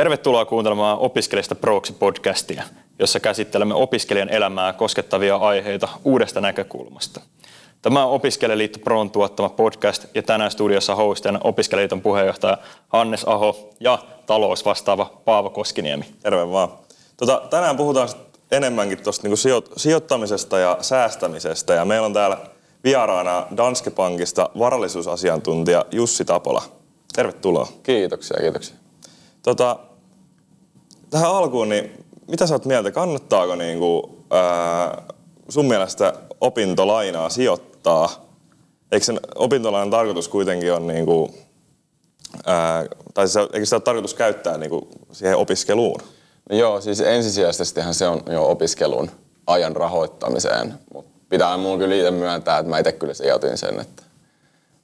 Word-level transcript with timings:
Tervetuloa 0.00 0.44
kuuntelemaan 0.44 0.98
Opiskelijasta 0.98 1.54
Proksi 1.54 1.92
podcastia, 1.92 2.62
jossa 2.98 3.20
käsittelemme 3.20 3.74
opiskelijan 3.74 4.28
elämää 4.28 4.72
koskettavia 4.72 5.36
aiheita 5.36 5.88
uudesta 6.04 6.40
näkökulmasta. 6.40 7.20
Tämä 7.82 8.04
on 8.04 8.12
Opiskelijaliitto 8.12 8.78
Proon 8.78 9.10
tuottama 9.10 9.48
podcast 9.48 10.04
ja 10.14 10.22
tänään 10.22 10.50
studiossa 10.50 10.94
hostina 10.94 11.40
Opiskelijaliiton 11.44 12.00
puheenjohtaja 12.00 12.58
Hannes 12.88 13.24
Aho 13.24 13.70
ja 13.80 13.98
talousvastaava 14.26 15.20
Paavo 15.24 15.50
Koskiniemi. 15.50 16.04
Terve 16.22 16.50
vaan. 16.50 16.68
Tota, 17.16 17.42
tänään 17.50 17.76
puhutaan 17.76 18.08
enemmänkin 18.50 19.02
tuosta 19.02 19.28
niinku 19.28 19.66
sijoittamisesta 19.76 20.58
ja 20.58 20.76
säästämisestä 20.80 21.74
ja 21.74 21.84
meillä 21.84 22.06
on 22.06 22.12
täällä 22.12 22.38
vieraana 22.84 23.46
Danske 23.56 23.90
Bankista 23.90 24.50
varallisuusasiantuntija 24.58 25.84
Jussi 25.90 26.24
Tapola. 26.24 26.62
Tervetuloa. 27.14 27.68
Kiitoksia, 27.82 28.36
kiitoksia. 28.40 28.76
Tota, 29.42 29.76
tähän 31.10 31.30
alkuun, 31.30 31.68
niin 31.68 32.04
mitä 32.28 32.46
sä 32.46 32.54
oot 32.54 32.64
mieltä, 32.64 32.90
kannattaako 32.90 33.54
niinku, 33.54 34.18
ää, 34.30 35.02
sun 35.48 35.68
mielestä 35.68 36.12
opintolainaa 36.40 37.28
sijoittaa? 37.28 38.26
Eikö 38.92 39.06
sen 39.06 39.20
opintolainan 39.34 39.90
tarkoitus 39.90 40.28
kuitenkin 40.28 40.72
on 40.72 40.86
niinku, 40.86 41.34
ää, 42.46 42.86
tai 43.14 43.28
se, 43.28 43.40
eikö 43.40 43.64
sitä 43.64 43.76
ole 43.76 43.82
tarkoitus 43.82 44.14
käyttää 44.14 44.58
niinku 44.58 44.88
siihen 45.12 45.36
opiskeluun? 45.36 46.00
No 46.50 46.56
joo, 46.56 46.80
siis 46.80 47.00
ensisijaisestihan 47.00 47.94
se 47.94 48.06
on 48.06 48.22
jo 48.32 48.50
opiskelun 48.50 49.10
ajan 49.46 49.76
rahoittamiseen, 49.76 50.74
mutta 50.94 51.20
pitää 51.28 51.56
mun 51.56 51.78
kyllä 51.78 51.94
itse 51.94 52.10
myöntää, 52.10 52.58
että 52.58 52.70
mä 52.70 52.78
itse 52.78 52.92
kyllä 52.92 53.14
sijoitin 53.14 53.58
sen, 53.58 53.80
että, 53.80 54.02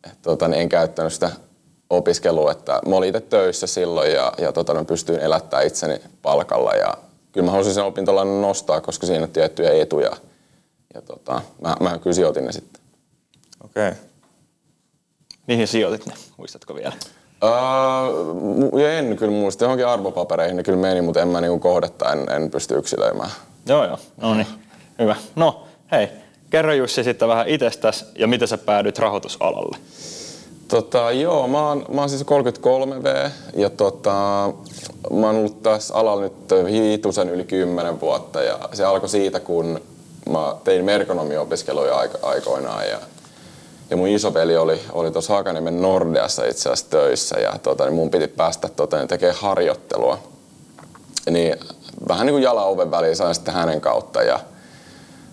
että 0.05 0.19
tota, 0.23 0.49
niin 0.49 0.61
en 0.61 0.69
käyttänyt 0.69 1.13
sitä 1.13 1.31
opiskelua, 1.91 2.53
että 2.53 2.81
mä 2.89 2.97
olin 2.97 3.09
itse 3.09 3.21
töissä 3.21 3.67
silloin 3.67 4.13
ja, 4.13 4.33
ja 4.39 4.53
tota, 4.53 4.75
mä 4.75 4.85
pystyin 4.85 5.21
elättämään 5.21 5.67
itseni 5.67 6.01
palkalla 6.23 6.73
ja 6.73 6.95
kyllä 7.33 7.45
mä 7.45 7.51
haluaisin 7.51 7.75
sen 7.75 7.85
opintolainan 7.85 8.43
nostaa, 8.43 8.81
koska 8.81 9.07
siinä 9.07 9.23
on 9.23 9.31
tiettyjä 9.31 9.83
etuja 9.83 10.17
ja 10.95 11.03
tota, 11.03 11.41
mä, 11.61 11.77
mä 11.81 11.99
kyllä 11.99 12.15
sijoitin 12.15 12.45
ne 12.45 12.53
sitten. 12.53 12.83
Okei. 13.65 13.89
Okay. 13.89 14.01
Mihin 15.47 15.69
sijoitit 15.69 16.07
ne? 16.07 16.13
Muistatko 16.37 16.75
vielä? 16.75 16.93
Uh, 17.43 18.79
en 18.81 19.17
kyllä 19.17 19.33
muista. 19.33 19.65
Johonkin 19.65 19.87
arvopapereihin 19.87 20.57
ne 20.57 20.63
kyllä 20.63 20.79
meni, 20.79 21.01
mutta 21.01 21.23
en 21.23 21.29
mä 21.29 21.41
niinku 21.41 21.59
kohdetta 21.59 22.13
en, 22.13 22.27
en 22.31 22.51
pysty 22.51 22.79
yksilöimään. 22.79 23.31
Joo, 23.67 23.85
joo. 23.85 23.99
No 24.17 24.35
niin. 24.35 24.47
Hyvä. 24.99 25.17
No, 25.37 25.67
hei. 25.93 26.09
Kerro 26.51 26.73
Jussi 26.73 27.05
sitten 27.05 27.29
vähän 27.29 27.49
itsestäsi 27.49 28.05
ja 28.19 28.27
miten 28.27 28.49
sä 28.49 28.59
päädyit 28.59 28.99
rahoitusalalle? 28.99 29.77
Tota, 30.69 31.13
joo, 31.13 31.49
mä 31.49 31.69
oon, 31.69 31.85
mä 31.95 32.01
oon 32.01 32.11
siis 32.11 32.23
33V 32.23 33.31
ja 33.57 33.71
tota, 33.71 34.13
mä 35.11 35.27
oon 35.27 35.37
ollut 35.37 35.63
tässä 35.63 35.95
alalla 35.95 36.23
nyt 36.23 36.71
hiitusen 36.71 37.29
yli 37.29 37.45
10 37.45 38.01
vuotta 38.01 38.43
ja 38.43 38.59
se 38.73 38.85
alkoi 38.85 39.09
siitä, 39.09 39.41
kun 39.41 39.81
mä 40.31 40.55
tein 40.65 40.85
merkonomiopiskeluja 40.85 42.09
aikoinaan 42.23 42.89
ja, 42.89 42.99
ja 43.91 43.97
mun 43.97 44.09
isoveli 44.09 44.57
oli, 44.57 44.81
oli 44.93 45.11
tuossa 45.11 45.35
Hakaniemen 45.35 45.83
Nordeassa 45.83 46.45
itse 46.45 46.69
asiassa 46.69 46.91
töissä 46.91 47.39
ja 47.39 47.55
tota, 47.63 47.85
niin 47.85 47.95
mun 47.95 48.11
piti 48.11 48.29
päästä 48.29 48.69
tota, 48.69 48.97
niin 48.97 49.09
tekemään 49.09 49.39
harjoittelua. 49.41 50.19
Niin 51.31 51.57
vähän 52.09 52.27
niin 52.27 52.35
kuin 52.35 52.43
jala 52.43 52.65
oven 52.65 52.91
väliin 52.91 53.17
sain 53.17 53.35
sitten 53.35 53.55
hänen 53.55 53.81
kautta 53.81 54.23
ja, 54.23 54.41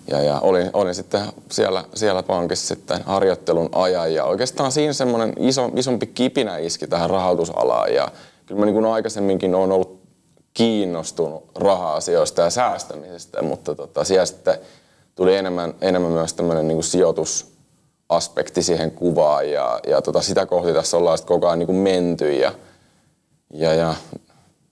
ja, 0.07 0.21
ja 0.21 0.39
olin, 0.39 0.69
olin 0.73 0.95
sitten 0.95 1.21
siellä, 1.51 1.83
siellä 1.95 2.23
pankissa 2.23 2.75
sitten 2.75 3.03
harjoittelun 3.05 3.69
ajan. 3.71 4.13
Ja 4.13 4.23
oikeastaan 4.23 4.71
siinä 4.71 4.93
semmoinen 4.93 5.33
iso, 5.39 5.71
isompi 5.75 6.07
kipinä 6.07 6.57
iski 6.57 6.87
tähän 6.87 7.09
rahoitusalaan. 7.09 7.93
Ja 7.93 8.11
kyllä 8.45 8.59
mä 8.59 8.65
niin 8.65 8.73
kuin 8.73 8.85
aikaisemminkin 8.85 9.55
olen 9.55 9.71
ollut 9.71 10.03
kiinnostunut 10.53 11.43
raha-asioista 11.55 12.41
ja 12.41 12.49
säästämisestä, 12.49 13.41
mutta 13.41 13.75
tota, 13.75 14.03
siellä 14.03 14.25
sitten 14.25 14.57
tuli 15.15 15.35
enemmän, 15.35 15.73
enemmän 15.81 16.11
myös 16.11 16.33
tämmöinen 16.33 16.67
niin 16.67 16.75
kuin 16.75 16.83
sijoitusaspekti 16.83 18.63
siihen 18.63 18.91
kuvaan. 18.91 19.51
Ja, 19.51 19.79
ja 19.87 20.01
tota, 20.01 20.21
sitä 20.21 20.45
kohti 20.45 20.73
tässä 20.73 20.97
ollaan 20.97 21.17
sitten 21.17 21.35
koko 21.35 21.47
ajan 21.47 21.59
niin 21.59 21.67
kuin 21.67 21.77
menty. 21.77 22.33
Ja, 22.33 22.51
ja, 23.53 23.73
ja 23.73 23.93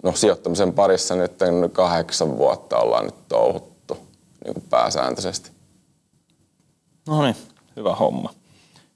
no, 0.04 0.12
sijoittamisen 0.16 0.74
parissa 0.74 1.16
nyt 1.16 1.32
kahdeksan 1.72 2.38
vuotta 2.38 2.78
ollaan 2.78 3.06
nyt 3.06 3.28
touhuttu 3.28 3.71
niin 4.46 4.54
kuin 4.54 4.66
pääsääntöisesti. 4.70 5.52
No 7.08 7.24
niin, 7.24 7.36
hyvä 7.76 7.96
homma. 7.96 8.34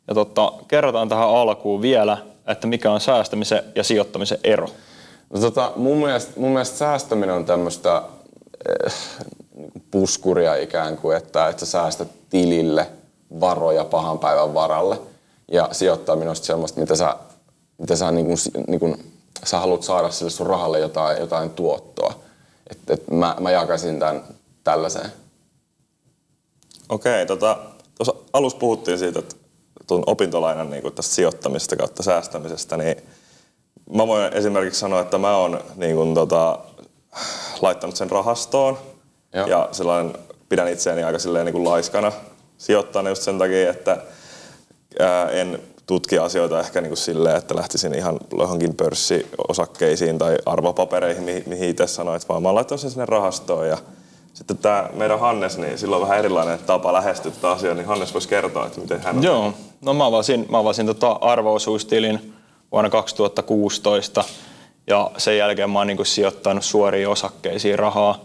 Ja 0.08 0.14
totta, 0.14 0.54
kerrotaan 0.68 1.10
tähän 1.10 1.30
alkuun 1.30 1.82
vielä, 1.82 2.18
että 2.48 2.68
mikä 2.68 2.92
on 2.92 3.02
säästämisen 3.02 3.64
ja 3.76 3.84
sijoittamisen 3.84 4.38
ero. 4.44 4.68
No 5.30 5.40
tota, 5.40 5.72
mun, 5.76 5.98
mielestä, 5.98 6.40
mun 6.40 6.52
mielestä 6.52 6.78
säästäminen 6.78 7.36
on 7.36 7.46
tämmöistä 7.46 8.02
eh, 8.86 8.94
puskuria 9.92 10.56
ikään 10.56 10.98
kuin, 10.98 11.18
että, 11.18 11.48
että 11.48 11.66
sä 11.66 11.72
säästät 11.72 12.08
tilille 12.30 12.88
varoja 13.40 13.86
pahan 13.86 14.20
päivän 14.20 14.54
varalle. 14.54 15.02
Ja 15.52 15.70
sijoittaminen 15.72 16.30
on 16.30 16.36
semmoista, 16.36 16.80
mitä 16.80 16.96
sä, 16.96 17.16
mitä 17.78 17.96
sä, 17.96 18.12
niin 18.12 18.26
kuin, 18.26 18.38
niin 18.68 18.80
kuin, 18.80 19.14
sä 19.44 19.60
haluat 19.60 19.84
saada 19.84 20.12
sille 20.12 20.32
sun 20.32 20.48
rahalle 20.48 20.80
jotain, 20.80 21.20
jotain 21.20 21.50
tuottoa. 21.50 22.14
Et, 22.70 22.90
et 22.90 23.12
mä, 23.12 23.36
mä 23.40 23.52
jakaisin 23.52 24.00
tämän 24.00 24.24
tällaiseen. 24.64 25.12
Okei, 26.90 27.26
tota, 27.26 27.58
tuossa 27.98 28.14
alussa 28.34 28.60
puhuttiin 28.60 29.00
siitä, 29.00 29.20
että 29.20 29.36
tuon 29.88 30.04
opintolainan 30.08 30.70
niin 30.70 30.94
tästä 30.96 31.16
sijoittamista 31.16 31.76
kautta 31.76 32.04
säästämisestä, 32.04 32.78
niin 32.78 32.96
mä 33.94 34.08
voin 34.08 34.34
esimerkiksi 34.34 34.80
sanoa, 34.80 35.02
että 35.02 35.18
mä 35.18 35.38
oon 35.38 35.60
niin 35.76 35.96
kuin, 35.96 36.14
tota, 36.14 36.60
laittanut 37.62 37.96
sen 37.96 38.12
rahastoon 38.12 38.78
Joo. 39.34 39.48
ja 39.48 39.70
sellainen, 39.72 40.14
pidän 40.50 40.68
itseäni 40.68 41.04
aika 41.04 41.20
silleen, 41.20 41.46
niin 41.46 41.54
kuin 41.54 41.64
laiskana 41.64 42.12
sijoittaa 42.58 43.10
just 43.10 43.22
sen 43.22 43.38
takia, 43.38 43.70
että 43.70 43.98
ää, 45.00 45.30
en 45.30 45.60
tutki 45.88 46.18
asioita 46.18 46.60
ehkä 46.60 46.82
niin 46.82 46.90
kuin 46.90 46.98
silleen, 46.98 47.36
että 47.36 47.56
lähtisin 47.56 47.94
ihan 47.96 48.20
johonkin 48.40 48.76
pörssiosakkeisiin 48.76 50.18
tai 50.18 50.38
arvopapereihin, 50.46 51.24
mihin 51.46 51.70
itse 51.70 51.88
sanoit, 51.88 52.30
vaan 52.30 52.42
mä 52.42 52.50
oon 52.50 52.56
laittanut 52.56 52.82
sen 52.82 52.92
sinne 52.92 53.06
rahastoon 53.06 53.68
ja 53.68 53.78
sitten 54.36 54.58
tämä 54.58 54.90
meidän 54.94 55.20
Hannes, 55.20 55.58
niin 55.58 55.78
sillä 55.78 55.96
on 55.96 56.02
vähän 56.02 56.20
erilainen 56.20 56.60
tapa 56.60 56.94
lähestyä 56.94 57.32
tätä 57.32 57.50
asiaa, 57.50 57.74
niin 57.74 57.88
Hannes 57.88 58.14
voisi 58.14 58.30
kertoa, 58.30 58.66
että 58.66 58.82
miten 58.82 59.02
hän 59.02 59.18
on. 59.18 59.24
Joo, 59.24 59.54
no 59.82 59.94
mä 59.94 60.06
avasin, 60.06 60.46
mä 60.50 60.60
avasin 60.60 60.86
tota 60.86 61.12
arvoosuustilin 61.12 62.34
vuonna 62.72 62.90
2016 62.90 64.24
ja 64.88 65.12
sen 65.18 65.38
jälkeen 65.38 65.70
mä 65.70 65.80
oon 65.80 65.88
niin 65.88 66.06
sijoittanut 66.06 66.64
suoriin 66.64 67.10
osakkeisiin 67.10 67.80
rahaa 67.80 68.20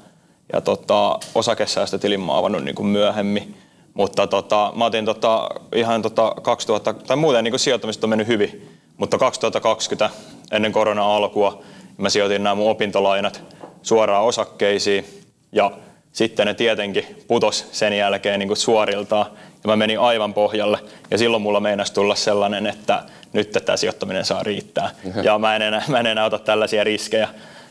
ja 0.53 0.60
tota, 0.60 1.19
osakesäästötilin 1.34 2.21
mä 2.21 2.32
oon 2.32 2.38
avannut 2.38 2.65
niin 2.65 2.87
myöhemmin. 2.87 3.56
Mutta 3.94 4.27
tota, 4.27 4.72
mä 4.77 4.84
otin 4.84 5.04
tota, 5.04 5.48
ihan 5.75 6.03
tota 6.03 6.34
2000, 6.42 6.92
tai 6.92 7.16
muuten 7.16 7.44
niin 7.44 7.59
sijoittamista 7.59 8.06
on 8.06 8.10
mennyt 8.10 8.27
hyvin, 8.27 8.78
mutta 8.97 9.19
2020 9.19 10.10
ennen 10.53 10.72
korona 10.72 11.16
alkua 11.16 11.62
mä 11.97 12.10
sijoitin 12.10 12.42
nämä 12.42 12.54
mun 12.54 12.71
opintolainat 12.71 13.42
suoraan 13.82 14.25
osakkeisiin 14.25 15.04
ja 15.53 15.71
sitten 16.12 16.47
ne 16.47 16.54
tietenkin 16.54 17.25
putos 17.28 17.69
sen 17.72 17.93
jälkeen 17.93 18.38
niin 18.38 18.48
kuin 18.48 18.56
suoriltaan. 18.56 19.26
Ja 19.65 19.69
mä 19.69 19.76
menin 19.76 20.00
aivan 20.00 20.34
pohjalle. 20.34 20.78
Ja 21.10 21.19
silloin 21.19 21.43
mulla 21.43 21.60
meinasi 21.60 21.94
tulla 21.94 22.15
sellainen, 22.15 22.66
että 22.66 23.03
nyt 23.32 23.50
tämä 23.50 23.76
sijoittaminen 23.76 24.25
saa 24.25 24.43
riittää. 24.43 24.91
Ja 25.22 25.38
mä 25.38 25.56
en 25.56 25.62
enää, 25.62 25.82
mä 25.88 26.00
en 26.00 26.06
enää 26.06 26.25
ota 26.25 26.38
tällaisia 26.38 26.84
riskejä. 26.84 27.28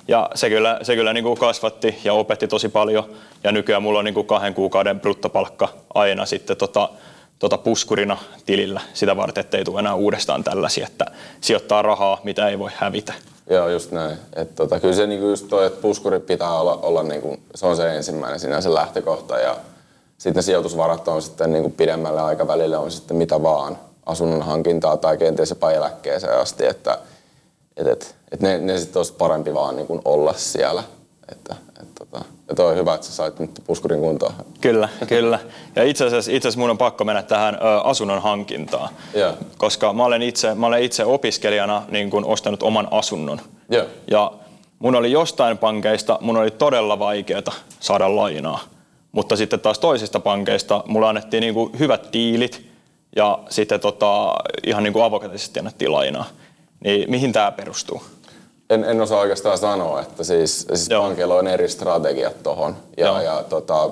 Ja 0.07 0.29
se 0.35 0.49
kyllä, 0.49 0.79
se 0.81 0.95
kyllä 0.95 1.13
niin 1.13 1.23
kuin 1.23 1.39
kasvatti 1.39 1.99
ja 2.03 2.13
opetti 2.13 2.47
tosi 2.47 2.69
paljon. 2.69 3.09
Ja 3.43 3.51
nykyään 3.51 3.83
mulla 3.83 3.99
on 3.99 4.05
niin 4.05 4.13
kuin 4.13 4.27
kahden 4.27 4.53
kuukauden 4.53 4.99
bruttopalkka 4.99 5.69
aina 5.93 6.25
sitten 6.25 6.57
tota, 6.57 6.89
tota 7.39 7.57
puskurina 7.57 8.17
tilillä. 8.45 8.81
Sitä 8.93 9.17
varten, 9.17 9.41
ettei 9.41 9.63
tule 9.63 9.79
enää 9.79 9.93
uudestaan 9.93 10.43
tällaisia, 10.43 10.87
että 10.87 11.05
sijoittaa 11.41 11.81
rahaa, 11.81 12.21
mitä 12.23 12.47
ei 12.47 12.59
voi 12.59 12.71
hävitä. 12.75 13.13
Joo, 13.49 13.69
just 13.69 13.91
näin. 13.91 14.17
Et 14.35 14.55
tota, 14.55 14.79
kyllä 14.79 14.93
se 14.93 15.07
niinku 15.07 15.27
just 15.27 15.47
toi, 15.47 15.65
että 15.65 15.81
puskuri 15.81 16.19
pitää 16.19 16.59
olla, 16.59 16.79
olla 16.81 17.03
niinku, 17.03 17.37
se 17.55 17.65
on 17.65 17.75
se 17.75 17.95
ensimmäinen 17.95 18.39
sinänsä 18.39 18.73
lähtökohta 18.73 19.39
ja 19.39 19.55
sitten 20.17 20.43
sijoitusvarat 20.43 21.07
on 21.07 21.21
sitten 21.21 21.51
niinku 21.51 21.69
pidemmälle 21.69 22.21
aikavälille 22.21 22.77
on 22.77 22.91
sitten 22.91 23.17
mitä 23.17 23.43
vaan, 23.43 23.77
asunnon 24.05 24.41
hankintaa 24.41 24.97
tai 24.97 25.17
kenties 25.17 25.49
jopa 25.49 25.71
eläkkeeseen 25.71 26.39
asti, 26.39 26.65
että 26.65 26.97
et, 27.77 27.87
et, 27.87 28.15
et 28.31 28.39
ne, 28.39 28.57
ne 28.57 28.77
sitten 28.77 28.99
olisi 28.99 29.13
parempi 29.13 29.53
vaan 29.53 29.75
niinku 29.75 30.01
olla 30.05 30.33
siellä. 30.33 30.83
Että, 31.31 31.55
et, 31.81 31.95
tota, 31.95 32.25
ja 32.49 32.55
toi 32.55 32.71
on 32.71 32.77
hyvä, 32.77 32.93
että 32.93 33.07
sä 33.07 33.13
sait 33.13 33.39
nyt 33.39 33.51
puskurin 33.67 33.99
kuntoon. 33.99 34.33
Kyllä, 34.61 34.89
kyllä. 35.07 35.39
Ja 35.75 35.83
itse 35.83 36.05
asiassa, 36.05 36.31
itse 36.31 36.47
asiassa 36.47 36.59
mun 36.59 36.69
on 36.69 36.77
pakko 36.77 37.03
mennä 37.03 37.21
tähän 37.23 37.55
ö, 37.55 37.81
asunnon 37.81 38.21
hankintaan. 38.21 38.89
Yeah. 39.15 39.35
Koska 39.57 39.93
mä 39.93 40.05
olen 40.05 40.21
itse, 40.21 40.55
mä 40.55 40.67
olen 40.67 40.83
itse 40.83 41.05
opiskelijana 41.05 41.83
niin 41.91 42.09
kun 42.09 42.25
ostanut 42.25 42.63
oman 42.63 42.87
asunnon. 42.91 43.41
Yeah. 43.73 43.87
Ja 44.11 44.31
mun 44.79 44.95
oli 44.95 45.11
jostain 45.11 45.57
pankeista, 45.57 46.17
mun 46.21 46.37
oli 46.37 46.51
todella 46.51 46.99
vaikeaa 46.99 47.41
saada 47.79 48.15
lainaa. 48.15 48.59
Mutta 49.11 49.35
sitten 49.35 49.59
taas 49.59 49.79
toisista 49.79 50.19
pankeista 50.19 50.83
mulla 50.87 51.09
annettiin 51.09 51.41
niin 51.41 51.53
kuin 51.53 51.79
hyvät 51.79 52.07
diilit 52.13 52.69
ja 53.15 53.39
sitten 53.49 53.79
tota, 53.79 54.35
ihan 54.67 54.83
niin 54.83 54.93
kuin 54.93 55.05
avokätisesti 55.05 55.59
annettiin 55.59 55.91
lainaa. 55.91 56.25
Niin 56.83 57.11
mihin 57.11 57.31
tämä 57.31 57.51
perustuu? 57.51 58.01
En, 58.69 58.83
en 58.83 59.01
osaa 59.01 59.19
oikeastaan 59.19 59.57
sanoa, 59.57 60.01
että 60.01 60.23
siis, 60.23 60.59
siis 60.59 60.89
Joo. 60.89 61.03
pankeilla 61.03 61.35
on 61.35 61.47
eri 61.47 61.69
strategiat 61.69 62.43
tohon. 62.43 62.75
Joo. 62.97 63.15
Ja, 63.15 63.23
ja 63.23 63.43
tota, 63.43 63.89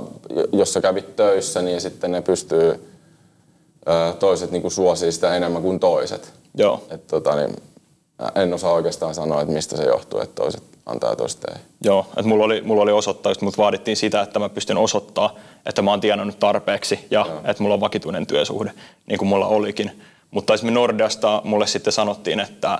jos 0.51 0.74
sä 0.74 0.81
kävit 0.81 1.15
töissä, 1.15 1.62
niin 1.62 1.81
sitten 1.81 2.12
ne 2.12 2.21
pystyy, 2.21 2.89
ö, 3.88 4.13
toiset 4.19 4.51
niin 4.51 4.71
suosii 4.71 5.12
sitä 5.12 5.35
enemmän 5.35 5.62
kuin 5.62 5.79
toiset. 5.79 6.33
Joo. 6.56 6.83
Et, 6.89 7.07
tota, 7.07 7.35
niin, 7.35 7.56
en 8.35 8.53
osaa 8.53 8.74
oikeastaan 8.74 9.15
sanoa, 9.15 9.41
että 9.41 9.53
mistä 9.53 9.77
se 9.77 9.83
johtuu, 9.83 10.19
että 10.19 10.35
toiset 10.35 10.63
antaa 10.85 11.09
ja 11.09 11.15
toiset 11.15 11.44
ei. 11.44 11.62
Joo, 11.83 12.06
että 12.09 12.27
mulla 12.27 12.45
oli, 12.45 12.62
mulla 12.62 12.81
oli 12.81 12.91
osoittaa, 12.91 13.30
just 13.30 13.41
mut 13.41 13.57
vaadittiin 13.57 13.97
sitä, 13.97 14.21
että 14.21 14.39
mä 14.39 14.50
pystyn 14.50 14.77
osoittaa, 14.77 15.35
että 15.65 15.81
mä 15.81 15.91
oon 15.91 16.01
tienannut 16.01 16.39
tarpeeksi 16.39 17.07
ja 17.12 17.25
Joo. 17.27 17.41
että 17.45 17.63
mulla 17.63 17.75
on 17.75 17.81
vakituinen 17.81 18.27
työsuhde, 18.27 18.71
niin 19.06 19.18
kuin 19.18 19.30
mulla 19.30 19.47
olikin. 19.47 20.01
Mutta 20.31 20.53
esimerkiksi 20.53 20.80
Nordeasta 20.80 21.41
mulle 21.44 21.68
sitten 21.68 21.94
sanottiin, 21.94 22.39
että, 22.39 22.80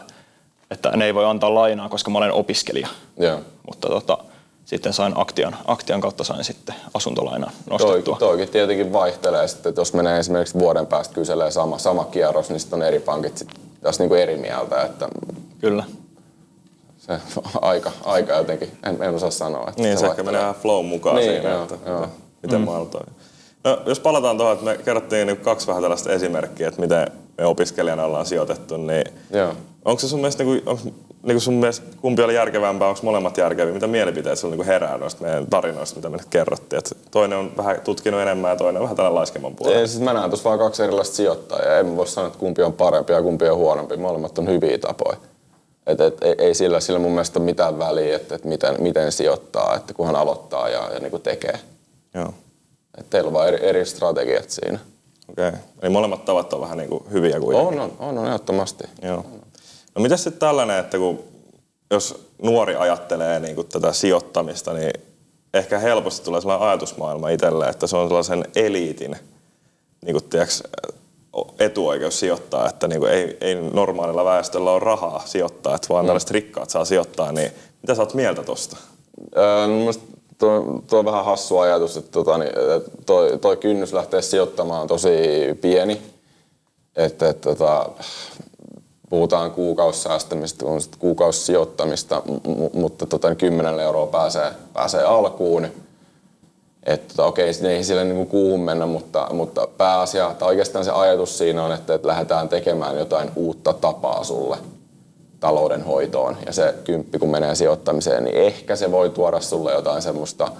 että 0.72 0.90
ne 0.98 1.06
ei 1.06 1.14
voi 1.14 1.26
antaa 1.26 1.54
lainaa, 1.56 1.90
koska 1.90 2.12
mä 2.12 2.18
olen 2.18 2.32
opiskelija. 2.34 2.88
Joo. 3.18 3.40
Mutta 3.68 3.88
tota, 3.90 4.18
sitten 4.66 4.94
sain 4.94 5.14
Aktian, 5.16 5.56
Aktian 5.68 6.02
kautta 6.02 6.24
sain 6.24 6.44
sitten 6.44 6.76
asuntolainaa 6.94 7.52
Toi, 7.70 7.80
nostettua. 7.80 8.16
toikin 8.20 8.50
tietenkin 8.50 8.94
vaihtelee 8.94 9.48
sitten, 9.48 9.70
että 9.70 9.82
jos 9.82 9.94
menee 9.94 10.20
esimerkiksi 10.20 10.60
vuoden 10.60 10.88
päästä 10.88 11.14
kyselee 11.16 11.52
sama, 11.52 11.78
sama 11.78 12.06
kierros, 12.06 12.50
niin 12.50 12.60
sitten 12.60 12.80
on 12.80 12.88
eri 12.88 13.00
pankit 13.00 13.38
sit 13.38 13.48
taas 13.82 14.00
niinku 14.00 14.16
eri 14.16 14.38
mieltä, 14.38 14.82
että 14.84 15.08
Kyllä. 15.62 15.84
se 16.98 17.14
aika, 17.62 17.92
aika 18.06 18.34
jotenkin, 18.34 18.72
en, 18.86 19.04
en 19.04 19.16
osaa 19.16 19.32
sanoa. 19.32 19.66
Että 19.70 19.82
Niin, 19.84 19.98
se, 19.98 20.06
ehkä 20.06 20.08
vaihtelee. 20.08 20.26
menee 20.32 20.42
vähän 20.42 20.56
flow 20.62 20.86
mukaan 20.86 21.16
Niin, 21.16 21.32
siinä, 21.32 21.50
joo, 21.50 21.64
että, 21.64 21.90
joo. 21.90 22.04
että 22.04 22.16
miten 22.44 22.60
mm. 22.60 22.66
maailma 22.66 22.90
toimii. 22.90 23.14
No, 23.64 23.82
jos 23.86 24.00
palataan 24.00 24.38
tuohon, 24.38 24.54
että 24.54 24.66
me 24.66 24.78
kerrottiin 24.78 25.28
niin 25.28 25.38
kaksi 25.38 25.68
vähän 25.68 25.82
tällaista 25.84 26.12
esimerkkiä, 26.12 26.68
että 26.68 26.82
miten 26.82 27.08
me 27.38 27.46
opiskelijana 27.46 28.06
ollaan 28.06 28.26
sijoitettu, 28.26 28.78
niin 28.78 29.04
Joo. 29.32 29.54
onko 29.86 30.00
se 30.00 30.08
sun 30.08 30.20
mielestä, 30.20 30.44
niin 30.44 30.64
kuin, 30.64 30.70
onko, 30.70 30.84
niin 31.24 31.36
kuin 31.36 31.42
sun 31.42 31.54
mielestä 31.54 31.86
kumpi 32.02 32.22
oli 32.22 32.36
järkevämpää, 32.36 32.88
onko 32.88 33.00
molemmat 33.04 33.38
järkeviä? 33.38 33.74
Mitä 33.74 33.88
mielipiteet 33.88 34.40
sulla 34.40 34.52
niin 34.52 34.58
kuin 34.58 34.68
herää 34.68 34.98
noista 34.98 35.22
meidän 35.22 35.48
tarinoista, 35.48 35.96
mitä 35.96 36.10
me 36.10 36.18
nyt 36.18 36.28
kerrottiin? 36.30 36.78
Että 36.78 36.96
toinen 37.12 37.38
on 37.38 37.52
vähän 37.58 37.82
tutkinut 37.82 38.22
enemmän 38.22 38.52
ja 38.52 38.56
toinen 38.56 38.78
on 38.78 38.84
vähän 38.84 38.96
tällainen 38.96 39.16
laiskemman 39.16 39.56
puolella. 39.56 39.80
Ei, 39.80 39.88
siis 39.88 40.02
mä 40.02 40.14
näen 40.14 40.30
tuossa 40.30 40.50
vaan 40.50 40.60
kaksi 40.60 40.84
erilaista 40.84 41.16
sijoittajaa. 41.16 41.78
En 41.78 41.98
voi 41.98 42.08
sanoa, 42.08 42.28
että 42.28 42.40
kumpi 42.40 42.62
on 42.62 42.74
parempi 42.74 43.14
ja 43.14 43.22
kumpi 43.22 43.50
on 43.50 43.58
huonompi. 43.58 43.98
Molemmat 43.98 44.38
on 44.38 44.48
hyviä 44.48 44.78
tapoja. 44.78 45.18
Et, 45.88 46.02
et, 46.02 46.18
ei, 46.22 46.36
ei 46.38 46.54
sillä, 46.54 46.80
sillä 46.80 47.00
mun 47.00 47.12
mielestä 47.12 47.40
mitään 47.40 47.80
väliä, 47.80 48.16
että 48.16 48.36
et 48.36 48.46
miten, 48.46 48.76
miten 48.80 49.12
sijoittaa, 49.12 49.76
että 49.76 49.94
kunhan 49.94 50.16
aloittaa 50.16 50.70
ja, 50.70 50.90
ja 50.94 51.00
niin 51.00 51.22
tekee. 51.22 51.60
Joo. 52.14 52.34
Et 52.98 53.10
teillä 53.10 53.28
on 53.28 53.34
vaan 53.34 53.48
eri, 53.48 53.66
eri 53.66 53.86
strategiat 53.86 54.50
siinä. 54.50 54.80
Okei. 55.28 55.48
Okay. 55.48 55.60
Eli 55.82 55.90
molemmat 55.90 56.26
tavat 56.26 56.54
on 56.54 56.62
vähän 56.62 56.78
niin 56.78 56.90
kuin 56.90 57.04
hyviä 57.12 57.40
kuitenkin. 57.40 57.80
On, 57.80 57.92
on, 58.00 58.10
on, 58.10 58.18
on 58.18 58.26
ehdottomasti. 58.26 58.84
Joo. 59.02 59.26
No 59.96 60.02
mitäs 60.02 60.24
sitten 60.24 60.40
tällainen, 60.40 60.80
että 60.80 60.98
kun, 60.98 61.24
jos 61.92 62.30
nuori 62.44 62.76
ajattelee 62.76 63.40
niin 63.40 63.56
kuin 63.56 63.68
tätä 63.68 63.94
sijoittamista, 63.94 64.74
niin 64.74 64.92
ehkä 65.54 65.80
helposti 65.80 66.26
tulee 66.26 66.42
sellainen 66.42 66.68
ajatusmaailma 66.68 67.30
itselle, 67.30 67.70
että 67.70 67.88
se 67.88 67.98
on 67.98 68.08
sellaisen 68.08 68.46
eliitin 68.56 69.16
niin 70.06 70.14
kuin, 70.14 70.24
tiiäks, 70.24 70.64
etuoikeus 71.60 72.20
sijoittaa, 72.20 72.70
että 72.70 72.88
niin 72.88 73.00
kuin 73.00 73.12
ei, 73.12 73.38
ei 73.42 73.56
normaalilla 73.56 74.26
väestöllä 74.26 74.72
ole 74.72 74.80
rahaa 74.80 75.22
sijoittaa, 75.26 75.76
että 75.76 75.90
vaan 75.90 76.06
tällaiset 76.06 76.32
rikkaat 76.32 76.70
saa 76.70 76.86
sijoittaa, 76.86 77.32
niin 77.32 77.52
mitä 77.82 77.96
sä 77.96 78.02
oot 78.02 78.14
mieltä 78.14 78.44
tosta? 78.44 78.78
Öö, 79.38 79.68
tuo, 80.38 80.82
tuo 80.90 81.00
on 81.00 81.06
vähän 81.06 81.26
hassu 81.26 81.58
ajatus, 81.58 81.98
että 81.98 82.12
tota, 82.12 82.38
niin, 82.38 82.52
toi, 83.06 83.38
toi 83.42 83.58
kynnys 83.58 83.94
lähteä 83.94 84.22
sijoittamaan 84.22 84.82
on 84.82 84.88
tosi 84.88 85.10
pieni. 85.62 86.02
Että, 86.96 87.30
että 87.30 87.50
tota, 87.50 87.90
puhutaan 89.10 89.52
kuukausisäästämistä, 89.52 90.66
on 90.66 90.82
sit 90.82 90.96
kuukausisijoittamista, 90.96 92.22
m- 92.26 92.80
mutta 92.80 93.06
tota, 93.06 93.28
niin 93.30 93.38
10 93.38 93.80
euroa 93.80 94.08
pääsee, 94.08 94.52
pääsee 94.74 95.04
alkuun. 95.04 95.68
Että 96.84 97.08
tota, 97.08 97.26
okei, 97.26 97.52
okay, 97.52 97.70
ei 97.72 97.84
sille 97.84 98.04
niin 98.04 98.28
kuuhun 98.28 98.60
mennä, 98.60 98.86
mutta, 98.86 99.28
mutta 99.34 99.68
pääasia, 99.78 100.36
tai 100.40 100.48
oikeastaan 100.48 100.86
se 100.86 100.92
ajatus 100.92 101.38
siinä 101.38 101.64
on, 101.64 101.72
että, 101.72 101.94
että 101.94 102.08
lähdetään 102.08 102.50
tekemään 102.50 102.98
jotain 102.98 103.32
uutta 103.36 103.74
tapaa 103.74 104.24
sulle 104.24 104.58
taloudenhoitoon. 105.40 106.38
Ja 106.46 106.54
se 106.54 106.74
kymppi, 106.84 107.20
kun 107.20 107.32
menee 107.32 107.56
sijoittamiseen, 107.56 108.24
niin 108.24 108.36
ehkä 108.38 108.76
se 108.76 108.92
voi 108.92 109.10
tuoda 109.10 109.42
sulle 109.42 109.74
jotain 109.74 110.02
semmoista 110.02 110.52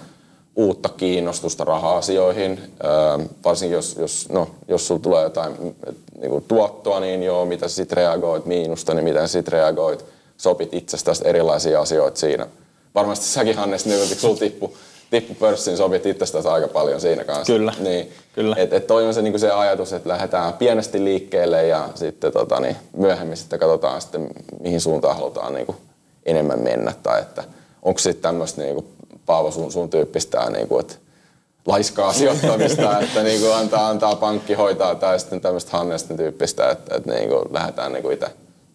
uutta 0.56 0.88
kiinnostusta 0.88 1.64
raha-asioihin. 1.64 2.60
Öö, 2.84 3.26
varsinkin 3.44 3.74
jos, 3.76 3.96
jos, 3.98 4.28
no, 4.32 4.48
jos 4.68 4.86
sulla 4.86 5.00
tulee 5.00 5.22
jotain 5.22 5.76
niin 6.20 6.30
kuin 6.30 6.44
tuottoa, 6.48 7.00
niin 7.00 7.22
joo, 7.22 7.44
mitä 7.46 7.68
sä 7.68 7.74
sit 7.74 7.92
reagoit, 7.92 8.46
miinusta, 8.46 8.94
niin 8.94 9.04
miten 9.04 9.28
sä 9.28 9.32
sit 9.32 9.48
reagoit. 9.48 10.04
Sopit 10.36 10.74
itsestäsi 10.74 11.22
erilaisia 11.28 11.80
asioita 11.80 12.18
siinä. 12.18 12.46
Varmasti 12.94 13.26
säkin 13.26 13.56
Hannes, 13.56 13.86
niin 13.86 14.08
kun 14.08 14.16
sulla 14.16 14.36
tippu, 14.36 14.76
tippu 15.10 15.34
pörssiin, 15.34 15.76
sopit 15.76 16.06
itsestäsi 16.06 16.48
aika 16.48 16.68
paljon 16.68 17.00
siinä 17.00 17.24
kanssa. 17.24 17.52
Kyllä, 17.52 17.72
Niin, 17.80 18.12
kyllä. 18.32 18.56
Et, 18.58 18.72
et 18.72 18.86
toi 18.86 19.06
on 19.06 19.14
se, 19.14 19.22
niin 19.22 19.40
se 19.40 19.50
ajatus, 19.50 19.92
että 19.92 20.08
lähdetään 20.08 20.52
pienesti 20.52 21.04
liikkeelle 21.04 21.66
ja 21.66 21.88
sitten 21.94 22.32
tota, 22.32 22.60
niin 22.60 22.76
myöhemmin 22.96 23.36
sitten 23.36 23.58
katsotaan 23.58 24.00
sitten, 24.00 24.28
mihin 24.60 24.80
suuntaan 24.80 25.16
halutaan 25.16 25.54
niin 25.54 25.76
enemmän 26.26 26.60
mennä. 26.60 26.92
Tai 27.02 27.20
että 27.20 27.44
onko 27.82 27.98
sitten 27.98 28.22
tämmöistä 28.22 28.62
niin 28.62 28.84
Paavo 29.26 29.50
sun, 29.50 29.72
sun 29.72 29.90
tyyppistä, 29.90 30.50
niin 30.50 30.68
kuin, 30.68 30.80
että 30.80 30.94
laiskaa 31.66 32.12
sijoittamista, 32.12 32.98
että 33.00 33.22
niin 33.22 33.40
kuin 33.40 33.54
antaa, 33.54 33.88
antaa 33.88 34.16
pankki 34.16 34.54
hoitaa 34.54 34.94
tai 34.94 35.20
sitten 35.20 35.40
tämmöistä 35.40 35.70
Hannesten 35.76 36.16
tyyppistä, 36.16 36.70
että, 36.70 36.96
että 36.96 37.12
niin 37.12 37.28
kuin 37.28 37.44
lähdetään 37.50 37.92
niin 37.92 38.04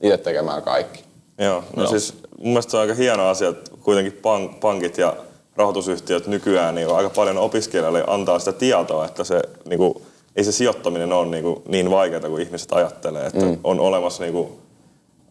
itse 0.02 0.18
tekemään 0.18 0.62
kaikki. 0.62 1.04
Joo, 1.38 1.64
no 1.76 1.84
Joo. 1.84 1.92
siis 1.92 2.14
mun 2.38 2.48
mielestä 2.48 2.72
se 2.72 2.78
on 2.78 2.82
aika 2.82 2.94
hieno 2.94 3.28
asia, 3.28 3.50
että 3.50 3.72
kuitenkin 3.82 4.14
pank, 4.14 4.60
pankit 4.60 4.98
ja 4.98 5.16
rahoitusyhtiöt 5.56 6.28
nykyään 6.28 6.76
niin 6.76 6.96
aika 6.96 7.10
paljon 7.10 7.38
opiskelijoille 7.38 8.04
antaa 8.08 8.40
sitä 8.40 8.52
tietoa, 8.52 9.06
että 9.06 9.24
se, 9.24 9.42
niin 9.66 9.78
kuin, 9.78 9.94
ei 10.36 10.44
se 10.44 10.52
sijoittaminen 10.52 11.14
ole 11.14 11.28
niin, 11.28 11.44
kuin, 11.44 11.62
niin 11.68 11.92
vaikeaa 11.92 12.30
kuin 12.30 12.42
ihmiset 12.42 12.74
ajattelee. 12.74 13.26
Että 13.26 13.46
mm. 13.46 13.58
on 13.64 13.80
olemassa, 13.80 14.24
niin 14.24 14.34
kuin, 14.34 14.50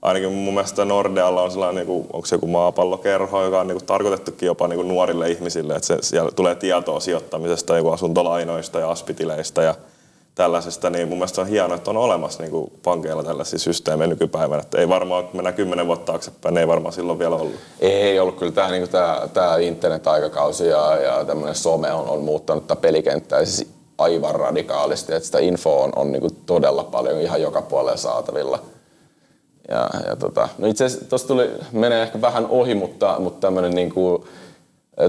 ainakin 0.03 0.33
mun 0.33 0.55
mielestä 0.55 0.85
Nordealla 0.85 1.43
on 1.43 1.51
sellainen, 1.51 1.77
niin 1.77 1.87
kuin, 1.87 2.07
onko 2.13 2.27
se 2.27 2.35
joku 2.35 2.47
maapallokerho, 2.47 3.45
joka 3.45 3.61
on 3.61 3.67
niin 3.67 3.79
kuin, 3.79 3.87
tarkoitettukin 3.87 4.47
jopa 4.47 4.69
niin 4.69 4.77
kuin, 4.77 4.89
nuorille 4.89 5.31
ihmisille, 5.31 5.75
että 5.75 5.87
se, 5.87 5.99
siellä 6.01 6.31
tulee 6.31 6.55
tietoa 6.55 7.01
sijoittamisesta, 7.01 7.77
joku 7.77 7.91
asuntolainoista 7.91 8.81
ja 8.81 8.91
aspitileistä 8.91 9.63
ja 9.63 9.75
tällaisesta, 10.35 10.91
niin 10.91 11.09
mun 11.09 11.19
mielestä 11.19 11.41
on 11.41 11.47
hienoa, 11.47 11.77
että 11.77 11.91
on 11.91 11.97
olemassa 11.97 12.43
niin 12.43 12.51
kuin 12.51 12.73
pankeilla 12.83 13.25
tällaisia 13.25 13.59
systeemejä 13.59 14.09
nykypäivänä. 14.09 14.63
Että 14.63 14.79
ei 14.79 14.89
varmaan, 14.89 15.25
kun 15.25 15.37
mennään 15.37 15.55
kymmenen 15.55 15.87
vuotta 15.87 16.13
taaksepäin, 16.13 16.55
niin 16.55 16.61
ei 16.61 16.69
varmaan 16.69 16.93
silloin 16.93 17.19
vielä 17.19 17.37
ollut. 17.37 17.57
Ei 17.81 18.19
ollut 18.19 18.39
kyllä 18.39 18.53
tämä 18.53 18.71
niinku 18.71 18.89
tää, 18.89 19.29
tää 19.33 19.59
internet-aikakausi 19.59 20.67
ja, 20.67 20.97
ja 20.97 21.25
tämmöinen 21.25 21.55
some 21.55 21.93
on, 21.93 22.09
on 22.09 22.21
muuttanut 22.21 22.67
tätä 22.67 22.81
pelikenttää 22.81 23.45
siis 23.45 23.71
aivan 23.99 24.35
radikaalisti, 24.35 25.15
että 25.15 25.27
sitä 25.27 25.39
infoa 25.39 25.85
on, 25.85 25.93
on 25.97 26.13
niinku 26.13 26.31
todella 26.47 26.85
paljon 26.85 27.21
ihan 27.21 27.43
joka 27.43 27.63
puolella 27.63 27.97
saatavilla. 27.97 28.59
Ja, 29.69 29.91
ja 30.09 30.17
tota, 30.17 30.49
no 30.59 30.67
itse 30.67 30.85
asiassa 30.85 31.09
tuossa 31.09 31.29
tuli, 31.29 31.51
menee 31.73 32.03
ehkä 32.03 32.21
vähän 32.21 32.47
ohi, 32.47 32.75
mutta, 32.75 33.17
mutta 33.19 33.41
tämmöinen 33.47 33.75
niinku, 33.75 34.27
ä, 34.27 34.29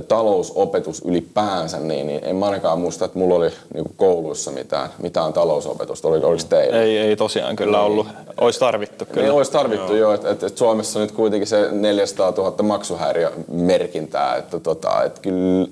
talousopetus 0.08 1.02
ylipäänsä, 1.06 1.80
niin, 1.80 2.08
niin 2.08 2.20
en 2.24 2.36
mä 2.36 2.46
ainakaan 2.46 2.80
muista, 2.80 3.06
että 3.06 3.20
mulla 3.20 3.36
oli 3.36 3.50
niinku 3.74 3.94
kouluissa 3.96 4.52
mitään, 4.52 4.90
mitään 5.02 5.34
talousopetusta. 5.34 6.08
Oli, 6.08 6.18
oliko 6.18 6.44
teillä? 6.50 6.82
Ei, 6.82 6.98
ei 6.98 7.16
tosiaan 7.16 7.56
kyllä 7.56 7.82
ollut. 7.82 8.08
Olisi 8.42 8.60
tarvittu 8.60 9.06
kyllä. 9.06 9.22
Niin 9.22 9.32
olisi 9.32 9.52
tarvittu 9.52 9.96
jo, 9.96 10.14
että 10.14 10.30
et, 10.30 10.44
et 10.44 10.58
Suomessa 10.58 11.00
nyt 11.00 11.12
kuitenkin 11.12 11.48
se 11.48 11.72
400 11.72 12.32
000 12.38 12.64
maksuhäiriömerkintää, 12.64 14.36
että 14.36 14.60
tota, 14.60 15.04
et 15.04 15.20
kyllä 15.20 15.68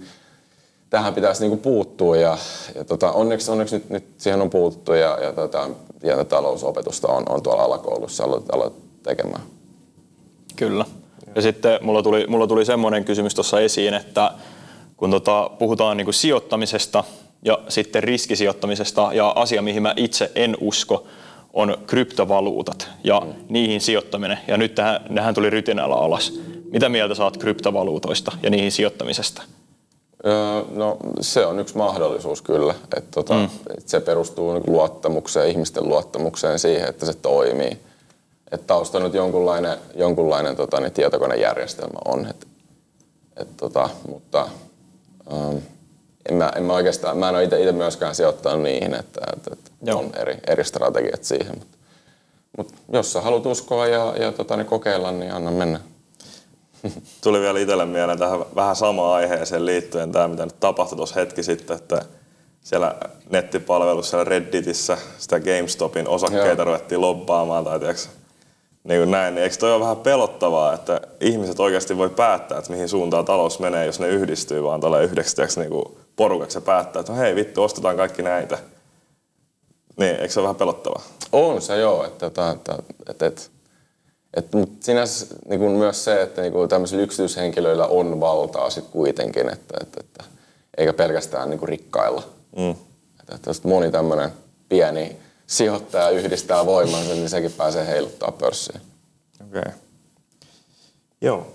tähän 0.89 1.13
pitäisi 1.13 1.41
niinku 1.41 1.57
puuttua 1.57 2.17
ja, 2.17 2.37
ja 2.75 2.83
tota, 2.83 3.11
onneksi, 3.11 3.51
onneksi 3.51 3.75
nyt, 3.75 3.89
nyt 3.89 4.05
siihen 4.17 4.41
on 4.41 4.49
puututtu 4.49 4.93
ja, 4.93 5.17
ja, 5.21 5.33
tota, 5.33 5.69
ja 6.03 6.25
talousopetusta 6.25 7.07
on, 7.07 7.23
on 7.29 7.43
tuolla 7.43 7.63
alakoulussa 7.63 8.23
aloitettu 8.23 8.55
aloit 8.55 8.73
tekemään. 9.03 9.43
Kyllä. 10.55 10.85
Ja 11.35 11.41
sitten 11.41 11.79
mulla 11.81 12.03
tuli, 12.03 12.27
mulla 12.27 12.47
tuli 12.47 12.65
semmoinen 12.65 13.05
kysymys 13.05 13.35
tuossa 13.35 13.59
esiin, 13.59 13.93
että 13.93 14.31
kun 14.97 15.11
tota, 15.11 15.49
puhutaan 15.59 15.97
niin 15.97 16.13
sijoittamisesta 16.13 17.03
ja 17.45 17.59
sitten 17.69 18.03
riskisijoittamisesta 18.03 19.09
ja 19.13 19.29
asia, 19.29 19.61
mihin 19.61 19.81
mä 19.81 19.93
itse 19.97 20.31
en 20.35 20.57
usko, 20.59 21.07
on 21.53 21.77
kryptovaluutat 21.87 22.89
ja 23.03 23.19
mm. 23.19 23.33
niihin 23.49 23.81
sijoittaminen. 23.81 24.37
Ja 24.47 24.57
nyt 24.57 24.75
tähän, 24.75 25.01
nehän 25.09 25.33
tuli 25.33 25.49
rytinällä 25.49 25.95
alas. 25.95 26.39
Mitä 26.71 26.89
mieltä 26.89 27.15
saat 27.15 27.37
kryptovaluutoista 27.37 28.31
ja 28.43 28.49
niihin 28.49 28.71
sijoittamisesta? 28.71 29.41
Öö, 30.25 30.61
No 30.71 30.97
se 31.21 31.45
on 31.45 31.59
yksi 31.59 31.77
mahdollisuus 31.77 32.41
kyllä, 32.41 32.75
että 32.97 33.11
tota, 33.11 33.33
mm. 33.33 33.49
et 33.77 33.87
se 33.87 33.99
perustuu 33.99 34.53
niinku 34.53 34.71
luottamukseen, 34.71 35.49
ihmisten 35.49 35.89
luottamukseen 35.89 36.59
siihen, 36.59 36.89
että 36.89 37.05
se 37.05 37.13
toimii. 37.13 37.77
Et 38.51 38.67
tausta 38.67 38.99
nyt 38.99 39.13
jonkunlainen, 39.13 39.77
jonkunlainen 39.95 40.55
tota, 40.55 40.79
niin 40.79 40.91
tietokonejärjestelmä 40.91 41.99
on, 42.05 42.25
et, 42.25 42.47
et, 43.37 43.57
tota, 43.57 43.89
mutta 44.07 44.49
ähm, 45.33 45.57
en, 46.29 46.35
mä, 46.35 46.51
en 46.55 46.63
mä 46.63 46.73
oikeastaan, 46.73 47.17
mä 47.17 47.29
en 47.29 47.35
ole 47.35 47.43
itse 47.43 47.71
myöskään 47.71 48.15
sijoittanut 48.15 48.63
niihin, 48.63 48.93
että, 48.93 49.21
että, 49.33 49.51
että 49.53 49.71
Joo. 49.83 49.99
on 49.99 50.11
eri, 50.15 50.37
eri 50.47 50.63
strategiat 50.63 51.23
siihen. 51.23 51.55
Mutta 51.57 51.77
mut 52.57 52.73
jos 52.93 53.13
sä 53.13 53.21
haluat 53.21 53.45
uskoa 53.45 53.87
ja, 53.87 54.13
ja 54.19 54.31
tota, 54.31 54.57
niin 54.57 54.67
kokeilla, 54.67 55.11
niin 55.11 55.33
anna 55.33 55.51
mennä. 55.51 55.79
Tuli 57.23 57.39
vielä 57.39 57.59
itselle 57.59 57.85
mieleen 57.85 58.19
tähän 58.19 58.39
vähän 58.55 58.75
samaan 58.75 59.15
aiheeseen 59.15 59.65
liittyen 59.65 60.11
tämä, 60.11 60.27
mitä 60.27 60.45
nyt 60.45 60.59
tapahtui 60.59 60.95
tuossa 60.95 61.19
hetki 61.19 61.43
sitten, 61.43 61.77
että 61.77 62.01
siellä 62.61 62.95
nettipalvelussa 63.29 64.09
siellä 64.09 64.23
Redditissä 64.23 64.97
sitä 65.17 65.39
GameStopin 65.39 66.07
osakkeita 66.07 66.61
Joo. 66.61 66.65
ruvettiin 66.65 67.01
lobbaamaan 67.01 67.63
tai 67.63 67.79
tiiäks, 67.79 68.09
niin 68.83 68.99
kuin 68.99 69.11
näin, 69.11 69.35
niin 69.35 69.43
eikö 69.43 69.55
toi 69.55 69.73
ole 69.73 69.81
vähän 69.81 69.97
pelottavaa, 69.97 70.73
että 70.73 71.01
ihmiset 71.19 71.59
oikeasti 71.59 71.97
voi 71.97 72.09
päättää, 72.09 72.57
että 72.57 72.71
mihin 72.71 72.89
suuntaan 72.89 73.25
talous 73.25 73.59
menee, 73.59 73.85
jos 73.85 73.99
ne 73.99 74.07
yhdistyy 74.07 74.63
vaan 74.63 74.81
tällä 74.81 74.99
yhdeksi 74.99 75.59
niin 75.59 75.69
kuin 75.69 75.97
porukaksi 76.15 76.57
ja 76.57 76.61
päättää, 76.61 76.99
että 76.99 77.11
no 77.11 77.17
hei 77.17 77.35
vittu, 77.35 77.63
ostetaan 77.63 77.97
kaikki 77.97 78.21
näitä. 78.21 78.57
Niin, 79.97 80.15
eikö 80.15 80.29
se 80.29 80.39
ole 80.39 80.43
vähän 80.43 80.55
pelottavaa? 80.55 81.03
On 81.31 81.61
se 81.61 81.77
joo, 81.77 82.05
että, 82.05 82.25
että, 82.25 82.51
että, 82.51 82.75
että, 83.09 83.25
että, 83.25 83.41
että 84.33 84.57
mutta 84.57 84.85
sinänsä 84.85 85.35
niin 85.49 85.59
kuin 85.59 85.71
myös 85.71 86.03
se, 86.03 86.21
että 86.21 86.41
niin 86.41 86.53
kuin 86.53 86.69
tämmöisillä 86.69 87.03
yksityishenkilöillä 87.03 87.87
on 87.87 88.19
valtaa 88.19 88.69
sit 88.69 88.85
kuitenkin, 88.91 89.49
että, 89.49 89.77
että, 89.81 89.99
että, 89.99 90.23
eikä 90.77 90.93
pelkästään 90.93 91.49
niin 91.49 91.59
kuin 91.59 91.69
rikkailla. 91.69 92.23
Mm. 92.57 92.75
Että, 93.19 93.35
että 93.35 93.67
moni 93.67 93.91
tämmöinen 93.91 94.31
pieni 94.69 95.17
sijoittaja 95.51 96.09
yhdistää 96.09 96.65
voimansa, 96.65 97.13
niin 97.13 97.29
sekin 97.29 97.51
pääsee 97.51 97.87
heiluttaa 97.87 98.31
pörssiin. 98.31 98.81
Okei. 99.47 99.59
Okay. 99.59 99.73
Joo. 101.21 101.47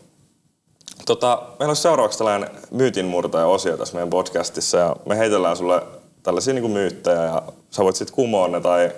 Tota, 1.07 1.43
meillä 1.59 1.71
on 1.71 1.77
seuraavaksi 1.77 2.19
tällainen 2.19 2.51
myytinmurtaja-osio 2.71 3.77
tässä 3.77 3.95
meidän 3.95 4.11
podcastissa 4.11 4.79
ja 4.79 4.97
me 5.07 5.19
heitellään 5.19 5.57
sulle 5.57 5.83
tällaisia 6.23 6.55
niin 6.55 6.71
myyttejä 6.71 7.23
ja 7.23 7.43
sä 7.71 7.85
voit 7.85 7.97
sitten 7.97 8.15
kumoa 8.15 8.49
ne 8.49 8.61
tai 8.61 8.93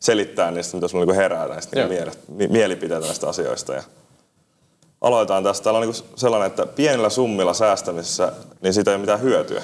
selittää 0.00 0.50
niistä, 0.50 0.76
mitä 0.76 0.88
sulla 0.88 1.04
niin 1.04 1.16
herää 1.16 1.48
näistä 1.48 1.76
niin 1.76 1.82
Joo. 1.82 2.04
miele- 2.04 2.16
mi- 2.28 2.48
mielipiteitä 2.48 3.06
näistä 3.06 3.28
asioista. 3.28 3.74
Ja 3.74 3.82
aloitetaan 5.00 5.44
tästä. 5.44 5.64
Täällä 5.64 5.78
on 5.78 5.86
niin 5.86 6.04
sellainen, 6.16 6.46
että 6.46 6.66
pienillä 6.66 7.10
summilla 7.10 7.54
säästämisessä, 7.54 8.32
niin 8.60 8.74
siitä 8.74 8.90
ei 8.90 8.94
ole 8.94 9.00
mitään 9.00 9.22
hyötyä. 9.22 9.62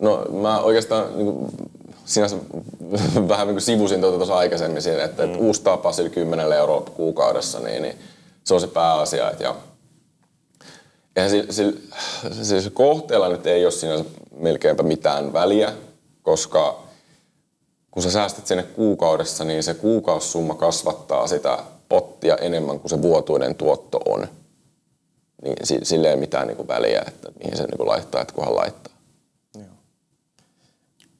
No 0.00 0.24
mä 0.42 0.60
oikeastaan 0.60 1.16
niin 1.16 1.26
kuin, 1.26 1.50
sinänsä 2.14 2.36
vähän 3.28 3.46
niin 3.46 3.54
kuin 3.54 3.62
sivusin 3.62 4.00
tuota 4.00 4.16
tuossa 4.16 4.36
aikaisemmin 4.36 4.82
siinä, 4.82 5.04
että, 5.04 5.22
mm. 5.22 5.28
että 5.28 5.44
uusi 5.44 5.62
tapa 5.62 5.92
sillä 5.92 6.10
10 6.10 6.52
euroa 6.52 6.80
kuukaudessa, 6.80 7.60
niin, 7.60 7.82
niin 7.82 7.98
se 8.44 8.54
on 8.54 8.60
se 8.60 8.66
pääasia. 8.66 9.30
Et, 9.30 9.40
ja 9.40 9.54
eihän 11.16 11.30
sillä, 11.30 11.52
sillä, 11.52 11.80
siis 12.42 12.70
kohteella 12.74 13.28
nyt 13.28 13.46
ei 13.46 13.64
ole 13.64 13.72
sinänsä 13.72 14.04
melkeinpä 14.36 14.82
mitään 14.82 15.32
väliä, 15.32 15.72
koska 16.22 16.84
kun 17.90 18.02
sä 18.02 18.10
säästät 18.10 18.46
sinne 18.46 18.62
kuukaudessa, 18.62 19.44
niin 19.44 19.62
se 19.62 19.74
kuukausisumma 19.74 20.54
kasvattaa 20.54 21.26
sitä 21.26 21.58
pottia 21.88 22.36
enemmän 22.36 22.80
kuin 22.80 22.90
se 22.90 23.02
vuotuinen 23.02 23.54
tuotto 23.54 24.00
on. 24.06 24.28
Niin 25.42 25.56
si- 25.62 25.80
sillä 25.82 26.10
ei 26.10 26.16
mitään 26.16 26.46
niin 26.46 26.56
kuin 26.56 26.68
väliä, 26.68 27.04
että 27.08 27.28
mihin 27.38 27.56
se 27.56 27.62
niin 27.62 27.76
kuin 27.76 27.88
laittaa, 27.88 28.20
että 28.22 28.34
kunhan 28.34 28.56
laittaa. 28.56 28.93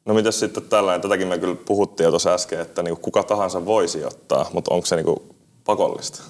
No 0.04 0.14
mitäs 0.14 0.40
sitten 0.40 0.62
tällainen, 0.62 1.00
tätäkin 1.00 1.28
me 1.28 1.38
kyllä 1.38 1.56
puhuttiin 1.66 2.04
jo 2.04 2.10
tuossa 2.10 2.34
äsken, 2.34 2.60
että 2.60 2.82
niin 2.82 2.96
kuka 2.96 3.22
tahansa 3.22 3.66
voi 3.66 3.88
sijoittaa, 3.88 4.46
mutta 4.52 4.74
onko 4.74 4.86
se 4.86 4.96
niin 4.96 5.34
pakollista? 5.64 6.22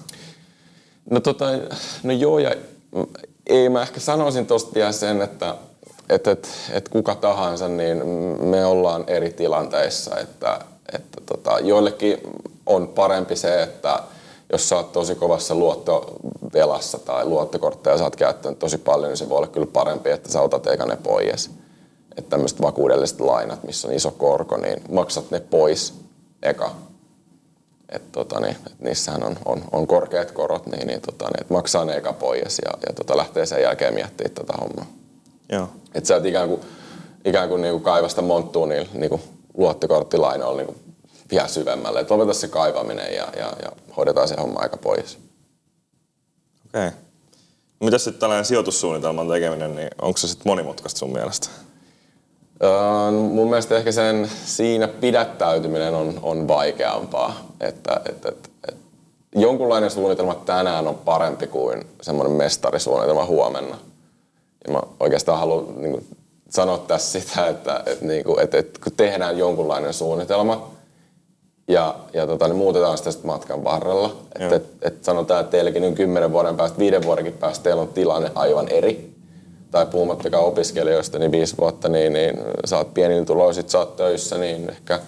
No, 1.09 1.19
tota, 1.19 1.45
no 2.03 2.13
joo 2.13 2.39
ja 2.39 2.55
ei 3.47 3.69
mä 3.69 3.81
ehkä 3.81 3.99
sanoisin 3.99 4.45
tosta 4.45 4.71
vielä 4.75 4.91
sen, 4.91 5.21
että 5.21 5.55
et, 6.09 6.27
et, 6.27 6.49
et 6.71 6.89
kuka 6.89 7.15
tahansa, 7.15 7.67
niin 7.67 8.07
me 8.41 8.65
ollaan 8.65 9.03
eri 9.07 9.31
tilanteissa. 9.31 10.19
Että, 10.19 10.59
että 10.93 11.21
tota, 11.25 11.59
joillekin 11.59 12.17
on 12.65 12.87
parempi 12.87 13.35
se, 13.35 13.63
että 13.63 13.99
jos 14.51 14.69
sä 14.69 14.75
oot 14.75 14.91
tosi 14.91 15.15
kovassa 15.15 15.55
luottovelassa 15.55 16.99
tai 16.99 17.25
luottokortteja 17.25 17.97
sä 17.97 18.03
oot 18.03 18.15
käyttänyt 18.15 18.59
tosi 18.59 18.77
paljon, 18.77 19.09
niin 19.09 19.17
se 19.17 19.29
voi 19.29 19.37
olla 19.37 19.47
kyllä 19.47 19.67
parempi, 19.73 20.09
että 20.09 20.31
sä 20.31 20.41
otat 20.41 20.67
eka 20.67 20.85
ne 20.85 20.97
pois. 21.03 21.51
Että 22.17 22.29
tämmöiset 22.29 22.61
vakuudelliset 22.61 23.19
lainat, 23.19 23.63
missä 23.63 23.87
on 23.87 23.93
iso 23.93 24.11
korko, 24.11 24.57
niin 24.57 24.81
maksat 24.89 25.31
ne 25.31 25.39
pois 25.39 25.93
eka 26.43 26.75
et 27.89 28.11
tota, 28.11 28.39
niin, 28.39 28.55
et 28.67 28.79
niissähän 28.79 29.23
on, 29.23 29.35
on, 29.45 29.63
on, 29.71 29.87
korkeat 29.87 30.31
korot, 30.31 30.65
niin, 30.65 30.87
niin, 30.87 31.01
tota, 31.01 31.25
niin, 31.25 31.41
et 31.41 31.49
maksaa 31.49 31.85
ne 31.85 31.95
eka 31.95 32.13
pois 32.13 32.59
ja, 32.65 32.71
ja 32.87 32.93
tota, 32.93 33.17
lähtee 33.17 33.45
sen 33.45 33.61
jälkeen 33.61 33.93
miettimään 33.93 34.35
tätä 34.35 34.53
hommaa. 34.61 34.85
Joo. 35.51 35.69
Et 35.93 36.05
sä 36.05 36.15
et 36.15 36.25
ikään 36.25 36.49
kuin, 36.49 36.61
ikään 37.25 37.49
kuin, 37.49 37.61
niinku 37.61 37.79
kaivasta 37.79 38.21
monttua 38.21 38.67
niin, 38.67 38.89
niinku 38.93 39.21
luottokorttilainoilla 39.57 40.57
niinku 40.57 40.75
vielä 41.31 41.47
syvemmälle. 41.47 41.99
Et 41.99 42.11
lopeta 42.11 42.33
se 42.33 42.47
kaivaminen 42.47 43.13
ja, 43.13 43.27
ja, 43.37 43.53
ja 43.63 43.71
hoidetaan 43.97 44.27
se 44.27 44.35
homma 44.41 44.59
aika 44.59 44.77
pois. 44.77 45.17
Okei. 46.65 46.87
Okay. 46.87 46.99
Mitäs 47.79 48.03
sitten 48.03 48.19
tällainen 48.19 48.45
sijoitussuunnitelman 48.45 49.27
tekeminen, 49.27 49.75
niin 49.75 49.89
onko 50.01 50.17
se 50.17 50.27
sitten 50.27 50.51
monimutkaista 50.51 50.99
sun 50.99 51.13
mielestä? 51.13 51.49
Öö, 52.63 53.11
mun 53.11 53.49
mielestä 53.49 53.77
ehkä 53.77 53.91
sen 53.91 54.29
siinä 54.45 54.87
pidättäytyminen 54.87 55.93
on, 55.93 56.19
on 56.21 56.47
vaikeampaa. 56.47 57.33
Että, 57.61 58.01
et, 58.09 58.25
et, 58.25 58.51
et, 58.67 58.75
jonkunlainen 59.35 59.91
suunnitelma 59.91 60.35
tänään 60.35 60.87
on 60.87 60.95
parempi 60.95 61.47
kuin 61.47 61.87
semmoinen 62.01 62.33
mestarisuunnitelma 62.37 63.25
huomenna. 63.25 63.77
Ja 64.67 64.73
mä 64.73 64.81
oikeastaan 64.99 65.39
haluan 65.39 65.81
niin 65.81 65.91
kuin, 65.91 66.05
sanoa 66.49 66.77
tässä 66.77 67.19
sitä, 67.19 67.47
että, 67.47 67.83
että, 67.85 68.05
niin 68.05 68.23
kuin, 68.23 68.39
että, 68.39 68.57
että 68.57 68.79
kun 68.83 68.93
tehdään 68.97 69.37
jonkunlainen 69.37 69.93
suunnitelma 69.93 70.71
ja, 71.67 71.95
ja 72.13 72.27
tota, 72.27 72.47
niin 72.47 72.57
muutetaan 72.57 72.97
sitä 72.97 73.11
sitten 73.11 73.27
matkan 73.27 73.63
varrella. 73.63 74.15
Että, 74.39 74.55
et, 74.55 74.65
et 74.81 75.03
sanotaan, 75.03 75.41
että 75.41 75.51
teilläkin 75.51 75.81
niin 75.81 75.95
kymmenen 75.95 76.31
vuoden 76.31 76.57
päästä, 76.57 76.79
viiden 76.79 77.03
vuodenkin 77.03 77.33
päästä 77.33 77.63
teillä 77.63 77.81
on 77.81 77.87
tilanne 77.87 78.31
aivan 78.35 78.67
eri 78.67 79.14
tai 79.75 79.85
puhumattakaan 79.85 80.43
opiskelijoista, 80.43 81.19
niin 81.19 81.31
viisi 81.31 81.57
vuotta, 81.57 81.89
niin, 81.89 82.13
niin 82.13 82.39
saat 82.65 82.93
pienillä 82.93 83.25
tuloilla, 83.25 83.53
sit 83.53 83.69
saat 83.69 83.95
töissä, 83.95 84.37
niin 84.37 84.69
ehkä 84.69 84.99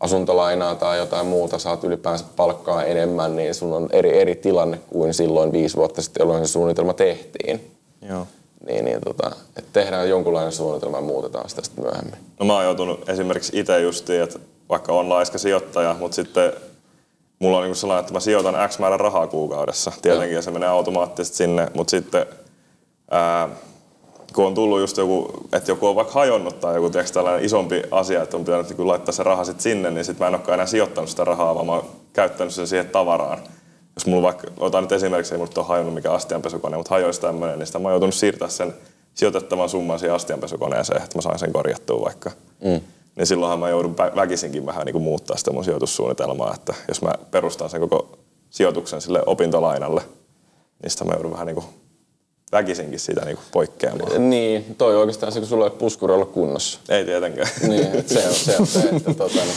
asuntolainaa 0.00 0.74
tai 0.74 0.98
jotain 0.98 1.26
muuta, 1.26 1.58
saat 1.58 1.84
ylipäänsä 1.84 2.24
palkkaa 2.36 2.84
enemmän, 2.84 3.36
niin 3.36 3.54
sun 3.54 3.72
on 3.72 3.88
eri, 3.92 4.20
eri 4.20 4.34
tilanne 4.34 4.80
kuin 4.88 5.14
silloin 5.14 5.52
viisi 5.52 5.76
vuotta 5.76 6.02
sitten, 6.02 6.20
jolloin 6.20 6.46
se 6.46 6.52
suunnitelma 6.52 6.92
tehtiin. 6.92 7.72
Joo. 8.08 8.26
Niin, 8.66 8.84
niin 8.84 9.00
tota, 9.04 9.30
että 9.56 9.70
tehdään 9.72 10.08
jonkunlainen 10.08 10.52
suunnitelma 10.52 10.96
ja 10.96 11.02
muutetaan 11.02 11.48
sitä 11.48 11.62
sitten 11.62 11.84
myöhemmin. 11.84 12.16
No 12.40 12.46
mä 12.46 12.54
oon 12.54 12.64
joutunut 12.64 13.08
esimerkiksi 13.08 13.58
itse 13.58 13.80
justiin, 13.80 14.22
että 14.22 14.38
vaikka 14.68 14.92
on 14.92 15.08
laiska 15.08 15.38
sijoittaja, 15.38 15.96
mutta 15.98 16.14
sitten 16.14 16.52
mulla 17.38 17.56
on 17.56 17.62
niinku 17.62 17.78
sellainen, 17.78 18.00
että 18.00 18.12
mä 18.12 18.20
sijoitan 18.20 18.68
X 18.68 18.78
määrän 18.78 19.00
rahaa 19.00 19.26
kuukaudessa. 19.26 19.92
Tietenkin 20.02 20.36
ja 20.36 20.42
se 20.42 20.50
menee 20.50 20.68
automaattisesti 20.68 21.36
sinne, 21.36 21.68
mutta 21.74 21.90
sitten 21.90 22.26
ää, 23.10 23.48
kun 24.34 24.46
on 24.46 24.54
tullut 24.54 24.80
just 24.80 24.96
joku, 24.96 25.30
että 25.52 25.70
joku 25.70 25.86
on 25.86 25.96
vaikka 25.96 26.12
hajonnut 26.12 26.60
tai 26.60 26.74
joku 26.74 26.90
tiiäks, 26.90 27.12
tällainen 27.12 27.44
isompi 27.44 27.82
asia, 27.90 28.22
että 28.22 28.36
on 28.36 28.44
pitänyt 28.44 28.68
niinku 28.68 28.86
laittaa 28.86 29.12
se 29.12 29.22
raha 29.22 29.44
sit 29.44 29.60
sinne, 29.60 29.90
niin 29.90 30.04
sitten 30.04 30.24
mä 30.24 30.28
en 30.28 30.34
olekaan 30.34 30.54
enää 30.54 30.66
sijoittanut 30.66 31.10
sitä 31.10 31.24
rahaa, 31.24 31.54
vaan 31.54 31.66
mä 31.66 31.72
oon 31.72 31.84
käyttänyt 32.12 32.54
sen 32.54 32.66
siihen 32.66 32.88
tavaraan. 32.88 33.38
Jos 33.96 34.06
mulla 34.06 34.22
vaikka, 34.22 34.48
otan 34.58 34.84
nyt 34.84 34.92
esimerkiksi, 34.92 35.34
ei 35.34 35.38
mulla 35.38 35.52
ole 35.56 35.66
hajonnut 35.66 35.94
mikä 35.94 36.12
astianpesukone, 36.12 36.76
mutta 36.76 36.94
hajoisi 36.94 37.20
tämmöinen, 37.20 37.58
niin 37.58 37.66
sitä 37.66 37.78
mä 37.78 37.88
oon 37.88 37.92
joutunut 37.92 38.14
siirtää 38.14 38.48
sen 38.48 38.74
sijoitettavan 39.14 39.68
summan 39.68 39.98
siihen 39.98 40.14
astianpesukoneeseen, 40.14 41.02
että 41.02 41.18
mä 41.18 41.22
sain 41.22 41.38
sen 41.38 41.52
korjattua 41.52 42.04
vaikka. 42.04 42.30
Mm. 42.64 42.80
Niin 43.16 43.26
silloinhan 43.26 43.58
mä 43.58 43.68
joudun 43.68 43.94
vä- 43.94 44.16
väkisinkin 44.16 44.66
vähän 44.66 44.84
niin 44.86 44.92
kuin 44.92 45.02
muuttaa 45.02 45.36
sitä 45.36 45.52
mun 45.52 45.64
sijoitussuunnitelmaa, 45.64 46.54
että 46.54 46.74
jos 46.88 47.02
mä 47.02 47.12
perustan 47.30 47.70
sen 47.70 47.80
koko 47.80 48.18
sijoituksen 48.50 49.00
sille 49.00 49.22
opintolainalle, 49.26 50.02
niin 50.82 50.90
sitä 50.90 51.04
mä 51.04 51.12
joudun 51.12 51.32
vähän 51.32 51.46
niin 51.46 51.54
kuin 51.54 51.66
väkisinkin 52.52 53.00
siitä 53.00 53.24
niin 53.24 53.36
kuin 53.36 53.46
poikkeamaan. 53.52 54.30
Niin, 54.30 54.74
toi 54.78 54.96
oikeastaan 54.96 55.32
se, 55.32 55.38
kun 55.38 55.48
sulla 55.48 55.64
ei 55.64 55.70
ole 55.70 55.78
puskuri 55.78 56.12
olla 56.12 56.26
kunnossa. 56.26 56.78
Ei 56.88 57.04
tietenkään. 57.04 57.48
Niin, 57.68 57.86
et 57.94 58.08
se 58.08 58.28
on 58.28 58.34
se, 58.34 58.56
on 58.58 58.66
se 58.66 58.88
että 58.96 59.14
tota, 59.14 59.34
niin, 59.34 59.54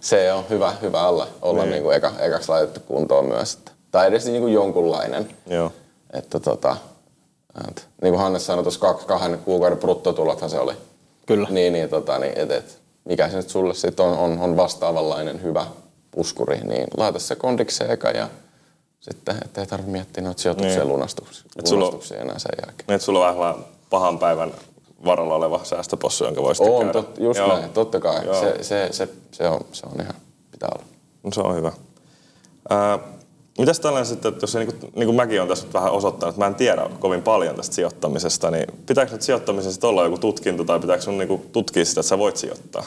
se 0.00 0.32
on 0.32 0.44
hyvä, 0.50 0.72
hyvä 0.82 1.08
olla, 1.08 1.28
olla 1.42 1.62
Niin. 1.62 1.70
niin. 1.72 1.82
Niin 1.82 1.94
eka, 1.94 2.12
ekaksi 2.18 2.48
laitettu 2.48 2.80
kuntoon 2.80 3.26
myös. 3.26 3.54
Että, 3.54 3.72
tai 3.90 4.06
edes 4.06 4.26
niin 4.26 4.40
kuin 4.40 4.52
jonkunlainen. 4.52 5.28
Joo. 5.46 5.72
Että 6.12 6.40
tota, 6.40 6.76
et, 7.68 7.88
niin 8.02 8.12
kuin 8.12 8.22
Hannes 8.22 8.46
sanoi 8.46 8.64
tuossa 8.64 8.94
kahden 8.94 9.38
kuukauden 9.38 9.78
bruttotulothan 9.78 10.50
se 10.50 10.58
oli. 10.58 10.72
Kyllä. 11.26 11.48
Niin, 11.50 11.72
niin, 11.72 11.88
tota, 11.88 12.18
niin 12.18 12.38
et, 12.38 12.50
et, 12.50 12.78
mikä 13.04 13.28
se 13.28 13.36
nyt 13.36 13.48
sulle 13.48 13.74
sitten 13.74 14.06
on, 14.06 14.18
on, 14.18 14.38
on 14.40 14.56
vastaavanlainen 14.56 15.42
hyvä 15.42 15.66
puskuri, 16.10 16.60
niin 16.60 16.86
laita 16.96 17.18
se 17.18 17.36
kondikseen 17.36 17.90
eka 17.90 18.10
ja 18.10 18.28
sitten, 19.10 19.36
ettei 19.44 19.66
tarvitse 19.66 19.92
miettiä 19.92 20.22
noita 20.24 20.42
sijoituksia 20.42 20.78
Niin. 20.78 20.88
lunastuksia, 20.88 21.44
Et 21.58 21.66
sulla 21.66 21.80
lunastuksia 21.84 22.18
enää 22.20 22.38
sen 22.38 22.52
jälkeen. 22.66 22.86
Niin, 22.88 22.94
että 22.94 23.04
sulla 23.04 23.28
on 23.28 23.38
vähän 23.38 23.54
pahan 23.90 24.18
päivän 24.18 24.52
varalla 25.04 25.34
oleva 25.34 25.60
säästöpossu, 25.64 26.24
jonka 26.24 26.42
voisi 26.42 26.62
On, 26.62 26.78
käydä. 26.78 26.92
tot, 26.92 27.18
just 27.18 27.38
Joo. 27.38 27.48
näin, 27.48 27.70
totta 27.70 28.00
kai. 28.00 28.24
Joo. 28.26 28.40
Se, 28.40 28.56
se, 28.62 28.88
se, 28.90 29.08
se, 29.32 29.48
on, 29.48 29.60
se 29.72 29.86
on 29.86 30.00
ihan, 30.00 30.14
pitää 30.50 30.68
olla. 30.74 30.84
No, 31.22 31.30
se 31.32 31.40
on 31.40 31.54
hyvä. 31.56 31.72
Ää, 32.70 32.98
mitäs 33.58 33.80
tällainen 33.80 34.06
sitten, 34.06 34.28
että 34.32 34.42
jos 34.42 34.52
se, 34.52 34.58
niin 34.58 34.72
kuin, 34.80 34.92
niin 34.96 35.06
kuin 35.06 35.16
mäkin 35.16 35.40
olen 35.40 35.48
tässä 35.48 35.66
vähän 35.74 35.92
osoittanut, 35.92 36.32
että 36.32 36.40
mä 36.42 36.46
en 36.46 36.54
tiedä 36.54 36.90
kovin 37.00 37.22
paljon 37.22 37.56
tästä 37.56 37.74
sijoittamisesta, 37.74 38.50
niin 38.50 38.66
pitääkö 38.86 39.12
nyt 39.12 39.22
sijoittamisen 39.22 39.72
sitten 39.72 39.90
olla 39.90 40.04
joku 40.04 40.18
tutkinto 40.18 40.64
tai 40.64 40.80
pitääkö 40.80 41.02
sun 41.02 41.18
niin 41.18 41.28
kuin 41.28 41.42
tutkia 41.52 41.84
sitä, 41.84 42.00
että 42.00 42.08
sä 42.08 42.18
voit 42.18 42.36
sijoittaa? 42.36 42.84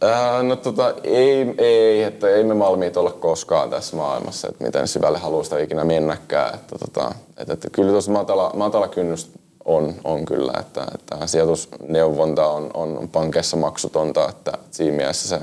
Ää, 0.00 0.42
no 0.42 0.56
tota, 0.56 0.94
ei, 1.02 1.54
ei, 1.58 2.02
että 2.02 2.28
ei 2.28 2.44
me 2.44 2.58
valmiit 2.58 2.96
olla 2.96 3.12
koskaan 3.12 3.70
tässä 3.70 3.96
maailmassa, 3.96 4.48
että 4.48 4.64
miten 4.64 4.88
syvälle 4.88 5.18
haluaa 5.18 5.44
sitä 5.44 5.58
ikinä 5.58 5.84
mennäkään. 5.84 6.54
Että, 6.54 6.78
tota, 6.78 7.14
että, 7.36 7.52
että 7.52 7.70
kyllä 7.70 7.90
tuossa 7.90 8.12
matala, 8.12 8.50
matala 8.54 8.88
kynnys 8.88 9.30
on, 9.64 9.94
on 10.04 10.24
kyllä, 10.24 10.52
että, 10.60 10.86
että 10.94 11.26
sijoitusneuvonta 11.26 12.46
on, 12.46 12.70
on 12.74 13.08
pankeissa 13.12 13.56
maksutonta, 13.56 14.28
että 14.28 14.52
siinä 14.70 14.96
mielessä 14.96 15.28
se 15.28 15.40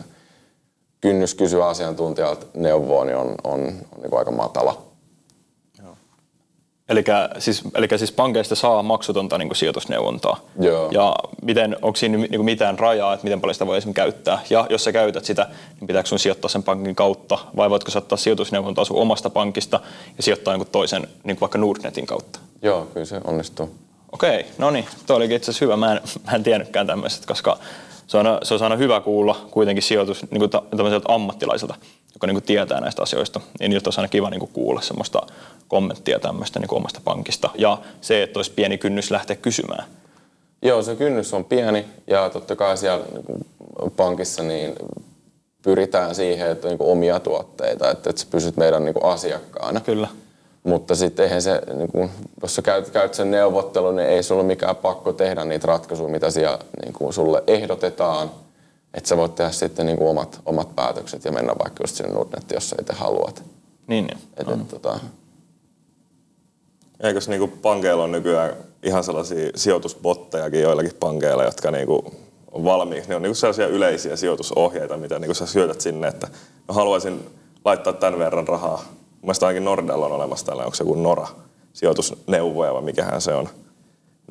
kynnys 1.02 1.36
kysyä 1.36 1.68
asiantuntijalta 1.68 2.46
neuvoa 2.54 3.06
niin 3.06 3.18
on, 3.18 3.36
on, 3.44 3.62
on 3.62 4.02
niin 4.02 4.18
aika 4.18 4.32
matala. 4.32 4.93
Eli 6.90 7.04
siis, 7.40 7.62
elikkä 7.76 7.98
siis 7.98 8.12
pankeista 8.12 8.56
saa 8.56 8.84
maksutonta 8.84 9.38
niin 9.38 9.56
sijoitusneuvontaa. 9.56 10.40
Joo. 10.60 10.90
Ja 10.92 11.16
miten, 11.42 11.78
onko 11.82 11.96
siinä 11.96 12.18
niin 12.18 12.30
kuin 12.30 12.46
mitään 12.46 12.80
rajaa, 12.80 13.14
että 13.14 13.24
miten 13.24 13.42
paljon 13.42 13.56
sitä 13.56 13.68
voi 13.68 13.78
esimerkiksi 13.78 14.02
käyttää? 14.02 14.40
Ja 14.50 14.68
jos 14.70 14.84
sä 14.84 14.92
käytät 14.92 15.26
sitä, 15.26 15.48
niin 15.80 15.88
pitääkö 15.88 16.10
sun 16.10 16.20
sijoittaa 16.20 16.50
sen 16.50 16.64
pankin 16.64 16.96
kautta? 16.96 17.38
Vai 17.56 17.70
voitko 17.70 17.92
sä 17.92 18.00
ottaa 18.00 18.18
sijoitusneuvontaa 18.18 18.86
sun 18.86 18.98
omasta 18.98 19.30
pankista 19.30 19.80
ja 20.18 20.24
sijoittaa 20.24 20.58
niin 20.58 20.68
toisen, 20.72 21.08
niin 21.24 21.38
vaikka 21.42 21.58
Nordnetin 21.58 22.06
kautta? 22.06 22.40
Joo, 22.62 22.88
kyllä 22.94 23.06
se 23.06 23.22
onnistuu. 23.24 23.76
Okei, 24.12 24.46
no 24.58 24.72
niin. 24.72 24.86
Tuo 25.08 25.16
olikin 25.16 25.38
itse 25.38 25.52
asiassa 25.52 25.66
hyvä. 25.66 25.78
Mä 25.78 25.92
en, 25.92 26.02
mä 26.26 26.32
en 26.32 26.44
tiennytkään 26.44 26.88
tämmöisestä, 26.88 27.28
koska 27.28 27.58
se 28.08 28.18
on, 28.18 28.26
se 28.44 28.54
on 28.54 28.62
aina 28.62 28.76
hyvä 28.76 29.02
kuulla 29.02 29.48
kuitenkin 29.52 29.84
sijoitus 29.84 30.26
niin 30.32 30.50
kuin 30.50 31.02
ammattilaiselta, 31.08 31.76
joka 32.14 32.28
niin 32.28 32.36
kuin 32.36 32.44
tietää 32.44 32.82
näistä 32.82 33.02
asioista. 33.02 33.40
Niin 33.60 33.72
nyt 33.72 33.88
olisi 33.88 34.00
aina 34.00 34.08
kiva 34.08 34.30
niin 34.30 34.40
kuin 34.40 34.52
kuulla 34.54 34.82
semmoista 34.82 35.22
kommenttia 35.68 36.20
tämmöistä 36.20 36.60
niin 36.60 36.68
kuin 36.68 36.78
omasta 36.78 37.02
pankista. 37.04 37.50
Ja 37.56 37.78
se, 38.02 38.24
että 38.24 38.40
olisi 38.40 38.52
pieni 38.52 38.78
kynnys 38.78 39.12
lähteä 39.12 39.36
kysymään. 39.36 39.86
Joo, 40.62 40.82
se 40.82 40.96
kynnys 40.96 41.34
on 41.34 41.46
pieni 41.46 41.86
ja 42.08 42.30
totta 42.30 42.56
kai 42.56 42.78
siellä 42.78 43.06
niin 43.14 43.24
kuin 43.24 43.92
pankissa 43.92 44.44
niin 44.44 44.76
pyritään 45.64 46.16
siihen, 46.16 46.52
että 46.52 46.68
niin 46.68 46.78
kuin 46.78 46.90
omia 46.90 47.20
tuotteita, 47.20 47.92
että, 47.92 48.10
että 48.10 48.22
sä 48.22 48.28
pysyt 48.32 48.58
meidän 48.58 48.86
niin 48.86 48.94
kuin 48.94 49.06
asiakkaana. 49.06 49.80
Kyllä. 49.80 50.08
Mutta 50.64 50.96
sitten 50.96 51.26
eihän 51.26 51.42
se, 51.42 51.62
niin 51.76 51.92
kun, 51.92 52.10
jos 52.42 52.56
sä 52.56 52.62
käyt, 52.62 52.90
käyt 52.90 53.14
sen 53.14 53.32
neuvottelun, 53.32 53.96
niin 53.96 54.10
ei 54.10 54.24
sulla 54.24 54.44
mikään 54.44 54.76
pakko 54.76 55.14
tehdä 55.14 55.46
niitä 55.46 55.68
ratkaisuja, 55.68 56.10
mitä 56.10 56.30
siellä 56.30 56.60
niin 56.82 56.94
kun 56.94 57.14
sulle 57.14 57.44
ehdotetaan. 57.48 58.32
Että 58.94 59.10
sä 59.10 59.18
voit 59.18 59.36
tehdä 59.36 59.52
sitten 59.52 59.86
niin 59.86 60.04
omat, 60.04 60.42
omat 60.46 60.76
päätökset 60.76 61.26
ja 61.26 61.32
mennä 61.32 61.54
vaikka 61.64 61.84
just 61.84 61.96
sinne 61.96 62.14
Nordnettiin, 62.14 62.56
jos 62.56 62.70
sä 62.70 62.76
itse 62.82 62.94
haluat. 62.94 63.44
Niin, 63.88 64.08
niin. 64.08 64.18
Et, 64.38 64.48
et, 64.48 64.68
tota... 64.68 65.00
Eikös 67.00 67.30
niinku 67.30 67.48
pankeilla 67.48 68.04
on 68.04 68.12
nykyään 68.12 68.56
ihan 68.84 69.04
sellaisia 69.04 69.52
sijoitusbottejakin 69.56 70.62
joillakin 70.62 70.96
pankeilla, 71.00 71.44
jotka 71.44 71.72
niinku 71.72 72.14
on 72.52 72.64
valmiiksi. 72.64 73.10
Ne 73.10 73.16
on 73.16 73.22
niinku 73.22 73.36
sellaisia 73.36 73.68
yleisiä 73.68 74.16
sijoitusohjeita, 74.16 74.98
mitä 74.98 75.20
niinku 75.20 75.34
sä 75.34 75.46
syötät 75.46 75.82
sinne, 75.82 76.08
että 76.08 76.28
mä 76.68 76.74
haluaisin 76.74 77.26
laittaa 77.66 77.94
tämän 77.94 78.20
verran 78.20 78.48
rahaa 78.48 78.84
mielestäni 79.24 79.48
ainakin 79.48 79.66
Nordella 79.66 80.06
on 80.06 80.12
olemassa 80.12 80.46
tällä, 80.46 80.64
onko 80.64 80.76
se 80.76 80.84
joku 80.84 80.94
Nora, 80.94 81.28
sijoitusneuvoja 81.74 82.74
vai 82.74 82.82
mikähän 82.82 83.22
se 83.22 83.34
on. 83.34 83.50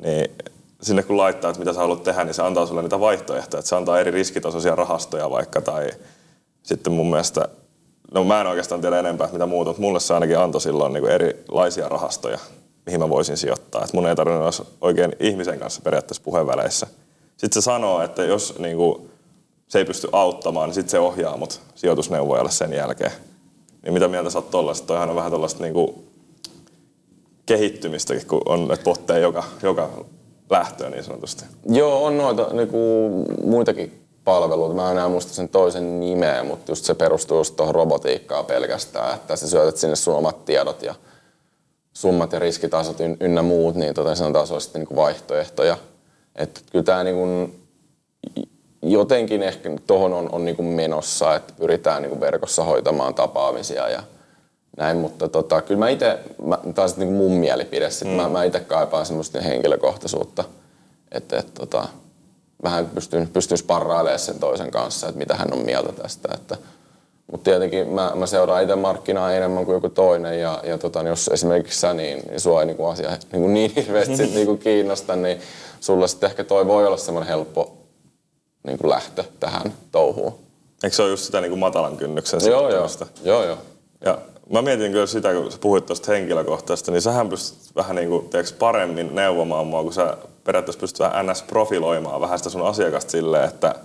Niin 0.01 0.31
sinne 0.81 1.03
kun 1.03 1.17
laittaa, 1.17 1.49
että 1.49 1.59
mitä 1.59 1.73
sä 1.73 1.79
haluat 1.79 2.03
tehdä, 2.03 2.23
niin 2.23 2.33
se 2.33 2.43
antaa 2.43 2.65
sulle 2.65 2.81
niitä 2.81 2.99
vaihtoehtoja. 2.99 3.59
Että 3.59 3.69
se 3.69 3.75
antaa 3.75 3.99
eri 3.99 4.11
riskitasoisia 4.11 4.75
rahastoja 4.75 5.29
vaikka 5.29 5.61
tai 5.61 5.91
sitten 6.63 6.93
mun 6.93 7.09
mielestä, 7.09 7.47
no 8.13 8.23
mä 8.23 8.41
en 8.41 8.47
oikeastaan 8.47 8.81
tiedä 8.81 8.99
enempää, 8.99 9.29
mitä 9.31 9.45
muuta, 9.45 9.69
mutta 9.69 9.81
mulle 9.81 9.99
se 9.99 10.13
ainakin 10.13 10.37
antoi 10.37 10.61
silloin 10.61 10.93
niin 10.93 11.07
erilaisia 11.07 11.89
rahastoja, 11.89 12.39
mihin 12.85 12.99
mä 12.99 13.09
voisin 13.09 13.37
sijoittaa. 13.37 13.83
Että 13.83 13.97
mun 13.97 14.07
ei 14.07 14.15
tarvinnut 14.15 14.59
olla 14.59 14.69
oikein 14.81 15.15
ihmisen 15.19 15.59
kanssa 15.59 15.81
periaatteessa 15.81 16.23
puheenväleissä. 16.23 16.87
Sitten 17.37 17.61
se 17.61 17.65
sanoo, 17.65 18.01
että 18.01 18.23
jos 18.23 18.59
niin 18.59 18.77
kuin, 18.77 19.09
se 19.67 19.79
ei 19.79 19.85
pysty 19.85 20.09
auttamaan, 20.11 20.69
niin 20.69 20.73
sitten 20.73 20.91
se 20.91 20.99
ohjaa 20.99 21.37
mut 21.37 21.61
sijoitusneuvojalle 21.75 22.51
sen 22.51 22.73
jälkeen. 22.73 23.11
Niin 23.83 23.93
mitä 23.93 24.07
mieltä 24.07 24.29
sä 24.29 24.37
oot 24.37 24.51
tollaista? 24.51 24.87
Toihan 24.87 25.09
on 25.09 25.15
vähän 25.15 25.31
tollaista 25.31 25.63
niinku 25.63 26.03
kehittymistäkin, 27.45 28.27
kun 28.27 28.41
on 28.45 28.67
näitä 28.67 28.83
botteja 28.83 29.19
joka, 29.19 29.43
joka 29.63 30.05
lähtöä 30.49 30.89
niin 30.89 31.03
sanotusti. 31.03 31.45
Joo, 31.69 32.05
on 32.05 32.17
noita 32.17 32.47
niinku, 32.53 32.77
muitakin 33.43 34.03
palveluita. 34.23 34.75
Mä 34.75 34.85
en 34.85 34.97
enää 34.97 35.09
muista 35.09 35.33
sen 35.33 35.49
toisen 35.49 35.99
nimeä, 35.99 36.43
mutta 36.43 36.71
just 36.71 36.85
se 36.85 36.93
perustuu 36.93 37.37
just 37.37 37.55
tuohon 37.55 37.75
robotiikkaan 37.75 38.45
pelkästään, 38.45 39.15
että 39.15 39.35
sä 39.35 39.49
syötät 39.49 39.77
sinne 39.77 39.95
sun 39.95 40.15
omat 40.15 40.45
tiedot 40.45 40.83
ja 40.83 40.95
summat 41.93 42.33
ja 42.33 42.39
riskitasot 42.39 42.97
ynnä 43.19 43.41
muut, 43.41 43.75
niin 43.75 43.93
tota, 43.93 44.15
se 44.15 44.23
on 44.23 44.33
taas 44.33 44.49
sitten 44.59 44.79
niinku 44.79 44.95
vaihtoehtoja. 44.95 45.77
Että 46.35 46.61
kyllä 46.71 46.83
tämä 46.83 47.03
niinku, 47.03 47.55
jotenkin 48.83 49.43
ehkä 49.43 49.69
tuohon 49.87 50.13
on, 50.13 50.29
on 50.31 50.45
niin 50.45 50.55
kuin 50.55 50.65
menossa, 50.65 51.35
että 51.35 51.53
pyritään 51.59 52.01
niin 52.01 52.09
kuin 52.09 52.21
verkossa 52.21 52.63
hoitamaan 52.63 53.13
tapaamisia 53.13 53.89
ja 53.89 54.03
näin, 54.77 54.97
mutta 54.97 55.29
tota, 55.29 55.61
kyllä 55.61 55.79
mä 55.79 55.89
itse, 55.89 56.19
tämä 56.75 56.85
on 56.85 56.93
niin 56.97 57.13
mun 57.13 57.31
mielipide, 57.31 57.89
sit 57.89 58.07
mm. 58.07 58.13
mä, 58.13 58.29
mä 58.29 58.43
itse 58.43 58.59
kaipaan 58.59 59.05
semmoista 59.05 59.41
henkilökohtaisuutta, 59.41 60.43
että 61.11 61.37
et, 61.37 61.53
tota, 61.53 61.87
vähän 62.63 62.85
pystyn, 62.85 63.27
pystyn 63.33 63.57
sparrailemaan 63.57 64.19
sen 64.19 64.39
toisen 64.39 64.71
kanssa, 64.71 65.07
että 65.07 65.19
mitä 65.19 65.35
hän 65.35 65.53
on 65.53 65.59
mieltä 65.59 65.91
tästä, 65.91 66.29
että 66.33 66.57
mutta 67.31 67.43
tietenkin 67.43 67.87
mä, 67.87 68.11
mä 68.15 68.25
seuraan 68.25 68.63
itse 68.63 68.75
markkinaa 68.75 69.33
enemmän 69.33 69.65
kuin 69.65 69.73
joku 69.73 69.89
toinen 69.89 70.39
ja, 70.39 70.59
ja 70.63 70.77
tota, 70.77 71.03
niin 71.03 71.09
jos 71.09 71.27
esimerkiksi 71.33 71.79
sä, 71.79 71.93
niin, 71.93 72.19
niin 72.29 72.39
sua 72.39 72.61
ei 72.61 72.65
niin 72.65 72.77
asia 72.91 73.17
niin, 73.31 73.53
niin 73.53 73.71
hirveästi 73.75 74.17
sit, 74.17 74.33
niin 74.35 74.57
kiinnosta, 74.57 75.15
niin 75.15 75.39
sulla 75.79 76.07
sitten 76.07 76.29
ehkä 76.29 76.43
toi 76.43 76.67
voi 76.67 76.87
olla 76.87 76.97
semmoinen 76.97 77.27
helppo 77.27 77.82
niin 78.63 78.77
kuin 78.77 78.89
lähtö 78.89 79.23
tähän 79.39 79.73
touhuun. 79.91 80.33
Eikö 80.83 80.95
se 80.95 81.01
ole 81.01 81.11
just 81.11 81.23
sitä 81.23 81.41
niin 81.41 81.51
kuin 81.51 81.59
matalan 81.59 81.97
kynnyksen 81.97 82.39
joo, 82.45 82.69
joo. 82.69 82.89
joo, 83.23 83.43
joo. 83.45 83.57
Ja 84.05 84.17
mä 84.49 84.61
mietin 84.61 84.91
kyllä 84.91 85.05
sitä, 85.05 85.33
kun 85.33 85.51
sä 85.51 85.57
puhuit 85.57 85.85
tuosta 85.85 86.11
henkilökohtaisesta, 86.11 86.91
niin 86.91 87.01
sähän 87.01 87.29
pystyt 87.29 87.75
vähän 87.75 87.95
niin 87.95 88.09
kuin, 88.09 88.29
tiedätkö, 88.29 88.55
paremmin 88.59 89.15
neuvomaan 89.15 89.67
mua, 89.67 89.83
kun 89.83 89.93
sä 89.93 90.17
periaatteessa 90.43 90.79
pystyt 90.79 90.99
vähän 90.99 91.25
NS-profiloimaan 91.25 92.21
vähän 92.21 92.37
sitä 92.37 92.49
sun 92.49 92.67
asiakasta 92.67 93.11
silleen, 93.11 93.49
että 93.49 93.75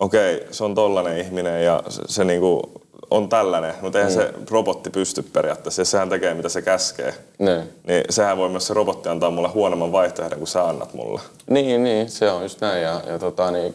okei, 0.00 0.36
okay, 0.36 0.48
se 0.50 0.64
on 0.64 0.74
tollanen 0.74 1.18
ihminen 1.18 1.64
ja 1.64 1.82
se, 1.88 2.02
se 2.06 2.24
niin 2.24 2.40
kuin 2.40 2.62
on 3.10 3.28
tällainen, 3.28 3.74
mutta 3.82 3.98
eihän 3.98 4.12
mm. 4.12 4.20
se 4.20 4.34
robotti 4.50 4.90
pysty 4.90 5.22
periaatteessa, 5.22 5.80
ja 5.82 5.86
sehän 5.86 6.08
tekee 6.08 6.34
mitä 6.34 6.48
se 6.48 6.62
käskee. 6.62 7.14
Ne. 7.38 7.66
Niin 7.86 8.04
sehän 8.10 8.36
voi 8.36 8.48
myös 8.48 8.66
se 8.66 8.74
robotti 8.74 9.08
antaa 9.08 9.30
mulle 9.30 9.48
huonomman 9.48 9.92
vaihtoehdon 9.92 10.38
kuin 10.38 10.48
sä 10.48 10.68
annat 10.68 10.94
mulle. 10.94 11.20
Niin, 11.50 11.84
niin 11.84 12.08
se 12.08 12.30
on 12.30 12.42
just 12.42 12.60
näin. 12.60 12.82
Ja, 12.82 13.00
ja 13.06 13.18
tota, 13.18 13.50
niin, 13.50 13.74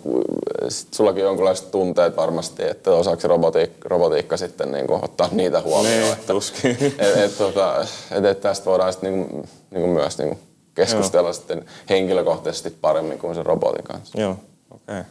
sit 0.70 0.94
sullakin 0.94 1.24
on 1.24 1.28
jonkinlaiset 1.28 1.72
tunteet 1.72 2.18
varmasti, 2.18 2.64
että 2.64 2.92
osaako 2.92 3.28
robotiikka, 3.28 3.90
robotiikka 3.90 4.38
sitten 4.38 4.72
niin 4.72 4.88
kuin, 4.88 5.04
ottaa 5.04 5.30
niitä 5.32 5.62
huomioon. 5.62 6.02
Niin, 6.02 6.14
että, 6.14 6.34
tuskin. 6.34 6.78
Et, 7.00 7.18
et, 7.18 7.38
tota, 7.38 7.86
et, 8.12 8.26
et 8.26 8.42
tästä 8.42 8.66
voidaan 8.66 8.94
sitten 8.94 9.14
niin 9.14 9.30
kuin, 9.30 9.50
niin 9.72 9.82
kuin 9.82 9.92
myös 9.92 10.18
niin 10.18 10.28
kuin 10.28 10.40
keskustella 10.76 11.28
Joo. 11.28 11.34
sitten 11.34 11.66
henkilökohtaisesti 11.90 12.70
paremmin 12.82 13.20
kuin 13.20 13.36
se 13.36 13.44
robotin 13.44 13.84
kanssa. 13.84 14.22
Joo, 14.22 14.32
okei. 14.72 15.00
Okay. 15.00 15.04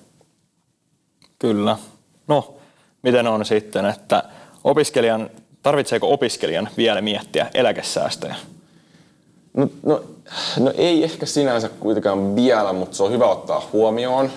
Kyllä. 1.38 1.76
No, 2.28 2.54
miten 3.02 3.26
on 3.26 3.44
sitten, 3.44 3.86
että 3.86 4.22
opiskelijan, 4.64 5.30
tarvitseeko 5.62 6.12
opiskelijan 6.12 6.68
vielä 6.76 7.00
miettiä 7.00 7.46
eläkesäästöjä? 7.54 8.34
No, 9.54 9.68
no, 9.82 10.02
no 10.58 10.72
ei 10.76 11.04
ehkä 11.04 11.26
sinänsä 11.26 11.68
kuitenkaan 11.68 12.36
vielä, 12.36 12.72
mutta 12.72 12.96
se 12.96 13.02
on 13.02 13.12
hyvä 13.12 13.26
ottaa 13.26 13.68
huomioon. 13.72 14.30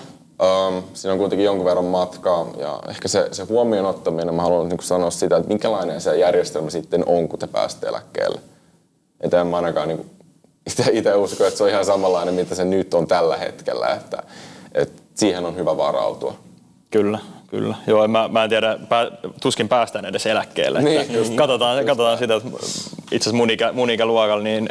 Um, 0.68 0.82
siinä 0.94 1.12
on 1.12 1.18
kuitenkin 1.18 1.44
jonkun 1.44 1.66
verran 1.66 1.84
matkaa 1.84 2.46
ja 2.58 2.80
ehkä 2.88 3.08
se, 3.08 3.28
se 3.32 3.42
huomioon 3.42 3.86
ottaminen, 3.86 4.34
mä 4.34 4.42
haluan 4.42 4.68
niin 4.68 4.82
sanoa 4.82 5.10
sitä, 5.10 5.36
että 5.36 5.48
minkälainen 5.48 6.00
se 6.00 6.18
järjestelmä 6.18 6.70
sitten 6.70 7.04
on, 7.06 7.28
kun 7.28 7.38
te 7.38 7.46
pääsette 7.46 7.86
eläkkeelle. 7.86 8.40
Että 9.20 9.40
en 9.40 9.46
mä 9.46 9.56
ainakaan 9.56 9.88
niin 9.88 10.10
itse 10.92 11.14
usko, 11.14 11.44
että 11.44 11.58
se 11.58 11.64
on 11.64 11.70
ihan 11.70 11.84
samanlainen, 11.84 12.34
mitä 12.34 12.54
se 12.54 12.64
nyt 12.64 12.94
on 12.94 13.06
tällä 13.06 13.36
hetkellä, 13.36 13.88
että, 13.88 14.22
että 14.74 15.02
siihen 15.14 15.46
on 15.46 15.56
hyvä 15.56 15.76
varautua. 15.76 16.34
Kyllä, 16.90 17.18
kyllä. 17.54 17.74
Joo, 17.86 18.08
mä, 18.08 18.28
mä 18.28 18.44
en 18.44 18.50
tiedä, 18.50 18.78
pää, 18.88 19.06
tuskin 19.42 19.68
päästään 19.68 20.04
edes 20.04 20.26
eläkkeelle. 20.26 20.82
Niin, 20.82 21.14
just, 21.14 21.34
katsotaan, 21.34 21.76
just 21.76 21.86
katsotaan 21.86 22.18
sitä, 22.18 22.34
että 22.34 22.48
itse 22.48 23.16
asiassa 23.16 23.36
mun, 23.36 23.50
ikä, 23.50 23.72
mun 23.72 23.90
ikäluokalla, 23.90 24.44
niin 24.44 24.68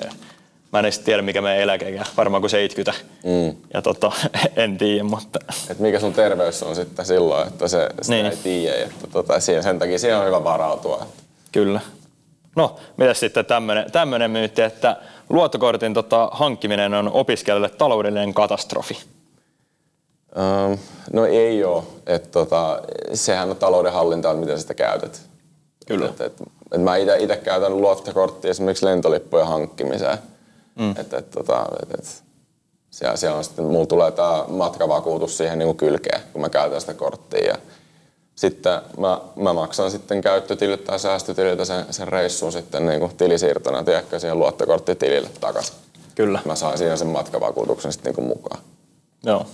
mä 0.73 0.79
en 0.79 0.85
edes 0.85 0.99
tiedä, 0.99 1.21
mikä 1.21 1.41
meidän 1.41 1.63
eläkeikä, 1.63 2.05
varmaan 2.17 2.41
kuin 2.41 2.49
70. 2.49 3.01
Mm. 3.23 3.55
Ja 3.73 3.81
tota, 3.81 4.11
en 4.55 4.77
tiedä, 4.77 5.03
mutta... 5.03 5.39
Et 5.69 5.79
mikä 5.79 5.99
sun 5.99 6.13
terveys 6.13 6.63
on 6.63 6.75
sitten 6.75 7.05
silloin, 7.05 7.47
että 7.47 7.67
se, 7.67 7.89
sitä 8.01 8.15
niin. 8.15 8.25
ei 8.25 8.37
tiedä. 8.37 8.83
Että 8.83 9.07
tota, 9.07 9.39
siihen, 9.39 9.63
sen 9.63 9.79
takia 9.79 9.99
siihen 9.99 10.17
on 10.17 10.25
hyvä 10.25 10.43
varautua. 10.43 11.05
Kyllä. 11.51 11.79
No, 12.55 12.75
mitä 12.97 13.13
sitten 13.13 13.45
tämmöinen 13.91 14.31
myytti, 14.31 14.61
että 14.61 14.97
luottokortin 15.29 15.93
tota, 15.93 16.29
hankkiminen 16.31 16.93
on 16.93 17.11
opiskelijalle 17.11 17.69
taloudellinen 17.69 18.33
katastrofi? 18.33 18.97
No 21.13 21.25
ei 21.25 21.63
ole. 21.63 21.83
Et, 22.05 22.31
tota, 22.31 22.81
sehän 23.13 23.49
on 23.49 23.55
taloudenhallinta, 23.55 24.33
miten 24.33 24.59
sitä 24.59 24.73
käytät. 24.73 25.21
Kyllä. 25.87 26.05
Et, 26.05 26.21
et, 26.21 26.33
et 26.71 26.81
mä 26.81 26.95
itse 26.95 27.37
käytän 27.43 27.81
luottokorttia 27.81 28.51
esimerkiksi 28.51 28.85
lentolippujen 28.85 29.47
hankkimiseen. 29.47 30.17
Mm. 30.75 30.91
Et, 30.91 31.13
et, 31.13 31.31
tota, 31.31 31.65
et, 31.83 31.99
et, 31.99 32.23
siellä, 32.89 33.17
siellä 33.17 33.37
on 33.37 33.43
sitten, 33.43 33.65
mulla 33.65 33.85
tulee 33.85 34.11
tämä 34.11 34.45
matkavakuutus 34.47 35.37
siihen 35.37 35.59
niin 35.59 35.77
kylkeen, 35.77 36.21
kun 36.33 36.41
mä 36.41 36.49
käytän 36.49 36.81
sitä 36.81 36.93
korttia. 36.93 37.47
Ja 37.47 37.57
sitten 38.35 38.81
mä, 38.97 39.21
mä 39.35 39.53
maksan 39.53 39.91
sitten 39.91 40.21
käyttötililtä 40.21 40.83
tai 40.85 40.99
säästötililtä 40.99 41.65
sen, 41.65 41.85
sen 41.89 42.07
reissun 42.07 42.51
sitten 42.51 42.85
niin 42.85 42.99
kuin 42.99 43.17
tilisiirtona, 43.17 43.83
tiedätkö, 43.83 44.19
siihen 44.19 44.39
luottokorttitilille 44.39 45.29
takaisin. 45.39 45.75
Kyllä. 46.15 46.39
Mä 46.45 46.55
saan 46.55 46.77
siihen 46.77 46.97
sen 46.97 47.07
matkavakuutuksen 47.07 47.91
sitten 47.91 48.09
niin 48.09 48.15
kuin 48.15 48.27
mukaan. 48.27 48.61
Joo, 49.23 49.45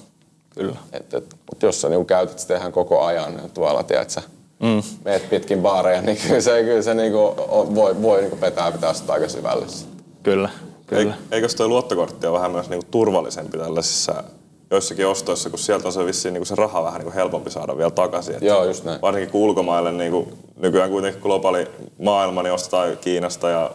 kyllä. 0.50 0.76
Et, 0.94 1.14
et, 1.14 1.36
mutta 1.50 1.66
jos 1.66 1.82
sä 1.82 1.90
niin 1.90 2.06
käytät 2.06 2.40
sitä 2.40 2.58
ihan 2.58 2.72
koko 2.72 3.02
ajan 3.02 3.38
niin 3.38 3.52
tuolla, 3.52 3.84
tiedätkö, 3.84 4.22
mm. 4.60 4.84
meet 5.06 5.30
pitkin 5.30 5.62
baareja, 5.62 6.02
niin 6.06 6.18
kyllä 6.28 6.42
se, 6.42 6.64
kyllä 6.64 6.82
se 6.82 6.94
niin 6.94 7.12
kuin, 7.12 7.38
voi, 7.76 8.02
voi 8.02 8.20
niin 8.20 8.30
kuin 8.30 8.42
vetää 8.42 8.72
pitää 8.72 8.94
sitä 8.94 9.14
aika 9.14 9.30
syvällessä. 9.30 9.88
Kyllä, 10.24 10.50
kyllä. 10.88 11.14
Eikös 11.32 11.56
toi 11.56 11.68
luottokortti 11.68 12.28
ole 12.28 12.38
vähän 12.38 12.52
myös 12.52 12.70
niinku 12.70 12.88
turvallisempi 12.92 13.58
tällaisissa 13.58 14.24
joissakin 14.72 15.08
ostoissa, 15.08 15.50
kun 15.50 15.60
sieltä 15.60 15.88
on 15.88 15.94
se 15.94 16.06
vissiin 16.06 16.34
niinku 16.34 16.46
se 16.46 16.56
raha 16.56 16.84
vähän 16.84 17.00
niinku 17.00 17.16
helpompi 17.16 17.52
saada 17.52 17.78
vielä 17.78 17.92
takaisin. 17.92 18.34
Että 18.34 18.46
Joo, 18.46 18.66
just 18.66 18.84
näin. 18.84 19.02
Varsinkin 19.02 19.32
kun 19.32 19.42
ulkomaille, 19.42 19.92
niinku, 19.92 20.28
nykyään 20.56 20.90
kuitenkin 20.90 21.22
globaali 21.22 21.68
maailma, 22.00 22.44
niin 22.44 22.54
ostetaan 22.54 22.98
Kiinasta 22.98 23.50
ja 23.50 23.72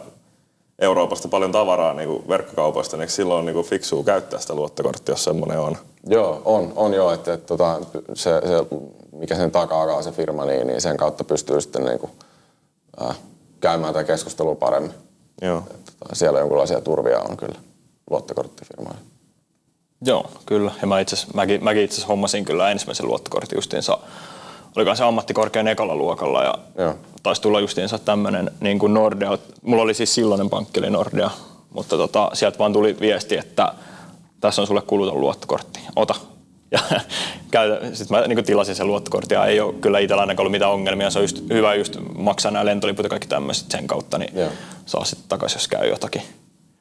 Euroopasta 0.79 1.27
paljon 1.27 1.51
tavaraa 1.51 1.93
niinku 1.93 2.23
verkkokaupoista, 2.29 2.97
niin 2.97 3.09
silloin 3.09 3.39
on 3.39 3.45
niinku 3.45 3.63
fiksua 3.63 4.03
käyttää 4.03 4.39
sitä 4.39 4.55
luottokorttia, 4.55 5.13
jos 5.13 5.23
semmoinen 5.23 5.59
on. 5.59 5.77
Joo, 6.07 6.41
on, 6.45 6.73
on 6.75 6.93
joo, 6.93 7.13
että, 7.13 7.33
että 7.33 7.47
tota, 7.47 7.81
se, 8.13 8.41
se, 8.47 8.77
mikä 9.11 9.35
sen 9.35 9.51
takaa 9.51 10.01
se 10.01 10.11
firma, 10.11 10.45
niin, 10.45 10.67
niin 10.67 10.81
sen 10.81 10.97
kautta 10.97 11.23
pystyy 11.23 11.61
sitten 11.61 11.85
niin 11.85 11.99
kuin, 11.99 12.11
äh, 13.01 13.17
käymään 13.59 13.93
tätä 13.93 14.03
keskustelua 14.03 14.55
paremmin. 14.55 14.93
Joo. 15.41 15.57
Että, 15.57 15.91
tota, 15.99 16.15
siellä 16.15 16.39
jonkinlaisia 16.39 16.81
turvia 16.81 17.19
on 17.19 17.37
kyllä 17.37 17.59
luottokorttifirmoilla. 18.09 18.99
Joo, 20.05 20.25
kyllä. 20.45 20.71
Ja 20.81 20.87
mä 20.87 20.99
itse, 20.99 21.17
mäkin, 21.33 21.63
mäkin 21.63 21.83
itse 21.83 21.93
asiassa 21.93 22.07
hommasin 22.07 22.45
kyllä 22.45 22.71
ensimmäisen 22.71 23.07
luottokortin 23.07 23.57
justiinsa, 23.57 23.99
olikohan 24.75 24.97
se 24.97 25.03
ammattikorkean 25.03 25.67
ekalla 25.67 25.95
luokalla 25.95 26.43
ja 26.43 26.53
Joo. 26.77 26.95
taisi 27.23 27.41
tulla 27.41 27.59
justiinsa 27.59 27.99
tämmöinen 27.99 28.51
niin 28.59 28.79
kuin 28.79 28.93
Nordea. 28.93 29.37
Mulla 29.61 29.83
oli 29.83 29.93
siis 29.93 30.15
silloinen 30.15 30.49
pankki, 30.49 30.79
eli 30.79 30.89
Nordea, 30.89 31.29
mutta 31.73 31.97
tota, 31.97 32.29
sieltä 32.33 32.59
vaan 32.59 32.73
tuli 32.73 32.97
viesti, 32.99 33.37
että 33.37 33.73
tässä 34.41 34.61
on 34.61 34.67
sulle 34.67 34.81
kuluton 34.81 35.21
luottokortti, 35.21 35.79
ota. 35.95 36.15
Ja 37.51 37.59
sitten 37.93 38.17
mä 38.17 38.27
niin 38.27 38.35
kuin 38.35 38.45
tilasin 38.45 38.75
sen 38.75 38.87
luottokortin 38.87 39.35
ja 39.35 39.45
ei 39.45 39.59
ole 39.59 39.73
kyllä 39.73 39.99
itsellä 39.99 40.21
ainakaan 40.21 40.43
ollut 40.43 40.51
mitään 40.51 40.71
ongelmia. 40.71 41.09
Se 41.09 41.19
on 41.19 41.23
just 41.23 41.49
hyvä 41.49 41.75
just 41.75 41.97
maksaa 42.17 42.51
nämä 42.51 42.65
lentoliput 42.65 43.03
ja 43.03 43.09
kaikki 43.09 43.27
tämmöiset 43.27 43.71
sen 43.71 43.87
kautta, 43.87 44.17
niin 44.17 44.37
Joo. 44.37 44.49
saa 44.85 45.05
sitten 45.05 45.29
takaisin, 45.29 45.57
jos 45.57 45.67
käy 45.67 45.89
jotakin. 45.89 46.21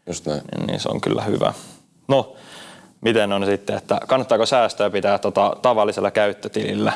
Just 0.07 0.27
näin. 0.27 0.43
Niin, 0.57 0.67
niin 0.67 0.81
se 0.81 0.89
on 0.89 1.01
kyllä 1.01 1.23
hyvä. 1.23 1.53
No, 2.09 2.37
miten 3.01 3.33
on 3.33 3.47
sitten, 3.47 3.77
että 3.77 4.01
kannattaako 4.07 4.47
säästöä 4.47 4.91
pitää 4.91 5.19
tota, 5.19 5.57
tavallisella 5.63 6.11
käyttötilillä, 6.11 6.93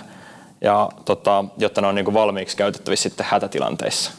ja, 0.60 0.88
tota, 1.04 1.44
jotta 1.58 1.80
ne 1.80 1.86
on 1.86 1.94
niinku 1.94 2.14
valmiiksi 2.14 2.56
käytettävissä 2.56 3.08
sitten 3.08 3.26
hätätilanteissa? 3.30 4.10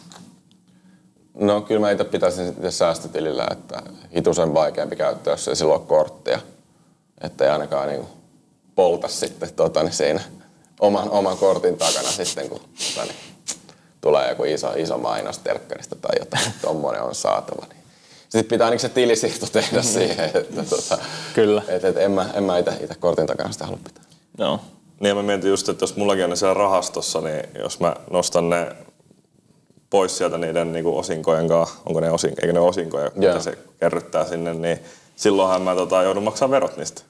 No 1.34 1.62
kyllä 1.62 1.82
mä 1.82 1.92
itse 1.92 2.04
pitäisin 2.04 2.46
sitten 2.46 2.72
säästötilillä, 2.72 3.48
että 3.52 3.82
hitusen 4.16 4.54
vaikeampi 4.54 4.96
käyttää, 4.96 5.34
jos 5.34 5.48
ei 5.48 5.56
silloin 5.56 5.80
ole 5.80 5.88
korttia. 5.88 6.40
Että 7.22 7.44
ei 7.44 7.50
ainakaan 7.50 7.88
niin 7.88 8.06
polta 8.76 9.08
sitten 9.08 9.54
tota, 9.54 9.84
niin 9.84 9.94
siinä 9.94 10.22
oman, 10.80 11.10
oman 11.10 11.38
kortin 11.38 11.78
takana 11.78 12.10
sitten, 12.10 12.50
kun 12.50 12.60
tota, 12.60 13.06
niin, 13.06 13.16
tulee 14.02 14.30
joku 14.30 14.44
iso, 14.44 14.72
iso 14.76 14.98
mainos 14.98 15.40
telkkarista 15.40 15.96
tai 15.96 16.20
jotain, 16.20 16.48
että 16.48 16.60
tommonen 16.68 17.02
on 17.02 17.16
saatava. 17.16 17.66
Niin. 17.70 17.84
Sitten 18.30 18.46
pitää 18.46 18.66
ainakin 18.66 18.82
se 18.82 18.90
tilisiirto 18.90 19.46
tehdä 19.52 19.82
siihen, 19.82 20.32
että 20.34 20.64
tota, 20.70 20.98
Kyllä. 21.34 21.62
et, 21.68 21.84
et 21.84 21.98
en 21.98 22.12
mä, 22.12 22.30
en 22.34 22.44
mä 22.44 22.58
itse, 22.58 22.96
kortin 23.00 23.28
takana 23.28 23.52
sitä 23.52 23.66
halua 23.66 23.80
pitää. 23.84 24.04
Joo. 24.38 24.60
Niin 25.00 25.16
mä 25.18 25.24
mietin 25.24 25.50
just, 25.50 25.70
että 25.70 25.84
jos 25.84 25.96
mullakin 25.96 26.24
on 26.24 26.30
ne 26.30 26.36
siellä 26.36 26.54
rahastossa, 26.54 27.22
niin 27.22 27.44
jos 27.60 27.80
mä 27.80 27.96
nostan 28.12 28.50
ne 28.50 28.76
pois 29.90 30.18
sieltä 30.18 30.38
niiden 30.38 30.72
niin 30.74 30.86
osinkojen 30.86 31.48
kanssa, 31.48 31.76
onko 31.86 32.00
ne 32.00 32.12
osin, 32.12 32.34
eikö 32.42 32.54
ne 32.54 32.60
osinkoja, 32.60 33.04
Joo. 33.06 33.14
mitä 33.16 33.40
se 33.40 33.58
kerryttää 33.80 34.26
sinne, 34.26 34.54
niin 34.54 34.80
silloinhan 35.16 35.62
mä 35.62 35.76
tota, 35.76 36.04
joudun 36.04 36.24
maksamaan 36.24 36.52
verot 36.52 36.78
niistä. 36.78 37.02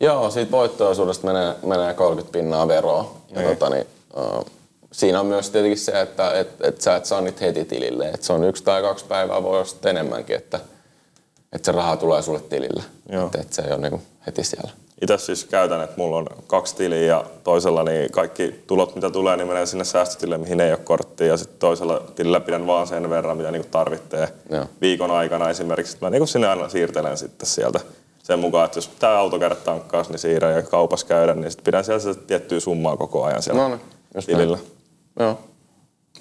Joo, 0.00 0.30
siitä 0.30 0.50
voittoisuudesta 0.50 1.26
menee, 1.26 1.54
menee 1.66 1.94
30 1.94 2.32
pinnaa 2.32 2.68
veroa. 2.68 3.14
Ja 3.30 3.40
Niin. 3.40 3.48
tota, 3.56 3.70
niin, 3.74 3.86
uh, 4.16 4.44
siinä 4.92 5.20
on 5.20 5.26
myös 5.26 5.50
tietenkin 5.50 5.78
se, 5.78 6.00
että 6.00 6.32
et, 6.32 6.48
et 6.60 6.80
sä 6.80 6.96
et 6.96 7.06
saa 7.06 7.20
niitä 7.20 7.44
heti 7.44 7.64
tilille. 7.64 8.08
Et 8.08 8.22
se 8.22 8.32
on 8.32 8.44
yksi 8.44 8.64
tai 8.64 8.82
kaksi 8.82 9.04
päivää, 9.04 9.42
voi 9.42 9.58
olla 9.58 9.90
enemmänkin, 9.90 10.36
että 10.36 10.60
et 11.52 11.64
se 11.64 11.72
raha 11.72 11.96
tulee 11.96 12.22
sulle 12.22 12.40
tilille. 12.40 12.82
Joo. 13.12 13.26
Et, 13.26 13.34
et 13.34 13.52
se 13.52 13.62
ei 13.62 13.72
ole 13.72 13.80
niinku 13.80 14.02
heti 14.26 14.44
siellä. 14.44 14.70
Itse 15.02 15.18
siis 15.18 15.44
käytän, 15.44 15.82
että 15.82 15.96
mulla 15.96 16.16
on 16.16 16.26
kaksi 16.46 16.76
tiliä 16.76 17.02
ja 17.02 17.24
toisella 17.44 17.84
niin 17.84 18.10
kaikki 18.12 18.62
tulot, 18.66 18.94
mitä 18.94 19.10
tulee, 19.10 19.36
niin 19.36 19.48
menee 19.48 19.66
sinne 19.66 19.84
säästötilille, 19.84 20.38
mihin 20.38 20.60
ei 20.60 20.70
ole 20.70 20.78
korttia. 20.78 21.26
Ja 21.26 21.36
sitten 21.36 21.58
toisella 21.58 22.02
tilillä 22.14 22.40
pidän 22.40 22.66
vaan 22.66 22.86
sen 22.86 23.10
verran, 23.10 23.36
mitä 23.36 23.50
niinku 23.50 23.68
tarvitsee 23.70 24.28
Joo. 24.50 24.66
viikon 24.80 25.10
aikana 25.10 25.50
esimerkiksi. 25.50 25.96
Mä 26.00 26.10
niinku 26.10 26.26
sinne 26.26 26.48
aina 26.48 26.68
siirtelen 26.68 27.16
sitten 27.16 27.46
sieltä 27.46 27.80
sen 28.22 28.38
mukaan, 28.38 28.64
että 28.64 28.78
jos 28.78 28.88
pitää 28.88 29.18
auto 29.18 29.38
käydä 29.38 29.54
tankkaas, 29.54 30.08
niin 30.08 30.18
siirrän 30.18 30.54
ja 30.54 30.62
kaupassa 30.62 31.06
käydä, 31.06 31.34
niin 31.34 31.50
sitten 31.50 31.64
pidän 31.64 31.84
siellä 31.84 32.00
sitä 32.00 32.22
tiettyä 32.26 32.60
summaa 32.60 32.96
koko 32.96 33.24
ajan 33.24 33.42
siellä 33.42 33.62
No 33.62 33.68
niin, 33.68 33.80
just 34.14 34.26
tilillä. 34.26 34.58
Joo. 35.18 35.38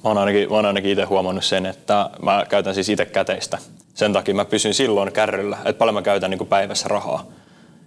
Mä 0.04 0.10
oon 0.10 0.18
ainakin, 0.18 0.50
mä 0.50 0.56
oon 0.56 0.66
ainakin 0.66 0.92
itse 0.92 1.04
huomannut 1.04 1.44
sen, 1.44 1.66
että 1.66 2.10
mä 2.22 2.46
käytän 2.50 2.74
siis 2.74 2.90
itse 2.90 3.06
käteistä. 3.06 3.58
Sen 4.00 4.14
takia 4.14 4.36
mä 4.36 4.46
pysyn 4.46 4.74
silloin 4.74 5.12
kärryllä, 5.12 5.58
että 5.66 5.80
paljon 5.80 5.94
mä 5.94 6.02
käytän 6.02 6.30
niin 6.30 6.38
kuin 6.38 6.48
päivässä 6.48 6.88
rahaa. 6.88 7.26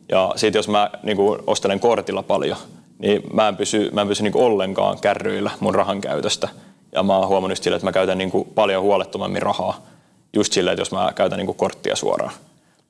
Ja 0.08 0.32
sitten 0.36 0.58
jos 0.58 0.68
mä 0.68 0.90
niin 1.02 1.16
kuin 1.16 1.38
ostelen 1.46 1.80
kortilla 1.80 2.22
paljon, 2.22 2.56
niin 2.98 3.22
mä 3.32 3.48
en 3.48 3.56
pysy, 3.56 3.90
mä 3.92 4.00
en 4.00 4.08
pysy 4.08 4.22
niin 4.22 4.32
kuin 4.32 4.44
ollenkaan 4.44 5.00
kärryillä 5.00 5.50
mun 5.60 5.74
rahan 5.74 6.00
käytöstä. 6.00 6.48
Ja 6.94 7.02
mä 7.02 7.16
oon 7.16 7.28
huomannut 7.28 7.62
sille, 7.62 7.76
että 7.76 7.86
mä 7.86 7.92
käytän 7.92 8.18
niin 8.18 8.30
kuin 8.30 8.48
paljon 8.54 8.82
huolettomammin 8.82 9.42
rahaa. 9.42 9.86
Just 10.32 10.52
silleen, 10.52 10.72
että 10.72 10.80
jos 10.80 10.92
mä 10.92 11.12
käytän 11.14 11.38
niin 11.38 11.46
kuin 11.46 11.58
korttia 11.58 11.96
suoraan. 11.96 12.32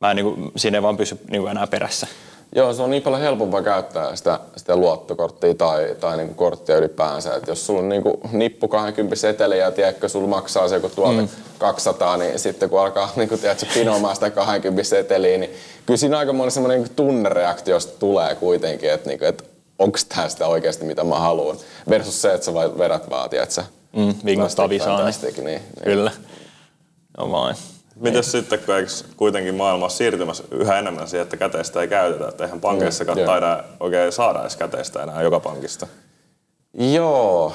Mä 0.01 0.11
en, 0.11 0.17
niin 0.17 0.35
kuin, 0.35 0.53
siinä 0.57 0.79
ei 0.79 0.83
vaan 0.83 0.97
pysy 0.97 1.19
niin 1.31 1.43
kuin 1.43 1.51
enää 1.51 1.67
perässä. 1.67 2.07
Joo, 2.55 2.73
se 2.73 2.83
on 2.83 2.91
niin 2.91 3.03
paljon 3.03 3.23
helpompaa 3.23 3.63
käyttää 3.63 4.17
sitä, 4.17 4.41
sitä 4.57 4.77
luottokorttia 4.77 5.55
tai, 5.55 5.97
tai 6.01 6.17
niinku 6.17 6.35
korttia 6.35 6.77
ylipäänsä. 6.77 7.35
Et 7.35 7.47
jos 7.47 7.67
sulla 7.67 7.81
on 7.81 7.89
niinku 7.89 8.21
nippu 8.33 8.69
20 8.69 9.17
seteliä 9.17 9.65
ja 9.65 9.71
tiedätkö, 9.71 10.09
sulla 10.09 10.29
maksaa 10.29 10.69
se 10.69 10.75
joku 10.75 10.89
tuote 10.89 11.21
mm. 11.21 11.29
200, 11.59 12.17
niin 12.17 12.39
sitten 12.39 12.71
kun 12.71 12.81
alkaa 12.81 13.11
niinku, 13.17 13.37
tiedätkö, 13.37 13.67
pinoamaan 13.75 14.15
sitä 14.15 14.31
20 14.31 14.89
seteliä, 14.89 15.39
niin 15.39 15.51
kyllä 15.87 15.99
siinä 15.99 16.19
aika 16.19 16.33
moni 16.33 16.51
semmoinen 16.51 16.79
niinku 16.81 16.95
tunnereaktio 16.97 17.79
tulee 17.99 18.35
kuitenkin, 18.35 18.91
että 18.91 19.09
niinku, 19.09 19.25
et 19.25 19.45
onko 19.79 19.99
tämä 20.09 20.29
sitä 20.29 20.47
oikeasti 20.47 20.85
mitä 20.85 21.05
mä 21.05 21.19
haluan. 21.19 21.57
Versus 21.89 22.23
se, 22.23 22.35
että 22.35 22.45
sä 22.45 22.55
vedät 22.55 23.11
vaan, 23.11 23.31
tiedätkö, 23.31 23.63
Mm, 23.93 24.15
fantastic, 24.79 25.37
niin, 25.37 25.45
niin. 25.45 25.63
Kyllä. 25.85 26.11
No 27.19 27.31
vain. 27.31 27.57
Mites 28.03 28.33
sitten, 28.33 28.59
kun 28.59 28.75
eikö 28.75 28.91
kuitenkin 29.17 29.55
maailma 29.55 29.85
on 29.85 29.91
siirtymässä 29.91 30.45
yhä 30.51 30.79
enemmän 30.79 31.09
siihen, 31.09 31.23
että 31.23 31.37
käteistä 31.37 31.81
ei 31.81 31.89
käytetä, 31.89 32.29
että 32.29 32.45
eihän 32.45 32.61
pankeissakaan 32.61 33.19
joo. 33.19 33.27
taida 33.27 33.65
oikein 33.81 34.13
saada 34.13 34.41
edes 34.41 34.57
käteistä 34.57 35.03
enää 35.03 35.23
joka 35.23 35.41
pankista. 35.41 35.87
Joo, 36.93 37.53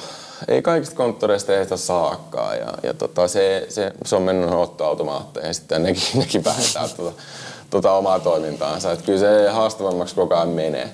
ei 0.48 0.62
kaikista 0.62 0.96
konttoreista 0.96 1.56
ei 1.56 1.64
sitä 1.64 1.76
saakkaan 1.76 2.58
ja, 2.58 2.72
ja 2.82 2.94
tota, 2.94 3.28
se, 3.28 3.66
se, 3.68 3.92
se, 4.04 4.16
on 4.16 4.22
mennyt 4.22 4.50
ottoautomaatteihin 4.50 5.54
sitten 5.54 5.82
nekin, 5.82 6.02
nekin 6.20 6.44
vähentää 6.44 6.88
tuota, 6.88 7.22
tuota 7.70 7.92
omaa 7.92 8.18
toimintaansa. 8.20 8.92
Et 8.92 9.02
kyllä 9.02 9.18
se 9.18 9.48
haastavammaksi 9.48 10.14
koko 10.14 10.34
ajan 10.34 10.48
menee. 10.48 10.90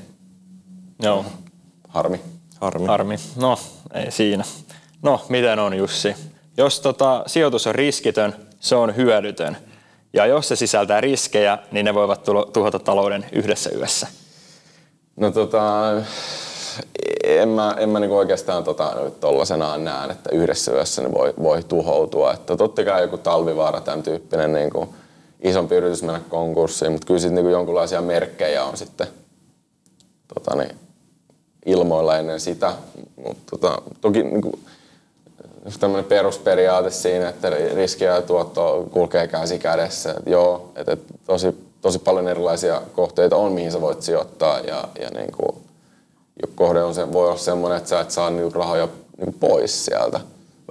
Joo. 1.03 1.25
Harmi. 1.89 2.21
Harmi. 2.61 2.87
Harmi. 2.87 3.17
No, 3.37 3.59
ei 3.95 4.11
siinä. 4.11 4.45
No, 5.03 5.27
miten 5.29 5.59
on 5.59 5.75
Jussi? 5.75 6.17
Jos 6.57 6.81
tota, 6.81 7.23
sijoitus 7.27 7.67
on 7.67 7.75
riskitön, 7.75 8.35
se 8.65 8.77
on 8.77 8.97
hyödytön. 8.97 9.57
Ja 10.13 10.27
jos 10.27 10.49
se 10.49 10.57
sisältää 10.57 11.01
riskejä, 11.01 11.59
niin 11.73 11.85
ne 11.85 11.95
voivat 11.95 12.23
tuhota 12.53 12.79
talouden 12.79 13.27
yhdessä 13.33 13.71
yössä. 13.71 14.07
No 15.17 15.31
tota, 15.31 15.93
en 17.25 17.49
mä, 17.49 17.75
en 17.79 17.89
mä 17.89 18.01
niinku 18.01 18.17
oikeastaan 18.17 18.65
tota, 18.65 18.97
tollasenaan 19.21 19.85
näen, 19.85 20.11
että 20.11 20.31
yhdessä 20.33 20.73
yössä 20.73 21.03
ne 21.03 21.13
voi, 21.13 21.35
voi 21.43 21.63
tuhoutua. 21.63 22.33
Että 22.33 22.57
totta 22.57 22.85
kai 22.85 23.03
joku 23.03 23.19
talvivaara, 23.19 23.81
tämän 23.81 24.03
tyyppinen 24.03 24.53
niinku, 24.53 24.95
isompi 25.41 25.75
yritys 25.75 26.03
mennä 26.03 26.21
konkurssiin, 26.29 26.93
mutta 26.93 27.07
kyllä 27.07 27.21
sitten 27.21 27.35
niinku 27.35 27.51
jonkinlaisia 27.51 28.01
merkkejä 28.01 28.65
on 28.65 28.77
sitten 28.77 29.07
tota, 30.35 30.57
niin, 30.57 30.77
ilmoilla 31.67 32.19
ennen 32.19 32.41
sitä. 32.41 32.73
Mut, 33.25 33.37
tota, 33.51 33.83
toki 34.01 34.23
niinku, 34.23 34.59
tämmöinen 35.81 36.05
perusperiaate 36.05 36.91
siinä, 36.91 37.29
että 37.29 37.51
riski 37.51 38.05
ja 38.05 38.23
tuotto 38.23 38.89
kulkee 38.91 39.29
käsi 39.29 39.59
kädessä. 39.59 40.11
Et 40.11 40.27
joo, 40.27 40.73
että 40.77 40.93
et 40.93 41.01
tosi, 41.27 41.69
tosi 41.81 41.99
paljon 41.99 42.29
erilaisia 42.29 42.83
kohteita 42.93 43.37
on, 43.37 43.53
mihin 43.53 43.73
sä 43.73 43.81
voit 43.81 44.03
sijoittaa 44.03 44.61
ja, 44.61 44.89
ja 45.01 45.11
niin 45.11 45.33
kuin, 45.33 45.65
kohde 46.55 46.83
on 46.83 46.95
se, 46.95 47.13
voi 47.13 47.27
olla 47.27 47.37
semmoinen, 47.37 47.79
että 47.79 47.91
sä 47.91 48.01
et 48.01 48.11
saa 48.11 48.31
niinku 48.31 48.59
rahoja 48.59 48.89
niinku 49.17 49.39
pois 49.41 49.85
sieltä 49.85 50.21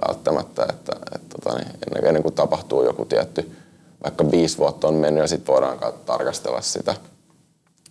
välttämättä, 0.08 0.66
että, 0.70 0.92
että 1.14 1.36
tota, 1.38 1.58
niin, 1.58 1.68
ennen, 1.86 2.06
ennen 2.06 2.22
kuin 2.22 2.34
tapahtuu 2.34 2.84
joku 2.84 3.04
tietty, 3.04 3.52
vaikka 4.04 4.30
viisi 4.30 4.58
vuotta 4.58 4.88
on 4.88 4.94
mennyt 4.94 5.22
ja 5.22 5.28
sitten 5.28 5.54
voidaan 5.54 5.78
ka- 5.78 5.94
tarkastella 6.06 6.60
sitä, 6.60 6.94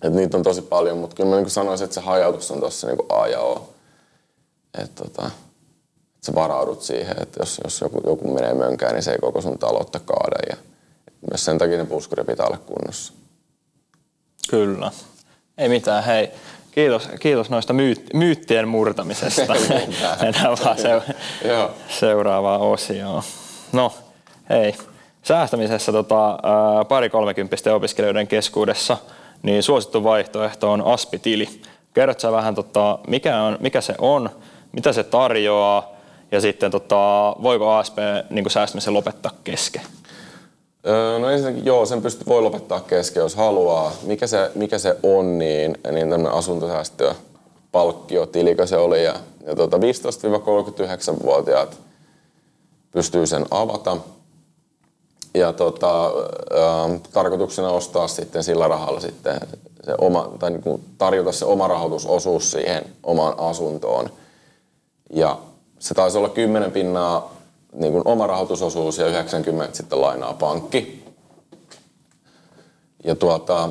Et 0.04 0.14
niitä 0.14 0.38
on 0.38 0.44
tosi 0.44 0.62
paljon, 0.62 0.98
mutta 0.98 1.16
kyllä 1.16 1.30
mä 1.30 1.36
niin 1.36 1.50
sanoisin, 1.50 1.86
että 1.86 1.94
se 1.94 2.02
hajautus 2.02 2.52
on 2.52 2.60
tuossa 2.60 2.88
niin 2.88 2.98
A 3.10 3.28
ja 3.28 3.40
O. 3.40 3.70
Että 4.84 5.04
tota, 5.04 5.28
et 5.28 5.34
sä 6.26 6.36
varaudut 6.36 6.82
siihen, 6.82 7.16
että 7.22 7.40
jos, 7.40 7.62
jos 7.64 7.82
joku, 7.82 8.02
joku 8.06 8.34
menee 8.34 8.54
mönkään, 8.54 8.94
niin 8.94 9.04
se 9.04 9.12
ei 9.12 9.18
koko 9.18 9.42
sun 9.42 9.60
taloutta 9.60 10.00
kaada. 10.00 10.38
Ja 10.50 10.58
myös 11.32 11.46
sen 11.46 11.58
takia 11.58 11.78
ne 11.78 11.86
puskuri 11.86 12.24
pitää 12.24 12.46
olla 12.46 12.58
kunnossa. 12.58 13.14
Kyllä. 14.50 14.92
Ei 15.58 15.70
mitään, 15.70 16.04
hei. 16.04 16.32
Kiitos, 16.72 17.10
kiitos 17.20 17.50
noista 17.50 17.74
myyt, 17.74 18.10
myyttien 18.14 18.68
murtamisesta. 18.68 19.54
Mennään 20.22 20.58
vaan 20.66 20.78
se, 20.78 21.02
seuraavaan 22.00 22.62
osioon. 22.62 23.24
No, 23.72 23.94
hei. 24.50 24.76
Säästämisessä 25.24 25.92
tota, 25.92 26.40
pari 26.88 27.10
kolmekymppisten 27.10 27.74
opiskelijoiden 27.74 28.28
keskuudessa 28.28 28.98
niin 29.44 29.64
suosittu 29.64 30.04
vaihtoehto 30.04 30.72
on 30.72 30.82
aspitili. 30.86 31.50
Kerrot 31.94 32.20
sä 32.20 32.32
vähän, 32.32 32.56
tota, 32.56 33.00
mikä, 33.08 33.42
on, 33.42 33.58
mikä 33.60 33.82
se 33.82 33.96
on, 33.98 34.30
mitä 34.72 34.94
se 34.94 35.04
tarjoaa 35.04 35.93
ja 36.34 36.42
sitten 36.42 36.72
tota, 36.72 37.36
voiko 37.44 37.72
ASP 37.72 37.98
niin 38.30 38.50
säästämisen 38.50 38.94
lopettaa 38.94 39.32
kesken? 39.44 39.82
Öö, 40.88 41.20
no 41.20 41.30
ensinnäkin 41.30 41.66
joo, 41.66 41.86
sen 41.86 42.02
pystyy, 42.02 42.26
voi 42.28 42.42
lopettaa 42.42 42.80
kesken, 42.80 43.22
jos 43.22 43.36
haluaa. 43.36 43.92
Mikä 44.04 44.28
se, 44.28 44.52
mikä 44.56 44.78
se 44.78 44.98
on, 45.04 45.40
niin, 45.40 45.78
niin 45.92 46.10
tämmöinen 46.10 46.38
asuntosäästö 46.38 47.16
palkkiotilikö 47.72 48.68
se 48.68 48.78
oli. 48.78 49.04
Ja, 49.04 49.16
ja 49.48 49.56
tota 49.56 49.78
15-39-vuotiaat 49.78 51.78
pystyy 52.92 53.28
sen 53.28 53.46
avata. 53.52 53.98
Ja 55.34 55.54
tota, 55.54 56.06
ää, 56.06 56.12
tarkoituksena 57.14 57.70
ostaa 57.70 58.08
sitten 58.08 58.44
sillä 58.44 58.68
rahalla 58.68 59.00
sitten 59.00 59.40
se 59.84 59.96
oma, 59.98 60.32
tai 60.40 60.52
niin 60.52 60.64
kuin 60.64 60.84
tarjota 60.98 61.32
se 61.32 61.46
oma 61.46 61.68
rahoitusosuus 61.68 62.52
siihen 62.52 62.86
omaan 63.04 63.34
asuntoon. 63.38 64.10
Ja 65.14 65.38
se 65.84 65.94
taisi 65.94 66.18
olla 66.18 66.30
10 66.30 66.72
pinnaa 66.72 67.34
niin 67.74 67.94
kuin 67.94 68.02
oma 68.06 68.28
rahoitusosuus 68.28 68.98
ja 68.98 69.08
90 69.08 69.78
sitten 69.78 70.02
lainaa 70.02 70.34
pankki. 70.34 71.04
Ja 73.04 73.16
tuota, 73.16 73.70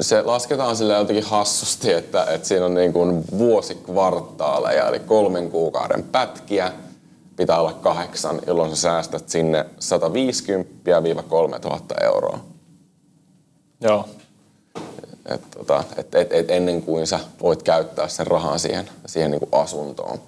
se 0.00 0.22
lasketaan 0.22 0.76
sille 0.76 0.94
jotenkin 0.94 1.24
hassusti, 1.24 1.92
että, 1.92 2.24
että 2.24 2.48
siinä 2.48 2.66
on 2.66 2.74
niin 2.74 2.92
kuin 2.92 3.24
vuosikvartaaleja, 3.38 4.88
eli 4.88 4.98
kolmen 4.98 5.50
kuukauden 5.50 6.02
pätkiä. 6.02 6.72
Pitää 7.36 7.60
olla 7.60 7.72
kahdeksan, 7.72 8.40
jolloin 8.46 8.70
sä 8.70 8.76
säästät 8.76 9.28
sinne 9.28 9.66
150-3000 12.02 12.04
euroa. 12.04 12.38
Joo, 13.80 14.08
Et, 15.26 15.40
tota, 15.50 15.84
et, 15.96 16.14
et, 16.14 16.32
et 16.32 16.50
ennen 16.50 16.82
kuin 16.82 17.06
sä 17.06 17.20
voit 17.42 17.62
käyttää 17.62 18.08
sen 18.08 18.26
rahan 18.26 18.58
siihen, 18.58 18.90
siihen 19.06 19.30
niin 19.30 19.40
kuin 19.40 19.62
asuntoon. 19.62 20.18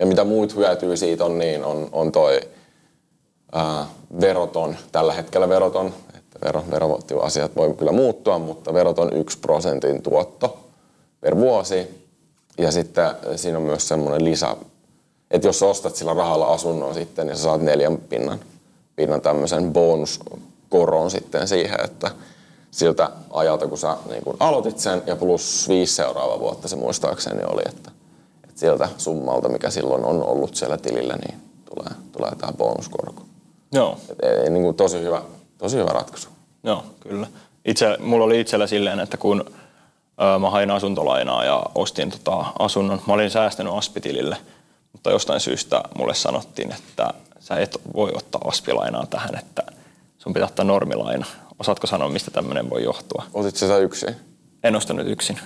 Ja 0.00 0.06
mitä 0.06 0.24
muut 0.24 0.56
hyötyy 0.56 0.96
siitä 0.96 1.24
on, 1.24 1.38
niin 1.38 1.64
on, 1.64 1.88
on 1.92 2.12
toi 2.12 2.40
ää, 3.52 3.86
veroton, 4.20 4.76
tällä 4.92 5.12
hetkellä 5.12 5.48
veroton, 5.48 5.94
että 6.14 6.38
vero, 6.44 6.64
veroasiat 6.70 7.56
voi 7.56 7.74
kyllä 7.74 7.92
muuttua, 7.92 8.38
mutta 8.38 8.74
veroton 8.74 9.12
1 9.12 9.38
prosentin 9.38 10.02
tuotto 10.02 10.58
per 11.20 11.36
vuosi. 11.36 12.06
Ja 12.58 12.72
sitten 12.72 13.10
siinä 13.36 13.58
on 13.58 13.64
myös 13.64 13.88
semmoinen 13.88 14.24
lisä, 14.24 14.56
että 15.30 15.48
jos 15.48 15.62
ostat 15.62 15.96
sillä 15.96 16.14
rahalla 16.14 16.46
asunnon 16.46 16.94
sitten, 16.94 17.26
niin 17.26 17.36
sä 17.36 17.42
saat 17.42 17.62
neljän 17.62 17.98
pinnan, 17.98 18.40
pinnan 18.96 19.20
tämmöisen 19.20 19.72
bonuskoron 19.72 21.10
sitten 21.10 21.48
siihen, 21.48 21.84
että 21.84 22.10
siltä 22.70 23.10
ajalta, 23.30 23.66
kun 23.66 23.78
sä 23.78 23.96
niin 24.10 24.24
kun 24.24 24.36
aloitit 24.40 24.78
sen 24.78 25.02
ja 25.06 25.16
plus 25.16 25.68
viisi 25.68 25.94
seuraavaa 25.94 26.40
vuotta 26.40 26.68
se 26.68 26.76
muistaakseni 26.76 27.42
oli, 27.44 27.62
että 27.66 27.90
sieltä 28.60 28.88
summalta, 28.98 29.48
mikä 29.48 29.70
silloin 29.70 30.04
on 30.04 30.24
ollut 30.24 30.54
siellä 30.54 30.76
tilillä, 30.76 31.14
niin 31.16 31.40
tulee, 31.64 31.98
tulee 32.12 32.30
tämä 32.38 32.52
bonuskorko. 32.52 33.22
joo. 33.72 33.96
Et, 34.10 34.18
ei, 34.22 34.50
niin 34.50 34.62
kuin 34.62 34.76
tosi, 34.76 35.00
hyvä, 35.00 35.22
tosi 35.58 35.76
hyvä 35.76 35.90
ratkaisu. 35.90 36.28
Joo, 36.62 36.84
kyllä. 37.00 37.26
Itse, 37.64 37.96
mulla 38.00 38.24
oli 38.24 38.40
itsellä 38.40 38.66
silleen, 38.66 39.00
että 39.00 39.16
kun 39.16 39.44
ö, 40.34 40.38
mä 40.38 40.50
hain 40.50 40.70
asuntolainaa 40.70 41.44
ja 41.44 41.62
ostin 41.74 42.10
tota 42.10 42.44
asunnon, 42.58 43.00
mä 43.06 43.14
olin 43.14 43.30
säästänyt 43.30 43.72
aspitilille, 43.76 44.36
mutta 44.92 45.10
jostain 45.10 45.40
syystä 45.40 45.82
mulle 45.98 46.14
sanottiin, 46.14 46.72
että 46.72 47.14
sä 47.38 47.54
et 47.56 47.80
voi 47.94 48.10
ottaa 48.14 48.40
aspilainaa 48.44 49.06
tähän, 49.06 49.38
että 49.38 49.62
sun 50.18 50.32
pitää 50.32 50.46
ottaa 50.48 50.64
normilaina. 50.64 51.26
Osaatko 51.58 51.86
sanoa, 51.86 52.08
mistä 52.08 52.30
tämmöinen 52.30 52.70
voi 52.70 52.84
johtua? 52.84 53.24
Otit 53.34 53.56
sä 53.56 53.76
yksin? 53.78 54.16
En 54.64 54.76
ostanut 54.76 55.06
yksin. 55.06 55.38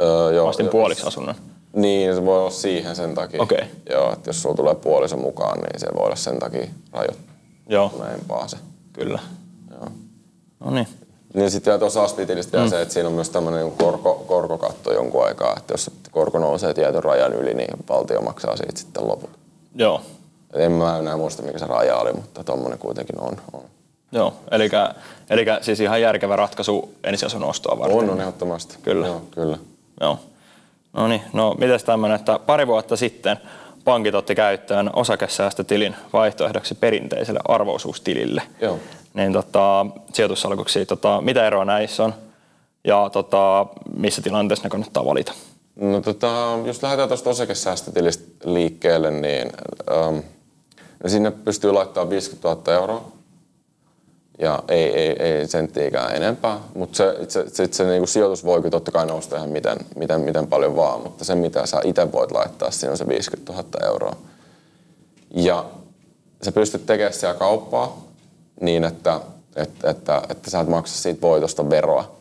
Öö, 0.00 0.32
joo, 0.32 0.48
ostin 0.48 0.66
jo- 0.66 0.72
puoliksi 0.72 1.06
asunnon. 1.06 1.34
Niin, 1.76 2.14
se 2.14 2.24
voi 2.24 2.38
olla 2.38 2.50
siihen 2.50 2.96
sen 2.96 3.14
takia. 3.14 3.42
Okei. 3.42 3.64
Joo, 3.90 4.12
että 4.12 4.28
jos 4.28 4.42
sulla 4.42 4.56
tulee 4.56 4.74
puoliso 4.74 5.16
mukaan, 5.16 5.58
niin 5.58 5.80
se 5.80 5.86
voi 5.96 6.04
olla 6.04 6.16
sen 6.16 6.38
takia 6.38 6.60
Joo, 6.60 6.70
rajoittuneempaa 6.92 8.48
se. 8.48 8.56
kyllä. 8.92 9.18
Joo. 9.70 9.88
No 10.60 10.70
niin. 10.70 10.88
Niin 11.34 11.50
sitten 11.50 11.70
vielä 11.70 11.78
tuossa 11.78 12.04
aspitilista 12.04 12.58
mm. 12.58 12.68
se, 12.70 12.82
että 12.82 12.94
siinä 12.94 13.08
on 13.08 13.14
myös 13.14 13.30
tämmöinen 13.30 13.72
korko, 13.72 14.24
korkokatto 14.28 14.92
jonkun 14.92 15.26
aikaa, 15.26 15.54
että 15.56 15.74
jos 15.74 15.90
korko 16.10 16.38
nousee 16.38 16.74
tietyn 16.74 17.04
rajan 17.04 17.32
yli, 17.32 17.54
niin 17.54 17.76
valtio 17.88 18.20
maksaa 18.20 18.56
siitä 18.56 18.78
sitten 18.78 19.08
loput. 19.08 19.30
Joo, 19.74 20.00
Et 20.54 20.60
en 20.60 20.72
mä 20.72 20.98
enää 20.98 21.16
muista, 21.16 21.42
mikä 21.42 21.58
se 21.58 21.66
raja 21.66 21.96
oli, 21.96 22.12
mutta 22.12 22.44
tommonen 22.44 22.78
kuitenkin 22.78 23.20
on. 23.20 23.36
On, 23.52 23.62
joo. 24.12 24.34
Eli, 24.50 24.70
eli 25.30 25.44
siis 25.60 25.80
ihan 25.80 26.00
järkevä 26.00 26.36
ratkaisu 26.36 26.94
ensiasunnon 27.04 27.50
ostoa 27.50 27.78
varten. 27.78 27.98
on, 27.98 28.10
on 28.10 28.20
ehdottomasti. 28.20 28.76
Kyllä. 28.82 29.06
Joo, 29.06 29.22
kyllä. 29.30 29.58
Joo. 30.00 30.18
No 30.92 31.08
niin, 31.08 31.22
no 31.32 31.54
mites 31.58 31.84
tämmöinen, 31.84 32.16
että 32.16 32.38
pari 32.38 32.66
vuotta 32.66 32.96
sitten 32.96 33.36
pankit 33.84 34.14
otti 34.14 34.34
käyttöön 34.34 34.90
osakesäästötilin 34.92 35.96
vaihtoehdoksi 36.12 36.74
perinteiselle 36.74 37.40
arvoosuustilille. 37.48 38.42
Joo. 38.60 38.78
Niin 39.14 39.32
tota, 39.32 39.86
sijoitussalkuksi, 40.12 40.86
tota, 40.86 41.20
mitä 41.20 41.46
eroa 41.46 41.64
näissä 41.64 42.04
on 42.04 42.14
ja 42.84 43.10
tota, 43.12 43.66
missä 43.96 44.22
tilanteessa 44.22 44.66
ne 44.66 44.70
kannattaa 44.70 45.04
valita? 45.04 45.32
No 45.76 46.00
tota, 46.00 46.58
jos 46.64 46.82
lähdetään 46.82 47.08
tuosta 47.08 47.30
osakesäästötilistä 47.30 48.24
liikkeelle, 48.44 49.10
niin 49.10 49.52
ähm, 49.90 50.16
no 51.02 51.08
sinne 51.08 51.30
pystyy 51.30 51.72
laittamaan 51.72 52.10
50 52.10 52.48
000 52.48 52.74
euroa. 52.74 53.12
Ja 54.38 54.62
ei, 54.68 55.00
ei, 55.00 55.22
ei 55.22 55.48
senttiikään 55.48 56.16
enempää, 56.16 56.60
mutta 56.74 56.96
se, 56.96 57.16
se, 57.28 57.44
se, 57.48 57.68
se 57.70 57.84
niinku 57.84 58.06
sijoitus 58.06 58.44
voi 58.44 58.60
kyllä 58.60 58.70
totta 58.70 58.90
kai 58.90 59.06
nousta 59.06 59.36
ihan 59.36 59.48
miten, 59.48 59.76
miten, 59.96 60.20
miten 60.20 60.46
paljon 60.46 60.76
vaan, 60.76 61.00
mutta 61.00 61.24
se 61.24 61.34
mitä 61.34 61.66
sä 61.66 61.80
itse 61.84 62.12
voit 62.12 62.32
laittaa, 62.32 62.70
siinä 62.70 62.90
on 62.90 62.98
se 62.98 63.08
50 63.08 63.52
000 63.52 63.86
euroa. 63.86 64.16
Ja 65.34 65.64
sä 66.42 66.52
pystyt 66.52 66.86
tekemään 66.86 67.12
siellä 67.12 67.38
kauppaa 67.38 68.04
niin, 68.60 68.84
että, 68.84 69.20
että, 69.56 69.90
että, 69.90 70.22
että 70.28 70.50
sä 70.50 70.60
et 70.60 70.68
maksa 70.68 71.02
siitä 71.02 71.20
voitosta 71.20 71.70
veroa. 71.70 72.12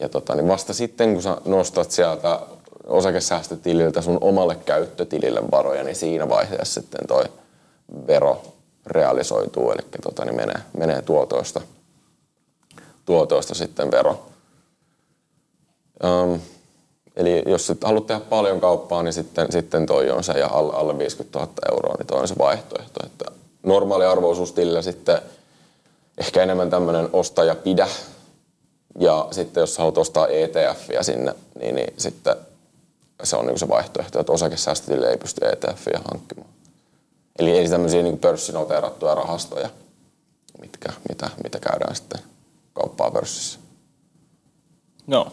Ja 0.00 0.08
tota, 0.08 0.34
niin 0.34 0.48
vasta 0.48 0.72
sitten, 0.72 1.12
kun 1.12 1.22
sä 1.22 1.36
nostat 1.44 1.90
sieltä 1.90 2.40
osakesäästötililtä 2.86 4.02
sun 4.02 4.18
omalle 4.20 4.56
käyttötilille 4.64 5.40
varoja, 5.50 5.84
niin 5.84 5.96
siinä 5.96 6.28
vaiheessa 6.28 6.80
sitten 6.80 7.06
toi 7.08 7.24
vero 8.06 8.42
realisoituu, 8.86 9.70
eli 9.70 9.82
tota, 10.02 10.24
niin 10.24 10.36
menee, 10.36 10.60
menee 10.78 11.02
tuotoista, 11.02 11.60
tuotoista 13.04 13.54
sitten 13.54 13.90
vero. 13.90 14.26
Um, 16.04 16.40
eli 17.16 17.42
jos 17.46 17.66
sit 17.66 17.84
haluat 17.84 18.06
tehdä 18.06 18.20
paljon 18.20 18.60
kauppaa, 18.60 19.02
niin 19.02 19.12
sitten, 19.12 19.52
sitten 19.52 19.86
toi 19.86 20.10
on 20.10 20.24
se, 20.24 20.32
ja 20.32 20.46
alle, 20.52 20.72
alle 20.72 20.98
50 20.98 21.38
000 21.38 21.52
euroa, 21.72 21.94
niin 21.98 22.06
toi 22.06 22.20
on 22.20 22.28
se 22.28 22.38
vaihtoehto. 22.38 23.06
Että 23.06 23.24
normaali 23.62 24.04
arvoisuustilillä 24.04 24.82
sitten 24.82 25.18
ehkä 26.18 26.42
enemmän 26.42 26.70
tämmöinen 26.70 27.08
osta 27.12 27.44
ja 27.44 27.54
pidä. 27.54 27.88
Ja 28.98 29.28
sitten 29.30 29.60
jos 29.60 29.78
haluat 29.78 29.98
ostaa 29.98 30.28
ETFiä 30.28 31.02
sinne, 31.02 31.34
niin, 31.60 31.74
niin 31.74 31.94
sitten 31.96 32.36
se 33.22 33.36
on 33.36 33.46
niin 33.46 33.58
se 33.58 33.68
vaihtoehto, 33.68 34.20
että 34.20 34.32
osakesäästötilille 34.32 35.10
ei 35.10 35.16
pysty 35.16 35.40
ETFiä 35.46 36.00
hankkimaan. 36.12 36.55
Eli 37.38 37.50
ei 37.50 37.68
tämmöisiä 37.68 38.02
niin 38.02 38.18
pörssinoteerattuja 38.18 39.14
rahastoja, 39.14 39.70
mitkä, 40.60 40.88
mitä, 41.08 41.30
mitä 41.44 41.58
käydään 41.58 41.96
sitten 41.96 42.20
kauppaa 42.72 43.10
pörssissä. 43.10 43.58
Joo. 45.08 45.32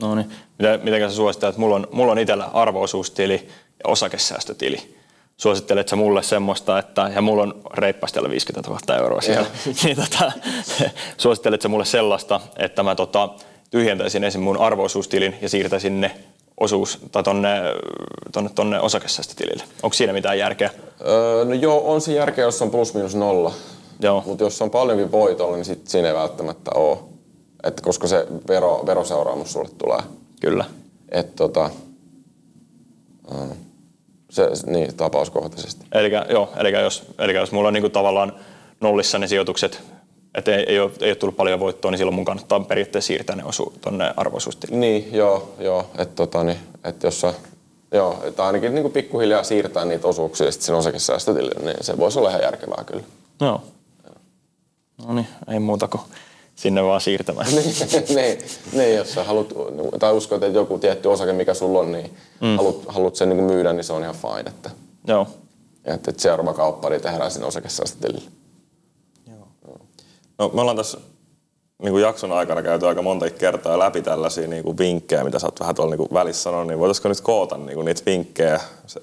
No 0.00 0.14
niin. 0.14 0.32
Mitä, 0.58 0.78
mitenkä 0.82 1.08
sä 1.08 1.16
suosittelet? 1.16 1.56
Mulla 1.56 1.76
on, 1.76 1.86
mulla 1.92 2.12
on 2.12 2.18
itsellä 2.18 2.44
arvoosuustili 2.44 3.48
ja 3.84 3.90
osakesäästötili. 3.90 4.98
Suosittelet 5.36 5.88
sä 5.88 5.96
mulle 5.96 6.22
semmoista, 6.22 6.78
että, 6.78 7.10
ja 7.14 7.20
mulla 7.20 7.42
on 7.42 7.62
reippaasti 7.74 8.18
alle 8.18 8.30
50 8.30 8.70
000 8.70 8.96
euroa 8.96 9.20
siellä, 9.20 9.46
niin 9.84 9.96
tota, 9.96 10.32
suosittelet 11.16 11.62
sä 11.62 11.68
mulle 11.68 11.84
sellaista, 11.84 12.40
että 12.56 12.82
mä 12.82 12.94
tota, 12.94 13.28
tyhjentäisin 13.70 14.24
ensin 14.24 14.40
mun 14.40 14.60
arvoosuustilin 14.60 15.34
ja 15.40 15.48
siirtäisin 15.48 16.00
ne 16.00 16.18
osuus, 16.60 16.98
tai 17.12 17.22
tonne, 17.22 17.48
tonne, 18.32 18.50
tonne 18.54 18.80
osakesäästötilille. 18.80 19.64
Onko 19.82 19.94
siinä 19.94 20.12
mitään 20.12 20.38
järkeä? 20.38 20.70
Öö, 21.06 21.44
no 21.44 21.54
joo, 21.54 21.92
on 21.92 22.00
se 22.00 22.12
järkeä, 22.12 22.44
jos 22.44 22.62
on 22.62 22.70
plus 22.70 22.94
miinus 22.94 23.14
nolla. 23.14 23.52
Joo. 24.00 24.22
Mutta 24.26 24.44
jos 24.44 24.62
on 24.62 24.70
paljonkin 24.70 25.12
voitolla, 25.12 25.56
niin 25.56 25.64
sit 25.64 25.88
siinä 25.88 26.08
ei 26.08 26.14
välttämättä 26.14 26.70
ole. 26.74 26.98
että 27.64 27.82
koska 27.82 28.06
se 28.06 28.26
vero, 28.48 28.82
veroseuraamus 28.86 29.52
sulle 29.52 29.68
tulee. 29.78 30.00
Kyllä. 30.40 30.64
Että 31.08 31.32
tota, 31.36 31.70
äh, 33.32 33.48
se, 34.30 34.48
niin, 34.66 34.96
tapauskohtaisesti. 34.96 35.86
Eli, 35.92 36.10
joo, 36.30 36.48
eli, 36.56 36.72
jos, 36.72 37.02
eli 37.18 37.34
jos 37.34 37.52
mulla 37.52 37.68
on 37.68 37.74
niinku 37.74 37.88
tavallaan 37.88 38.32
nollissa 38.80 39.18
ne 39.18 39.26
sijoitukset, 39.26 39.82
että 40.34 40.56
ei, 40.56 40.64
ei, 40.68 40.80
ole, 40.80 40.90
ei 41.00 41.10
ole 41.10 41.14
tullut 41.14 41.36
paljon 41.36 41.60
voittoa, 41.60 41.90
niin 41.90 41.98
silloin 41.98 42.14
mun 42.14 42.24
kannattaa 42.24 42.60
periaatteessa 42.60 43.06
siirtää 43.06 43.36
ne 43.36 43.44
osu 43.44 43.72
tuonne 43.80 44.14
arvoisuustiliin. 44.16 44.80
Niin, 44.80 45.08
joo, 45.12 45.54
joo. 45.58 45.86
Että 45.98 46.14
tota, 46.14 46.44
niin, 46.44 46.58
et 46.84 47.02
jos 47.02 47.20
sä, 47.20 47.34
joo, 47.92 48.18
että 48.24 48.46
ainakin 48.46 48.74
niin 48.74 48.92
pikkuhiljaa 48.92 49.42
siirtää 49.42 49.84
niitä 49.84 50.08
osuuksia 50.08 50.52
sitten 50.52 50.66
sen 50.66 50.74
osakesäästötilille, 50.74 51.54
niin 51.62 51.76
se 51.80 51.98
voisi 51.98 52.18
olla 52.18 52.30
ihan 52.30 52.42
järkevää 52.42 52.84
kyllä. 52.86 53.02
Joo. 53.40 53.62
No 55.06 55.14
niin, 55.14 55.26
ei 55.48 55.58
muuta 55.58 55.88
kuin 55.88 56.02
sinne 56.56 56.84
vaan 56.84 57.00
siirtämään. 57.00 57.46
niin, 57.54 57.74
niin, 58.16 58.38
niin, 58.72 58.96
jos 58.96 59.14
sä 59.14 59.24
haluat, 59.24 59.48
tai 59.98 60.12
uskot, 60.12 60.42
että 60.42 60.58
joku 60.58 60.78
tietty 60.78 61.08
osake, 61.08 61.32
mikä 61.32 61.54
sulla 61.54 61.78
on, 61.78 61.92
niin 61.92 62.16
mm. 62.40 62.56
haluat, 62.56 62.76
haluat 62.88 63.16
sen 63.16 63.28
niin 63.28 63.44
myydä, 63.44 63.72
niin 63.72 63.84
se 63.84 63.92
on 63.92 64.02
ihan 64.02 64.14
fine. 64.14 64.50
Että, 64.50 64.70
Joo. 65.06 65.26
että, 65.84 66.10
että 66.10 66.22
seuraava 66.22 66.54
kauppa 66.54 66.90
niin 66.90 67.02
tehdään 67.02 67.30
sinne 67.30 67.46
osakesäästötilille. 67.46 68.30
No, 70.38 70.50
me 70.54 70.60
ollaan 70.60 70.76
tässä 70.76 70.98
niin 71.82 71.92
kuin 71.92 72.02
jakson 72.02 72.32
aikana 72.32 72.62
käyty 72.62 72.86
aika 72.86 73.02
monta 73.02 73.30
kertaa 73.30 73.78
läpi 73.78 74.02
tällaisia 74.02 74.48
niin 74.48 74.64
kuin 74.64 74.78
vinkkejä, 74.78 75.24
mitä 75.24 75.38
sä 75.38 75.46
oot 75.46 75.60
vähän 75.60 75.74
tuolla 75.74 75.90
niin 75.90 75.98
kuin 75.98 76.08
välissä 76.12 76.42
sanonut, 76.42 76.66
niin 76.66 76.78
voitaisiko 76.78 77.08
nyt 77.08 77.20
koota 77.20 77.56
niin 77.56 77.74
kuin 77.74 77.84
niitä 77.84 78.02
vinkkejä 78.06 78.60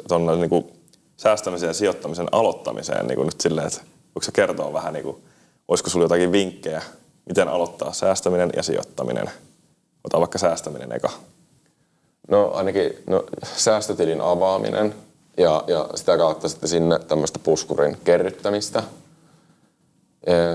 tuonne 0.07 0.35
niin 0.35 0.49
kuin 0.49 0.71
säästämisen 1.17 1.67
ja 1.67 1.73
sijoittamisen 1.73 2.27
aloittamiseen 2.31 3.07
niin 3.07 3.15
kuin 3.15 3.25
nyt 3.25 3.41
silleen, 3.41 3.67
että 3.67 3.81
voiko 4.15 4.25
sä 4.25 4.31
kertoa 4.31 4.73
vähän, 4.73 4.93
niin 4.93 5.03
kuin, 5.03 5.17
olisiko 5.67 5.89
sulla 5.89 6.05
jotakin 6.05 6.31
vinkkejä, 6.31 6.81
miten 7.25 7.47
aloittaa 7.47 7.93
säästäminen 7.93 8.49
ja 8.55 8.63
sijoittaminen? 8.63 9.29
Ota 10.03 10.19
vaikka 10.19 10.37
säästäminen 10.37 10.91
eka. 10.91 11.09
No 12.29 12.51
ainakin 12.53 12.93
no, 13.07 13.23
säästötilin 13.55 14.21
avaaminen 14.21 14.95
ja, 15.37 15.63
ja 15.67 15.89
sitä 15.95 16.17
kautta 16.17 16.49
sitten 16.49 16.69
sinne 16.69 16.99
tämmöistä 16.99 17.39
puskurin 17.39 17.97
kerryttämistä. 18.03 18.83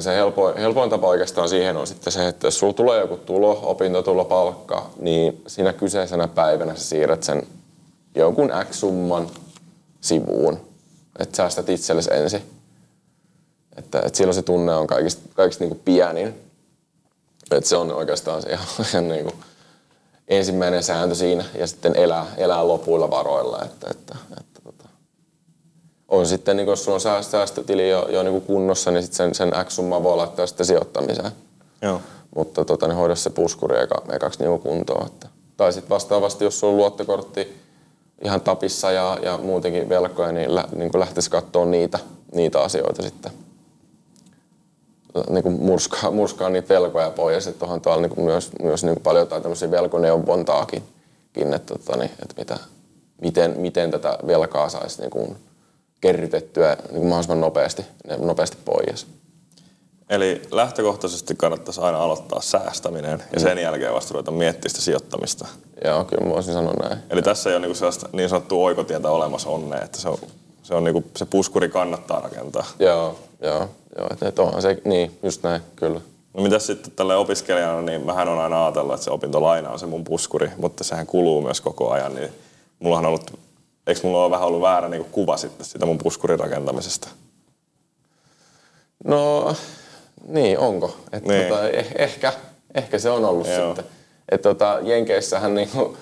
Se 0.01 0.15
helpoin, 0.15 0.57
helpoin 0.57 0.91
tapa 0.91 1.07
oikeastaan 1.07 1.49
siihen 1.49 1.77
on 1.77 1.87
sitten 1.87 2.13
se, 2.13 2.29
että 2.29 2.47
jos 2.47 2.59
sulla 2.59 2.73
tulee 2.73 3.01
joku 3.01 3.17
tulo, 3.17 3.61
opintotulo, 3.63 4.25
palkka, 4.25 4.91
niin 5.01 5.43
siinä 5.47 5.73
kyseisenä 5.73 6.29
päivänä 6.29 6.75
sä 6.75 6.85
siirrät 6.85 7.23
sen 7.23 7.47
jonkun 8.15 8.51
X-summan 8.71 9.31
sivuun. 10.01 10.61
Että 11.19 11.37
säästät 11.37 11.69
itsellesi 11.69 12.11
ensin. 12.13 12.43
Että, 13.77 13.99
että 13.99 14.17
silloin 14.17 14.35
se 14.35 14.43
tunne 14.43 14.75
on 14.75 14.87
kaikista, 14.87 15.23
kaikista 15.35 15.65
niin 15.65 15.71
kuin 15.71 15.83
pienin. 15.85 16.29
Että 17.51 17.69
se 17.69 17.77
on 17.77 17.93
oikeastaan 17.93 18.43
se 18.43 18.51
ihan, 18.51 18.67
ihan 18.91 19.09
niin 19.09 19.25
kuin 19.25 19.35
ensimmäinen 20.29 20.83
sääntö 20.83 21.15
siinä 21.15 21.45
ja 21.59 21.67
sitten 21.67 21.97
elää, 21.97 22.27
elää 22.37 22.69
lopuilla 22.69 23.11
varoilla. 23.11 23.63
Että, 23.65 23.87
että, 23.91 24.17
että. 24.41 24.50
On 26.11 26.27
sitten, 26.27 26.57
niin 26.57 26.69
jos 26.69 26.85
sulla 26.85 26.95
on 26.95 27.01
säästö- 27.01 27.31
säästötili 27.31 27.91
jo, 27.91 28.09
jo 28.09 28.23
niin 28.23 28.43
kunnossa, 28.43 28.91
niin 28.91 29.03
sitten 29.03 29.17
sen, 29.17 29.35
sen 29.35 29.65
X-summaa 29.65 30.03
voi 30.03 30.17
laittaa 30.17 30.47
sitten 30.47 30.67
sijoittamiseen. 30.67 31.33
Joo. 31.83 32.01
Mutta 32.37 32.65
tota, 32.65 32.89
niin 32.89 32.97
hoida 32.97 33.15
se 33.15 33.31
puskuri 33.31 33.81
eka, 33.81 34.03
ekaksi 34.13 34.45
niin 34.45 34.61
kuntoon. 34.61 35.07
Että. 35.07 35.29
Tai 35.57 35.73
sitten 35.73 35.91
vastaavasti, 35.91 36.45
jos 36.45 36.61
sulla 36.61 36.73
on 36.73 36.77
luottokortti 36.77 37.61
ihan 38.25 38.41
tapissa 38.41 38.91
ja, 38.91 39.19
ja 39.23 39.39
muutenkin 39.39 39.89
velkoja, 39.89 40.33
niin, 40.33 40.55
lä, 40.55 40.65
niin 40.77 40.91
lähtisi 40.95 41.31
katsoa 41.31 41.67
niitä, 41.67 41.99
niitä 42.35 42.61
asioita 42.61 43.03
sitten. 43.03 43.33
Niin 45.31 45.43
kuin 45.43 45.61
murskaa, 45.61 46.11
murskaa 46.11 46.49
niitä 46.49 46.75
velkoja 46.75 47.11
pois. 47.11 47.47
Että 47.47 47.65
onhan 47.65 47.81
tuolla 47.81 48.03
niin 48.03 48.11
kuin 48.11 48.25
myös, 48.25 48.51
myös 48.63 48.85
niin 48.85 48.95
kuin 48.95 49.03
paljon 49.03 49.23
jotain 49.23 49.43
tämmöisiä 49.43 49.71
velkoneuvontaakin, 49.71 50.83
että, 51.35 51.75
tota, 51.75 51.97
niin, 51.97 52.11
että 52.23 52.35
mitä, 52.39 52.59
miten, 53.21 53.55
miten 53.61 53.91
tätä 53.91 54.19
velkaa 54.27 54.69
saisi 54.69 55.01
niin 55.01 55.11
kuin 55.11 55.37
kerrytettyä 56.01 56.77
niin 56.77 56.89
kuin 56.89 57.07
mahdollisimman 57.07 57.41
nopeasti, 57.41 57.85
nopeasti 58.19 58.57
pois. 58.65 59.07
Eli 60.11 60.43
lähtökohtaisesti 60.51 61.35
kannattaisi 61.35 61.81
aina 61.81 61.99
aloittaa 61.99 62.41
säästäminen 62.41 63.23
ja 63.33 63.41
sen 63.41 63.59
jälkeen 63.59 63.95
vasta 63.95 64.15
ruveta 64.15 64.31
miettimään 64.31 64.71
sitä 64.71 64.83
sijoittamista. 64.83 65.49
Joo, 65.85 66.05
kyllä 66.05 66.25
mä 66.25 66.31
voisin 66.31 66.55
sanoa 66.55 66.75
näin. 66.83 66.99
Eli 67.11 67.23
tässä 67.23 67.51
ei 67.51 67.57
ole 67.57 67.61
niinku 67.61 67.75
sellaista 67.75 68.09
niin 68.13 68.29
sanottua 68.29 68.65
oikotietä 68.65 69.11
olemassa 69.11 69.49
onnea, 69.49 69.83
että 69.83 69.99
se, 69.99 70.09
on, 70.09 70.19
se, 70.63 70.75
on 70.75 70.85
niinku, 70.85 71.05
se 71.17 71.25
puskuri 71.25 71.69
kannattaa 71.69 72.21
rakentaa. 72.21 72.65
Joo, 72.79 73.19
joo, 73.43 73.69
joo. 73.99 74.09
Että, 74.11 74.29
että 74.29 74.43
onhan 74.43 74.63
se, 74.63 74.79
niin, 74.85 75.19
just 75.23 75.43
näin, 75.43 75.63
kyllä. 75.77 76.01
No 76.35 76.43
mitäs 76.43 76.67
sitten 76.67 76.93
tälle 76.97 77.17
opiskelijana, 77.17 77.83
niin 77.83 78.07
mähän 78.07 78.29
on 78.29 78.39
aina 78.39 78.65
ajatellut, 78.65 78.95
että 78.95 79.05
se 79.05 79.11
opintolaina 79.11 79.71
on 79.71 79.79
se 79.79 79.87
mun 79.87 80.05
puskuri, 80.05 80.51
mutta 80.57 80.85
sehän 80.85 81.07
kuluu 81.07 81.43
myös 81.43 81.61
koko 81.61 81.91
ajan, 81.91 82.15
niin 82.15 82.29
mullahan 82.79 83.07
on 83.07 83.09
ollut, 83.09 83.39
eikö 83.87 84.01
mulla 84.03 84.25
ole 84.25 84.31
vähän 84.31 84.47
ollut 84.47 84.61
väärä 84.61 84.89
niin 84.89 85.05
kuva 85.05 85.37
sitten 85.37 85.67
sitä 85.67 85.87
mun 85.87 85.99
puskurin 85.99 86.41
rakentamisesta? 86.41 87.09
No, 89.05 89.55
niin, 90.27 90.59
onko? 90.59 90.97
Et 91.13 91.25
Niin. 91.25 91.49
Tota, 91.49 91.69
eh, 91.69 91.93
ehkä, 91.99 92.33
ehkä 92.75 92.99
se 92.99 93.11
on 93.11 93.25
ollut 93.25 93.49
Joo. 93.49 93.67
sitten. 93.67 93.85
Et 94.29 94.43
tota, 94.43 94.79
Jenkeissähän 94.83 95.55
niinku, 95.55 95.97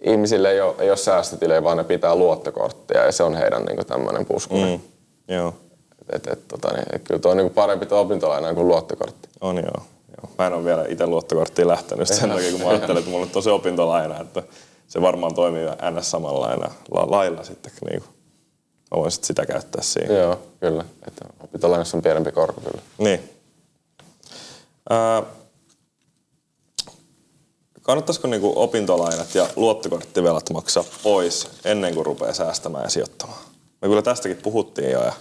ihmisille 0.00 0.50
ei 0.50 0.60
ole, 0.60 0.74
ei 0.78 0.90
ole 0.90 0.96
säästötilejä, 0.96 1.64
vaan 1.64 1.76
ne 1.76 1.84
pitää 1.84 2.14
luottokorttia 2.14 3.04
ja 3.04 3.12
se 3.12 3.22
on 3.22 3.34
heidän 3.34 3.64
niinku, 3.64 3.84
tämmöinen 3.84 4.26
puskuri. 4.26 4.76
Mm. 4.76 4.80
Joo, 5.34 5.54
Et, 6.12 6.26
et, 6.26 6.48
tota, 6.48 6.72
niin, 6.72 6.84
et 6.92 7.02
kyllä 7.02 7.20
tuo 7.20 7.30
on 7.30 7.36
niinku 7.36 7.54
parempi 7.54 7.86
tuo 7.86 8.00
opintolaina 8.00 8.54
kuin 8.54 8.68
luottokortti. 8.68 9.28
on 9.40 9.56
joo. 9.56 9.82
joo. 10.16 10.30
Mä 10.38 10.46
en 10.46 10.52
ole 10.52 10.64
vielä 10.64 10.84
itse 10.88 11.06
luottokorttiin 11.06 11.68
lähtenyt 11.68 12.08
sen 12.08 12.30
takia, 12.30 12.50
kun 12.50 12.60
mä 12.60 12.68
ajattelin, 12.68 12.98
että 12.98 13.10
mulla 13.10 13.24
on 13.24 13.30
tosi 13.30 13.50
opintolaina, 13.50 14.20
että 14.20 14.42
se 14.88 15.02
varmaan 15.02 15.34
toimii 15.34 15.66
ns. 15.90 16.10
samalla 16.10 16.40
lailla, 16.40 16.70
la, 16.90 17.10
lailla 17.10 17.44
sitten. 17.44 17.72
Niin 17.90 18.02
kuin. 18.02 18.14
Mä 18.90 19.00
voin 19.00 19.10
sitten 19.10 19.26
sitä 19.26 19.46
käyttää 19.46 19.82
siihen. 19.82 20.16
Joo, 20.16 20.38
kyllä. 20.60 20.84
Et 21.06 21.20
opintolainassa 21.40 21.96
on 21.96 22.02
pienempi 22.02 22.32
korko 22.32 22.60
kyllä. 22.60 22.82
Niin. 22.98 23.30
Ää, 24.90 25.22
kannattaisiko 27.82 28.28
niinku 28.28 28.52
opintolainat 28.56 29.34
ja 29.34 29.46
luottokorttivelat 29.56 30.50
maksaa 30.50 30.84
pois 31.02 31.48
ennen 31.64 31.94
kuin 31.94 32.06
rupeaa 32.06 32.34
säästämään 32.34 32.84
ja 32.84 32.90
sijoittamaan? 32.90 33.38
Me 33.82 33.88
kyllä 33.88 34.02
tästäkin 34.02 34.36
puhuttiin 34.36 34.90
jo. 34.90 35.02
Ja, 35.02 35.12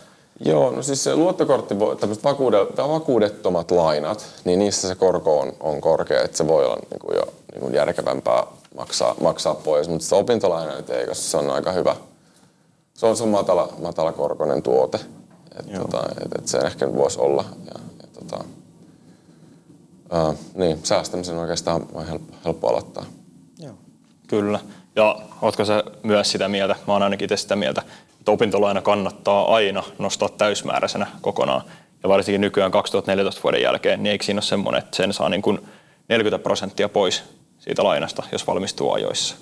Joo, 0.45 0.71
no 0.71 0.82
siis 0.82 1.03
se 1.03 1.15
luottokortti, 1.15 1.75
tämmöiset 1.99 2.23
vakuudet, 2.23 2.77
vakuudettomat 2.77 3.71
lainat, 3.71 4.25
niin 4.45 4.60
niissä 4.60 4.88
se 4.88 4.95
korko 4.95 5.39
on, 5.39 5.53
on 5.60 5.82
korkea, 5.82 6.21
että 6.21 6.38
se 6.38 6.47
voi 6.47 6.65
olla 6.65 6.80
niin 6.91 6.99
kuin 6.99 7.15
jo 7.15 7.23
niin 7.51 7.62
kuin 7.62 7.73
järkevämpää 7.73 8.47
maksaa, 8.77 9.15
maksaa 9.21 9.56
pois. 9.56 9.89
Mutta 9.89 10.08
se 10.08 10.15
opintolaina 10.15 10.75
nyt 10.75 10.89
ei, 10.89 11.08
koska 11.08 11.23
se 11.23 11.38
on 11.38 11.49
aika 11.49 11.71
hyvä. 11.71 11.95
Se 12.93 13.06
on, 13.06 13.17
se 13.17 13.23
on 13.23 13.30
matala, 13.30 13.73
matala 13.82 14.12
korkoinen 14.12 14.63
tuote. 14.63 14.99
Et, 15.60 15.82
tota, 15.82 16.03
et, 16.25 16.32
et 16.39 16.47
se 16.47 16.58
ehkä 16.58 16.93
voisi 16.93 17.19
olla. 17.19 17.45
Ja, 17.65 17.80
ja, 18.01 18.08
tota, 18.19 18.43
ää, 20.12 20.34
niin, 20.53 20.80
säästämisen 20.84 21.38
oikeastaan 21.38 21.88
on 21.93 22.06
helppo, 22.06 22.34
helppo 22.45 22.67
aloittaa. 22.67 23.06
Kyllä. 24.27 24.60
Ja 24.95 25.19
ootko 25.41 25.65
sä 25.65 25.84
myös 26.03 26.32
sitä 26.32 26.47
mieltä, 26.47 26.75
mä 26.88 26.93
oon 26.93 27.03
ainakin 27.03 27.25
itse 27.25 27.38
sitä 27.38 27.56
mieltä, 27.56 27.82
että 28.19 28.32
opintolaina 28.32 28.82
kannattaa 28.82 29.56
aina 29.56 29.84
nostaa 29.99 30.30
täysmääräisenä 30.30 31.08
kokonaan. 31.21 31.62
Ja 32.03 32.10
varsinkin 32.10 32.41
nykyään 32.41 32.71
2014 32.71 33.43
vuoden 33.43 33.62
jälkeen, 33.62 34.03
niin 34.03 34.12
eikö 34.12 34.25
siinä 34.25 34.38
ole 34.38 34.43
semmoinen, 34.43 34.84
että 34.84 34.97
sen 34.97 35.13
saa 35.13 35.30
niin 35.30 35.41
kuin 35.41 35.60
40 36.10 36.43
prosenttia 36.43 36.89
pois 36.89 37.23
siitä 37.67 37.84
lainasta, 37.84 38.23
jos 38.32 38.47
valmistuu 38.47 38.91
ajoissa. 38.91 39.36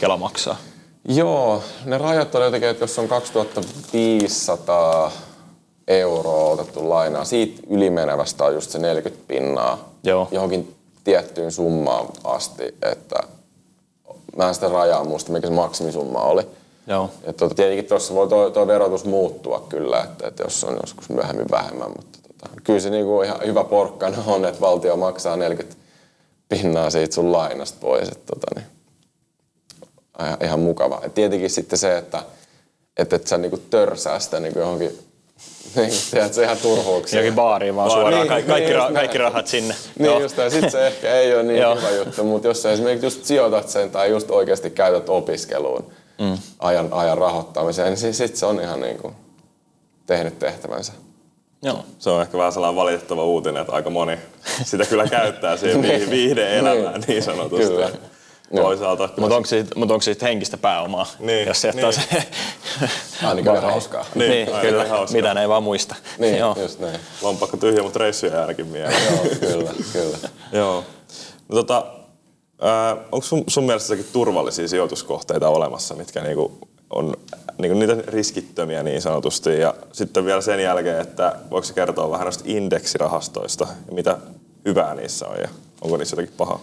Kela 0.00 0.16
maksaa. 0.16 0.56
Joo, 1.08 1.62
ne 1.84 1.98
rajat 1.98 2.34
oli 2.34 2.44
jotenkin, 2.44 2.68
että 2.68 2.82
jos 2.82 2.98
on 2.98 3.08
2500 3.08 5.12
euroa 5.88 6.52
otettu 6.52 6.88
lainaa, 6.88 7.24
siitä 7.24 7.60
ylimenevästä 7.70 8.44
on 8.44 8.54
just 8.54 8.70
se 8.70 8.78
40 8.78 9.24
pinnaa 9.28 9.90
Joo. 10.04 10.28
johonkin 10.30 10.76
tiettyyn 11.04 11.52
summaan 11.52 12.06
asti, 12.24 12.74
että 12.82 13.16
mä 14.36 14.48
en 14.48 14.54
sitä 14.54 14.68
rajaa 14.68 15.04
muista, 15.04 15.32
mikä 15.32 15.46
se 15.46 15.52
maksimisumma 15.52 16.22
oli. 16.22 16.42
Joo. 16.86 17.10
Ja 17.26 17.32
tuota, 17.32 17.54
tietenkin 17.54 17.84
tuossa 17.84 18.14
voi 18.14 18.28
tuo, 18.28 18.50
tuo 18.50 18.66
verotus 18.66 19.04
muuttua 19.04 19.66
kyllä, 19.68 20.02
että, 20.02 20.28
että 20.28 20.42
jos 20.42 20.64
on 20.64 20.78
joskus 20.82 21.08
myöhemmin 21.08 21.50
vähemmän, 21.50 21.90
mutta 21.96 22.18
tota, 22.28 22.50
kyllä 22.64 22.80
se 22.80 22.90
niinku 22.90 23.22
ihan 23.22 23.40
hyvä 23.46 23.64
porkkana 23.64 24.16
on, 24.26 24.44
että 24.44 24.60
valtio 24.60 24.96
maksaa 24.96 25.36
40 25.36 25.76
pinnaa 26.50 26.90
siitä 26.90 27.14
sun 27.14 27.32
lainasta 27.32 27.78
pois. 27.80 28.08
Että, 28.08 28.34
tota, 28.34 28.46
niin, 28.54 28.66
ihan, 30.20 30.38
ihan 30.44 30.60
mukava. 30.60 31.00
Et 31.02 31.14
tietenkin 31.14 31.50
sitten 31.50 31.78
se, 31.78 31.98
että 31.98 32.22
et, 32.96 33.12
et 33.12 33.26
sä 33.26 33.38
niinku 33.38 33.58
törsää 33.70 34.18
sitä 34.18 34.40
niinku 34.40 34.58
johonkin, 34.58 34.88
niin, 35.76 35.92
tiedät, 36.10 36.34
se 36.34 36.42
ihan 36.42 36.56
turhuuksiin. 36.56 37.18
Jokin 37.18 37.34
baariin 37.34 37.76
vaan 37.76 37.90
suoraan, 37.90 38.14
Niin, 38.14 38.28
Ka- 38.28 38.52
kaikki, 38.52 38.70
niin, 38.72 38.82
ra- 38.82 38.94
kaikki 38.94 39.18
rahat 39.18 39.46
sinne. 39.46 39.74
Niin 39.98 40.06
Joo. 40.06 40.20
just 40.20 40.36
ja 40.36 40.50
sit 40.50 40.70
se 40.70 40.86
ehkä 40.86 41.14
ei 41.14 41.34
ole 41.34 41.42
niin 41.42 41.78
hyvä 41.78 41.90
juttu, 41.90 42.24
mutta 42.24 42.48
jos 42.48 42.62
sä 42.62 42.72
esimerkiksi 42.72 43.06
just 43.06 43.24
sijoitat 43.24 43.68
sen 43.68 43.90
tai 43.90 44.10
just 44.10 44.30
oikeasti 44.30 44.70
käytät 44.70 45.08
opiskeluun 45.08 45.92
mm. 46.20 46.38
ajan, 46.58 46.88
ajan 46.92 47.18
rahoittamiseen, 47.18 47.88
niin 47.88 47.96
sit, 47.96 48.14
sit 48.14 48.36
se 48.36 48.46
on 48.46 48.60
ihan 48.60 48.80
niin 48.80 48.98
kuin 48.98 49.14
tehnyt 50.06 50.38
tehtävänsä. 50.38 50.92
Joo. 51.62 51.84
Se 51.98 52.10
on 52.10 52.22
ehkä 52.22 52.38
vähän 52.38 52.52
sellainen 52.52 52.76
valitettava 52.76 53.24
uutinen, 53.24 53.60
että 53.60 53.72
aika 53.72 53.90
moni 53.90 54.18
sitä 54.64 54.84
kyllä 54.86 55.06
käyttää 55.06 55.56
siihen 55.56 55.80
Niin. 55.82 56.10
viihde-elämään 56.10 57.04
niin 57.06 57.22
sanotusti. 57.22 57.66
Kyllä. 57.66 57.90
Toisaalta 58.56 59.08
Mutta 59.16 59.36
onko 59.36 59.46
siitä, 59.46 59.70
mut 59.76 59.90
onko 59.90 60.02
siitä 60.02 60.26
henkistä 60.26 60.56
pääomaa, 60.56 61.06
Niin, 61.18 61.48
jos 61.48 61.60
se 61.60 61.70
niin. 61.72 61.92
se... 61.92 62.00
Ainakin 63.28 63.50
oli 63.52 63.60
hauskaa. 63.60 64.04
Niin, 64.14 64.30
niin, 64.30 64.48
kyllä, 64.60 64.84
hauskaa. 64.88 65.16
mitä 65.16 65.34
ne 65.34 65.40
ei 65.40 65.48
vaan 65.48 65.62
muista. 65.62 65.94
Niin, 66.18 66.38
Joo. 66.38 66.56
just 66.62 66.80
näin. 66.80 67.00
lompakko 67.22 67.56
tyhjä, 67.56 67.82
mutta 67.82 67.98
reissuja 67.98 68.40
ainakin 68.40 68.66
mieleen. 68.66 69.02
Joo, 69.10 69.24
kyllä, 69.40 69.70
kyllä. 69.92 70.18
Joo. 70.52 70.84
No, 71.48 71.54
tota, 71.54 71.86
ää, 72.60 72.96
onko 73.12 73.26
sun, 73.26 73.44
sun 73.46 73.64
mielestä 73.64 73.96
turvallisia 74.12 74.68
sijoituskohteita 74.68 75.48
olemassa, 75.48 75.94
mitkä 75.94 76.20
niinku 76.20 76.58
on 76.90 77.14
niinku 77.58 77.78
niitä 77.78 77.96
riskittömiä 78.06 78.82
niin 78.82 79.02
sanotusti? 79.02 79.60
Ja 79.60 79.74
sitten 79.92 80.24
vielä 80.24 80.40
sen 80.40 80.60
jälkeen, 80.60 81.00
että 81.00 81.36
voiko 81.50 81.66
se 81.66 81.74
kertoa 81.74 82.10
vähän 82.10 82.24
noista 82.24 82.44
indeksirahastoista 82.46 83.66
ja 83.86 83.92
mitä 83.92 84.18
hyvää 84.64 84.94
niissä 84.94 85.26
on 85.26 85.40
ja 85.40 85.48
onko 85.80 85.96
niissä 85.96 86.14
jotakin 86.16 86.34
pahaa? 86.36 86.60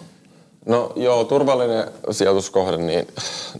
No 0.65 0.91
joo, 0.95 1.23
turvallinen 1.23 1.91
sijoituskohde, 2.11 2.77
niin 2.77 3.07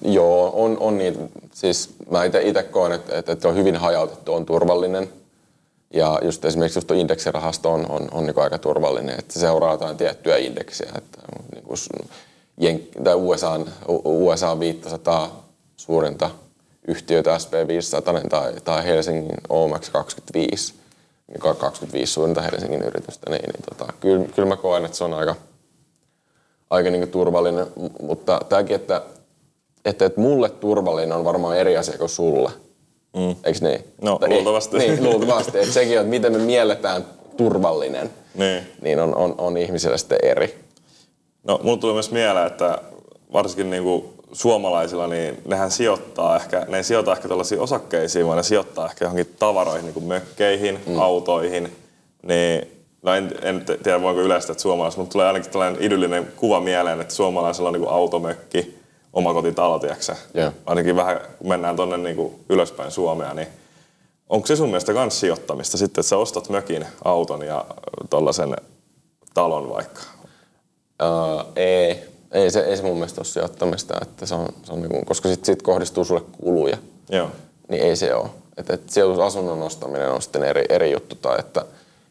joo, 0.02 0.52
on, 0.56 0.78
on 0.80 0.98
niitä. 0.98 1.20
Siis 1.54 1.90
mä 2.10 2.24
itse 2.24 2.64
koen, 2.64 2.92
että, 2.92 3.32
että, 3.32 3.48
on 3.48 3.56
hyvin 3.56 3.76
hajautettu, 3.76 4.34
on 4.34 4.46
turvallinen. 4.46 5.10
Ja 5.94 6.20
just 6.24 6.46
esimerkiksi 6.46 6.78
just 6.78 6.92
indeksirahasto 6.92 7.74
on, 7.74 7.92
on, 7.92 8.08
on 8.12 8.26
niin 8.26 8.40
aika 8.40 8.58
turvallinen, 8.58 9.20
että 9.20 9.34
se 9.34 9.40
seuraa 9.40 9.72
jotain 9.72 9.98
tiettyä 9.98 10.38
indeksiä. 10.38 10.92
Että 10.98 11.20
niin 11.54 11.64
kuin 11.64 11.78
Jenk- 12.62 13.04
tai 13.04 13.16
USA, 13.16 13.60
USA 14.06 14.60
500 14.60 15.44
suurinta 15.78 16.30
yhtiötä 16.88 17.38
SP500 17.38 18.30
tai, 18.30 18.54
tai 18.64 18.86
Helsingin 18.86 19.38
OMX 19.50 19.90
25, 19.90 20.74
niin 21.28 21.56
25 21.58 22.14
suurinta 22.14 22.42
Helsingin 22.42 22.82
yritystä, 22.82 23.30
niin, 23.30 23.42
niin 23.44 23.64
tota, 23.70 23.94
kyllä, 24.00 24.26
kyllä 24.36 24.48
mä 24.50 24.56
koen, 24.56 24.86
että 24.86 24.98
se 24.98 25.04
on 25.04 25.14
aika, 25.14 25.36
aika 26.70 26.90
niin 26.90 27.10
turvallinen, 27.10 27.68
mutta 28.02 28.42
tämäkin, 28.50 28.76
että, 28.76 29.02
että, 29.86 30.06
että 30.06 30.22
mulle 30.22 30.50
turvallinen 30.50 31.18
on 31.18 31.26
varmaan 31.26 31.58
eri 31.58 31.78
asia 31.78 31.98
kuin 31.98 32.10
sulle. 32.10 32.52
Mm. 33.16 33.36
Eikö 33.44 33.60
niin? 33.62 33.84
No, 34.02 34.18
Tai 34.20 34.30
luultavasti. 34.30 34.78
Niin, 34.78 35.04
luultavasti. 35.04 35.60
Että 35.60 35.74
sekin, 35.74 35.98
että 35.98 36.10
miten 36.10 36.32
me 36.32 36.38
mielletään 36.38 37.06
turvallinen, 37.38 38.10
Niin. 38.36 38.64
niin 38.82 39.00
on, 39.00 39.16
on, 39.16 39.36
on 39.38 39.58
ihmisille 39.58 39.98
sitten 39.98 40.20
eri. 40.24 40.60
No, 41.44 41.60
mulla 41.64 41.78
tuli 41.78 41.94
myös 41.94 42.12
mieleen, 42.12 42.48
että 42.48 42.82
varsinkin 43.34 43.70
niinku 43.70 44.14
suomalaisilla, 44.32 45.08
niin 45.08 45.42
nehän 45.46 45.72
sijoittaa 45.72 46.36
ehkä, 46.36 46.66
ne 46.68 46.78
ei 46.78 46.84
sijoita 46.84 47.12
ehkä 47.12 47.28
tällaisiin 47.28 47.62
osakkeisiin, 47.62 48.26
vaan 48.26 48.38
ne 48.38 48.44
sijoittaa 48.44 48.86
ehkä 48.86 49.06
johonkin 49.06 49.36
tavaroihin, 49.40 49.86
niin 49.86 49.94
kuin 49.94 50.06
mökkeihin, 50.06 50.80
mm. 50.88 51.00
autoihin. 51.00 51.76
Niin, 52.24 52.68
no 53.02 53.14
en, 53.14 53.32
en 53.42 53.66
tiedä 53.84 54.02
voinko 54.02 54.22
yleistä, 54.22 54.52
että 54.52 54.62
suomalaiset, 54.62 54.98
mutta 54.98 55.12
tulee 55.12 55.28
ainakin 55.28 55.52
tällainen 55.52 55.82
idyllinen 55.82 56.34
kuva 56.36 56.60
mieleen, 56.60 57.02
että 57.02 57.14
suomalaisilla 57.14 57.70
on 57.70 57.74
niin 57.74 57.84
kuin 57.84 57.94
automökki, 57.94 58.80
omakotitalo, 59.14 59.80
tiedätkö 59.80 60.16
Joo. 60.34 60.52
Ainakin 60.66 60.96
vähän, 60.96 61.20
kun 61.38 61.48
mennään 61.48 61.76
tuonne 61.76 61.98
niin 61.98 62.46
ylöspäin 62.50 62.92
Suomea, 62.92 63.34
niin 63.34 63.48
onko 64.30 64.48
se 64.48 64.56
sun 64.56 64.70
mielestä 64.70 64.94
myös 64.94 65.20
sijoittamista 65.20 65.78
sitten, 65.78 66.02
että 66.02 66.10
sä 66.10 66.18
ostat 66.18 66.50
mökin, 66.50 66.86
auton 67.06 67.46
ja 67.46 67.66
tuollaisen 68.10 68.56
talon 69.34 69.70
vaikka? 69.70 70.02
Uh, 71.04 71.52
ei, 71.56 72.17
ei 72.32 72.52
se, 72.52 72.60
ei 72.60 72.78
se 72.78 72.84
mun 72.84 72.94
mielestä 72.98 73.22
ole 73.22 73.26
sijoittamista, 73.26 73.94
että 74.02 74.26
se 74.26 74.36
on, 74.36 74.48
se 74.64 74.74
on 74.74 74.82
niin 74.82 74.90
kuin, 74.90 75.06
koska 75.06 75.30
sitten 75.30 75.46
sit 75.46 75.62
kohdistuu 75.62 76.06
sulle 76.06 76.22
kuluja, 76.42 76.78
Joo. 77.10 77.32
niin 77.70 77.84
ei 77.84 77.96
se 77.96 78.14
ole. 78.16 78.30
Että 78.58 78.74
et 78.74 78.90
sijoitusasunnon 78.90 79.62
ostaminen 79.62 80.12
on 80.12 80.22
sitten 80.22 80.44
eri, 80.44 80.64
eri 80.70 80.92
juttu, 80.92 81.16
tai 81.16 81.40
että 81.40 81.66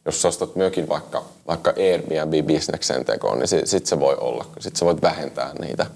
jos 0.04 0.22
sä 0.22 0.28
ostat 0.28 0.56
mökin 0.56 0.88
vaikka, 0.88 1.24
vaikka 1.46 1.70
Airbnb-bisneksen 1.70 3.04
tekoon, 3.04 3.38
niin 3.38 3.48
sitten 3.48 3.68
sit 3.68 3.86
se 3.86 4.00
voi 4.00 4.16
olla. 4.20 4.44
Sitten 4.60 4.78
sä 4.78 4.84
voit 4.86 5.02
vähentää 5.02 5.52
niitä, 5.60 5.86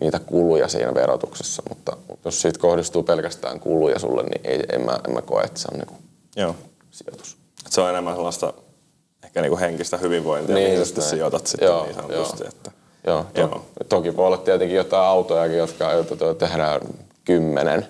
niitä 0.00 0.18
kuluja 0.18 0.68
siinä 0.68 0.94
verotuksessa, 0.94 1.62
mutta, 1.68 1.96
mutta 2.08 2.28
jos 2.28 2.42
siitä 2.42 2.58
kohdistuu 2.58 3.02
pelkästään 3.02 3.60
kuluja 3.60 3.98
sulle, 3.98 4.22
niin 4.22 4.40
ei, 4.44 4.62
en, 4.72 4.80
mä, 4.80 4.98
en 5.08 5.14
mä 5.14 5.22
koe, 5.22 5.42
että 5.42 5.60
se 5.60 5.68
on 5.72 5.78
niin 5.78 5.98
Joo. 6.36 6.56
sijoitus. 6.90 7.36
Et 7.66 7.72
se 7.72 7.80
on 7.80 7.90
enemmän 7.90 8.14
sellaista 8.14 8.52
ehkä 9.24 9.40
niinku 9.42 9.58
henkistä 9.58 9.96
hyvinvointia, 9.96 10.54
Niin, 10.54 10.64
niin, 10.64 10.72
mihin 10.72 10.86
sitten 10.86 11.04
sijoitat 11.04 11.46
sitten 11.46 11.66
Joo, 11.66 11.84
niin 11.84 11.94
sanotusti. 11.94 12.42
joo. 12.42 12.48
Että, 12.48 12.70
Joo, 13.06 13.26
to, 13.34 13.40
Joo. 13.40 13.64
toki 13.88 14.16
voi 14.16 14.26
olla 14.26 14.36
tietenkin 14.36 14.76
jotain 14.76 15.06
autojakin, 15.06 15.58
jotka 15.58 15.92
joita 15.92 16.34
tehdään 16.34 16.80
kymmenen. 17.24 17.86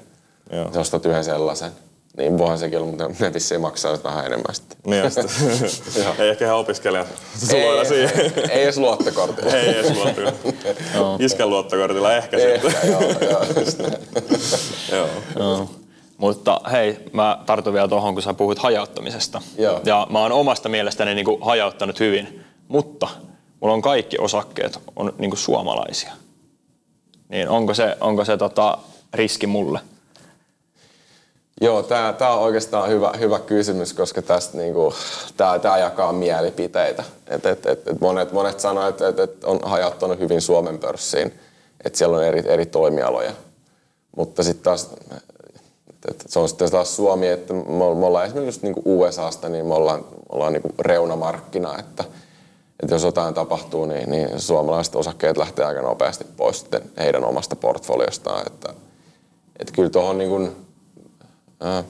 Joo. 0.53 0.73
Sä 0.73 0.81
ostat 0.81 1.07
yhden 1.07 1.25
sellaisen. 1.25 1.73
Niin 2.17 2.39
voihan 2.39 2.59
sekin 2.59 2.79
olla, 2.79 2.89
mutta 2.89 3.09
ne 3.25 3.35
vissiin 3.35 3.61
maksaa 3.61 3.93
nyt 3.93 4.05
vähän 4.05 4.27
enemmän 4.27 4.55
sitten. 4.55 4.79
niin 4.85 5.11
sitten, 5.11 6.05
ei 6.19 6.29
ehkä 6.29 6.45
ihan 6.45 6.57
opiskelijan 6.57 7.07
suloilla 7.49 7.83
ei, 7.83 7.89
siihen. 7.89 8.21
ei, 8.21 8.51
ei 8.51 8.63
edes 8.63 8.77
luottokortilla. 8.77 9.53
ei 9.53 9.69
edes 9.69 9.97
luottokortilla. 9.97 11.17
Iskän 11.27 11.51
luottokortilla 11.51 12.17
ehkä, 12.17 12.37
Ehkä, 12.37 12.71
sitten. 12.71 12.91
joo, 12.91 13.03
joo, 13.31 13.45
just. 13.61 13.81
Joo. 14.93 15.09
Joo. 15.39 15.71
Mutta 16.17 16.61
hei, 16.73 16.99
mä 17.13 17.39
tartun 17.47 17.75
vielä 17.75 17.89
tuohon, 17.89 18.15
kun 18.15 18.23
sä 18.23 18.35
puhuit 18.35 18.59
hajauttamisesta. 18.59 19.43
Joo. 19.59 19.81
Ja 19.85 20.07
mä 20.11 20.19
oon 20.21 20.33
omasta 20.33 20.69
mielestäni 20.69 21.15
niin 21.15 21.25
kuin 21.25 21.43
hajauttanut 21.43 22.01
hyvin, 22.01 22.45
mutta 22.69 23.09
mulla 23.65 23.75
on 23.75 23.83
kaikki 23.83 24.19
osakkeet 24.19 24.79
on 24.97 25.13
niin 25.19 25.31
kuin 25.31 25.39
suomalaisia. 25.39 26.13
Niin 27.29 27.49
onko 27.49 27.75
se, 27.75 27.97
onko 28.01 28.25
se 28.25 28.37
tota 28.37 28.79
riski 29.15 29.47
mulle? 29.47 29.81
Joo, 31.61 31.83
tämä 31.83 32.15
on 32.31 32.41
oikeastaan 32.41 32.89
hyvä, 32.89 33.13
hyvä 33.19 33.39
kysymys, 33.39 33.93
koska 33.93 34.23
tästä 34.23 34.59
niinku, 34.59 34.95
tää, 35.37 35.59
tää 35.59 35.79
jakaa 35.79 36.13
mielipiteitä. 36.13 37.05
Et, 37.27 37.47
et, 37.47 37.67
et, 37.67 37.89
et 37.89 38.01
monet, 38.01 38.33
monet 38.33 38.61
sanoo, 38.61 38.89
että 38.89 39.09
et, 39.09 39.19
et 39.19 39.45
on 39.45 39.61
hajauttanut 39.63 40.19
hyvin 40.19 40.41
Suomen 40.41 40.79
pörssiin, 40.79 41.35
että 41.85 41.99
siellä 41.99 42.17
on 42.17 42.25
eri, 42.25 42.43
eri 42.47 42.67
toimialoja. 42.67 43.33
Mutta 44.17 44.43
sitten 44.43 44.65
taas, 44.65 44.91
et, 45.89 46.11
et 46.11 46.25
se 46.29 46.39
on 46.39 46.49
sitten 46.49 46.71
taas 46.71 46.97
Suomi, 46.97 47.29
että 47.29 47.55
me, 47.55 47.63
me 47.95 48.07
ollaan 48.07 48.27
esimerkiksi 48.27 48.61
niinku 48.63 48.83
USAsta, 48.85 49.49
niin 49.49 49.67
me 49.67 49.75
ollaan, 49.75 50.05
ollaan 50.29 50.53
niinku 50.53 50.71
reunamarkkina, 50.79 51.79
että 51.79 52.05
et 52.83 52.91
jos 52.91 53.03
jotain 53.03 53.35
tapahtuu, 53.35 53.85
niin, 53.85 54.11
niin 54.11 54.41
suomalaiset 54.41 54.95
osakkeet 54.95 55.37
lähtee 55.37 55.65
aika 55.65 55.83
nopeasti 55.83 56.25
pois 56.37 56.61
sitten 56.61 56.83
heidän 56.97 57.25
omasta 57.25 57.57
portfoliostaan. 57.57 58.47
Että, 58.47 58.75
et 59.59 59.71
kyllä 59.71 59.91
tuohon 59.91 60.19
niin 60.19 60.31
kuin, 60.31 60.65
Äh, 61.65 61.85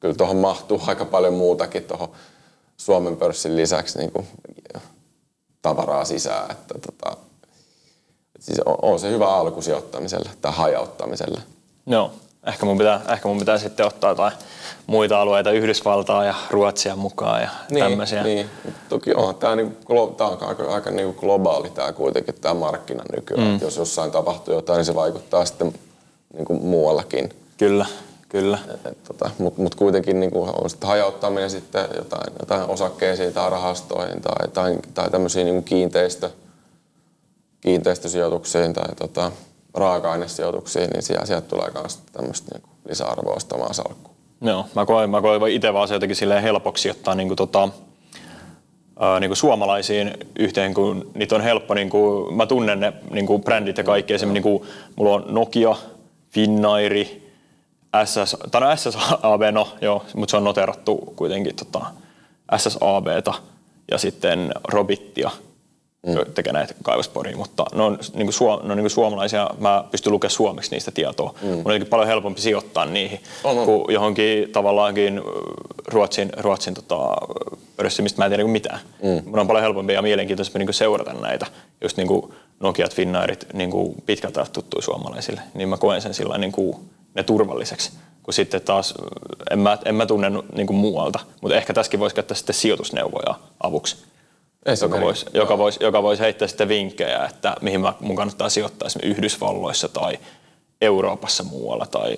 kyllä 0.00 0.34
mahtuu 0.34 0.82
aika 0.86 1.04
paljon 1.04 1.34
muutakin 1.34 1.84
tuohon 1.84 2.08
Suomen 2.76 3.16
pörssin 3.16 3.56
lisäksi 3.56 3.98
niin 3.98 4.12
kuin, 4.12 4.26
tavaraa 5.62 6.04
sisään. 6.04 6.50
Että, 6.50 6.74
tota, 6.74 7.16
siis 8.40 8.60
on, 8.66 8.76
on, 8.82 9.00
se 9.00 9.10
hyvä 9.10 9.36
alku 9.36 9.62
sijoittamiselle 9.62 10.30
tai 10.42 10.52
hajauttamiselle. 10.52 11.40
Joo. 11.86 12.12
Ehkä 12.46 12.66
mun, 12.66 12.78
pitää, 12.78 13.00
ehkä 13.12 13.28
mun 13.28 13.38
pitää 13.38 13.58
sitten 13.58 13.86
ottaa 13.86 14.10
jotain 14.10 14.32
muita 14.86 15.20
alueita, 15.20 15.50
Yhdysvaltaa 15.50 16.24
ja 16.24 16.34
Ruotsia 16.50 16.96
mukaan 16.96 17.42
ja 17.42 17.48
tämmöisiä. 17.78 18.22
Niin, 18.22 18.50
toki 18.88 19.14
on. 19.14 19.34
Tämä, 19.34 19.52
on, 19.52 19.58
niin, 19.58 19.76
tämä 20.16 20.30
on 20.30 20.38
aika, 20.40 20.74
aika 20.74 20.90
niin 20.90 21.06
kuin 21.06 21.16
globaali 21.20 21.70
tämä 21.70 21.92
kuitenkin 21.92 22.34
tämä 22.40 22.54
markkina 22.54 23.02
nykyään. 23.16 23.48
Mm. 23.48 23.58
Jos 23.60 23.76
jossain 23.76 24.10
tapahtuu 24.10 24.54
jotain, 24.54 24.76
niin 24.76 24.84
se 24.84 24.94
vaikuttaa 24.94 25.44
sitten 25.44 25.74
niin 26.34 26.44
kuin 26.44 26.62
muuallakin. 26.62 27.28
Kyllä, 27.58 27.86
kyllä. 28.28 28.58
Tota, 29.08 29.30
Mutta 29.38 29.62
mut 29.62 29.74
kuitenkin 29.74 30.20
niin 30.20 30.30
kuin 30.30 30.50
on 30.62 30.70
sitten 30.70 30.88
hajauttaminen 30.88 31.50
sitten 31.50 31.88
jotain, 31.96 32.34
jotain 32.40 32.70
osakkeisiin 32.70 33.32
tai 33.32 33.50
rahastoihin 33.50 34.20
tai, 34.20 34.48
tai, 34.48 34.78
tai 34.94 35.10
tämmöisiin 35.10 35.46
niin 35.46 35.64
kiinteistö, 35.64 36.30
kiinteistösijoituksiin 37.60 38.72
tai 38.72 38.94
tota, 38.94 39.32
raaka-ainesijoituksiin, 39.76 40.90
niin 40.90 41.02
sieltä, 41.02 41.26
sieltä 41.26 41.48
tulee 41.48 41.70
myös 41.74 41.96
tämmöistä 42.12 42.58
niin 42.58 42.68
lisäarvoa 42.88 43.34
ostamaan 43.34 43.74
salkkuun. 43.74 44.16
Joo, 44.40 44.66
mä 44.74 44.86
koen, 44.86 45.10
mä 45.10 45.20
koen 45.20 45.52
itse 45.52 45.72
vaan 45.72 45.88
se 45.88 45.94
jotenkin 45.94 46.16
silleen 46.16 46.42
helpoksi 46.42 46.90
ottaa 46.90 47.14
niinku 47.14 47.36
tota, 47.36 47.68
ää, 49.00 49.20
niinku 49.20 49.34
suomalaisiin 49.34 50.14
yhteen, 50.38 50.74
kun 50.74 51.10
niitä 51.14 51.34
on 51.34 51.40
helppo, 51.40 51.74
niinku, 51.74 52.28
mä 52.34 52.46
tunnen 52.46 52.80
ne 52.80 52.92
niinku 53.10 53.38
brändit 53.38 53.78
ja 53.78 53.84
kaikki, 53.84 54.14
esimerkiksi 54.14 54.48
niinku, 54.48 54.66
mulla 54.96 55.14
on 55.14 55.24
Nokia, 55.28 55.76
Finnairi, 56.30 57.32
SS, 58.04 58.36
tai 58.50 58.60
no 58.60 58.76
SSAB, 58.76 59.42
no 59.52 59.68
joo, 59.80 60.04
mutta 60.14 60.30
se 60.30 60.36
on 60.36 60.44
noterattu 60.44 61.12
kuitenkin 61.16 61.56
tota, 61.56 61.86
SSABta 62.56 63.34
ja 63.90 63.98
sitten 63.98 64.52
Robittia, 64.68 65.30
mm. 66.06 66.32
tekee 66.34 66.52
näitä 66.52 66.74
kaivosporia, 66.82 67.36
mutta 67.36 67.64
ne 67.74 67.82
on, 67.82 67.98
niin 68.14 68.26
kuin 68.26 68.32
suom, 68.32 68.66
ne 68.66 68.72
on 68.72 68.76
niin 68.76 68.82
kuin 68.82 68.90
suomalaisia, 68.90 69.50
mä 69.58 69.84
pystyn 69.90 70.12
lukemaan 70.12 70.30
suomeksi 70.30 70.70
niistä 70.70 70.90
tietoa. 70.90 71.34
Mm. 71.42 71.48
Mun 71.48 71.56
on 71.56 71.72
jotenkin 71.72 71.88
paljon 71.88 72.08
helpompi 72.08 72.40
sijoittaa 72.40 72.84
niihin 72.84 73.20
On, 73.44 73.58
on. 73.58 73.64
kuin 73.64 73.84
johonkin 73.94 74.52
tavallaankin 74.52 75.20
Ruotsin, 75.88 76.30
Ruotsin 76.36 76.74
tota, 76.74 77.16
pörssi, 77.76 78.02
mistä 78.02 78.20
mä 78.20 78.24
en 78.24 78.30
tiedä 78.30 78.42
niin 78.42 78.50
mitään. 78.50 78.80
Mm. 79.02 79.30
Mun 79.30 79.38
on 79.38 79.46
paljon 79.46 79.62
helpompi 79.62 79.92
ja 79.92 80.02
mielenkiintoisempi 80.02 80.58
niin 80.58 80.74
seurata 80.74 81.12
näitä, 81.12 81.46
just 81.82 81.96
niin 81.96 82.08
kuin 82.08 82.32
Nokiat, 82.60 82.94
Finnairit, 82.94 83.46
niin 83.52 83.70
kuin 83.70 83.94
pitkältä 84.06 84.46
tuttuja 84.52 84.82
suomalaisille. 84.82 85.40
Niin 85.54 85.68
mä 85.68 85.76
koen 85.76 86.02
sen 86.02 86.14
sillä 86.14 86.38
niin 86.38 86.52
kuin 86.52 86.76
ne 87.14 87.22
turvalliseksi. 87.22 87.92
Kun 88.22 88.34
sitten 88.34 88.60
taas, 88.60 88.94
en 89.50 89.58
mä, 89.58 89.78
en 89.84 89.94
mä 89.94 90.06
tunne 90.06 90.30
niin 90.54 90.66
kuin 90.66 90.76
muualta, 90.76 91.18
mutta 91.40 91.56
ehkä 91.56 91.74
tässäkin 91.74 92.00
voisi 92.00 92.16
käyttää 92.16 92.36
sitten 92.36 92.54
sijoitusneuvoja 92.54 93.34
avuksi. 93.60 93.96
Joka 94.82 95.00
voisi, 95.00 95.26
joka, 95.34 95.58
voisi, 95.58 95.78
joka 95.84 96.02
voisi 96.02 96.22
heittää 96.22 96.48
sitten 96.48 96.68
vinkkejä, 96.68 97.24
että 97.24 97.56
mihin 97.60 97.80
mä, 97.80 97.92
mun 98.00 98.16
kannattaa 98.16 98.48
sijoittaa 98.48 98.86
esimerkiksi 98.86 99.10
Yhdysvalloissa 99.18 99.88
tai 99.88 100.18
Euroopassa 100.80 101.42
muualla 101.42 101.86
tai 101.86 102.16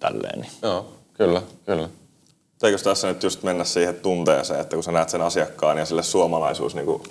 tälleen. 0.00 0.40
Niin. 0.40 0.50
Joo, 0.62 0.86
kyllä, 1.14 1.42
kyllä. 1.66 1.88
Eikö 2.62 2.78
tässä 2.78 3.08
nyt 3.08 3.22
just 3.22 3.42
mennä 3.42 3.64
siihen 3.64 3.94
tunteeseen, 3.94 4.60
että 4.60 4.76
kun 4.76 4.82
sä 4.82 4.92
näet 4.92 5.08
sen 5.08 5.22
asiakkaan 5.22 5.78
ja 5.78 5.84
sille 5.84 6.02
suomalaisuus, 6.02 6.74
niin 6.74 6.86
kuin 6.86 7.02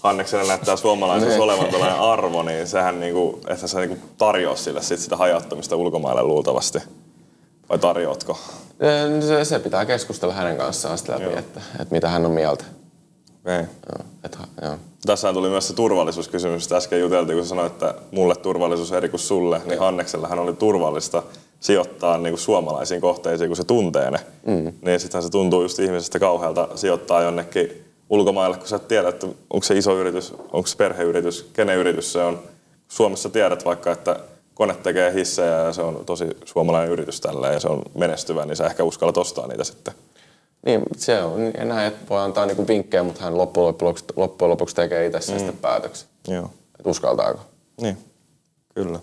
Hannekselle 0.00 0.44
näyttää 0.48 0.76
suomalaisuus 0.76 1.30
Niin. 1.32 1.42
olevan 1.42 1.66
tällainen 1.66 2.00
arvo, 2.00 2.42
niin 2.42 2.66
sehän 2.66 3.00
niin 3.00 3.14
kuin, 3.14 3.40
että 3.48 3.66
sä 3.66 3.78
niin 3.78 3.88
kuin 3.88 4.02
tarjoa 4.18 4.56
sille 4.56 4.82
sit 4.82 5.00
sitä 5.00 5.16
hajattamista 5.16 5.76
ulkomaille 5.76 6.22
luultavasti. 6.22 6.78
Vai 7.68 7.78
tarjoatko? 7.78 8.38
Se, 9.20 9.44
se 9.44 9.58
pitää 9.58 9.84
keskustella 9.86 10.34
hänen 10.34 10.56
kanssaan 10.56 10.98
sitten 10.98 11.14
läpi, 11.14 11.38
että, 11.38 11.60
että 11.80 11.94
mitä 11.94 12.08
hän 12.08 12.26
on 12.26 12.32
mieltä. 12.32 12.64
Okay. 13.44 13.58
Joo, 13.58 14.06
että, 14.24 14.38
joo. 14.62 14.76
Tässä 15.06 15.32
tuli 15.32 15.48
myös 15.48 15.68
se 15.68 15.74
turvallisuuskysymys, 15.74 16.72
äsken 16.72 17.00
juteltiin, 17.00 17.38
kun 17.38 17.46
sanoit, 17.46 17.72
että 17.72 17.94
mulle 18.10 18.36
turvallisuus 18.36 18.92
eri 18.92 19.08
kuin 19.08 19.20
sulle, 19.20 19.62
niin 19.66 19.78
Hanneksellahan 19.78 20.38
oli 20.38 20.52
turvallista 20.52 21.22
sijoittaa 21.60 22.18
niin 22.18 22.32
kuin 22.32 22.40
suomalaisiin 22.40 23.00
kohteisiin, 23.00 23.48
kun 23.48 23.56
se 23.56 23.64
tuntee 23.64 24.10
ne. 24.10 24.18
Mm. 24.46 24.72
Niin 24.82 25.00
sittenhän 25.00 25.22
se 25.22 25.30
tuntuu 25.30 25.62
just 25.62 25.78
ihmisestä 25.78 26.18
kauhealta 26.18 26.68
sijoittaa 26.74 27.22
jonnekin 27.22 27.84
ulkomaille, 28.10 28.56
kun 28.56 28.68
sä 28.68 28.76
et 28.76 28.88
tiedä, 28.88 29.08
että 29.08 29.26
onko 29.26 29.62
se 29.62 29.78
iso 29.78 29.98
yritys, 29.98 30.34
onko 30.52 30.66
se 30.66 30.76
perheyritys, 30.76 31.50
kenen 31.52 31.78
yritys 31.78 32.12
se 32.12 32.22
on. 32.22 32.40
Suomessa 32.88 33.28
tiedät 33.28 33.64
vaikka, 33.64 33.92
että 33.92 34.16
kone 34.54 34.76
tekee 34.82 35.12
hissejä 35.12 35.58
ja 35.58 35.72
se 35.72 35.82
on 35.82 36.02
tosi 36.06 36.24
suomalainen 36.44 36.92
yritys 36.92 37.20
tällä 37.20 37.48
ja 37.48 37.60
se 37.60 37.68
on 37.68 37.82
menestyvä, 37.94 38.46
niin 38.46 38.56
sä 38.56 38.66
ehkä 38.66 38.84
uskallat 38.84 39.16
ostaa 39.16 39.46
niitä 39.46 39.64
sitten. 39.64 39.94
Niin, 40.66 40.82
se 40.96 41.22
on 41.22 41.40
niin 41.40 41.68
näin, 41.68 41.86
että 41.86 42.08
voi 42.10 42.20
antaa 42.20 42.46
niinku 42.46 42.68
vinkkejä, 42.68 43.02
mutta 43.02 43.24
hän 43.24 43.38
loppujen 43.38 43.66
lopuksi, 43.66 44.04
loppujen 44.16 44.50
lopuksi 44.50 44.76
tekee 44.76 45.06
itse 45.06 45.20
sen 45.20 45.38
sitten 45.38 45.56
päätöksen. 45.56 46.08
Joo. 46.28 46.50
Että 46.78 46.90
uskaltaako. 46.90 47.40
Niin, 47.80 47.96
kyllä. 48.74 49.00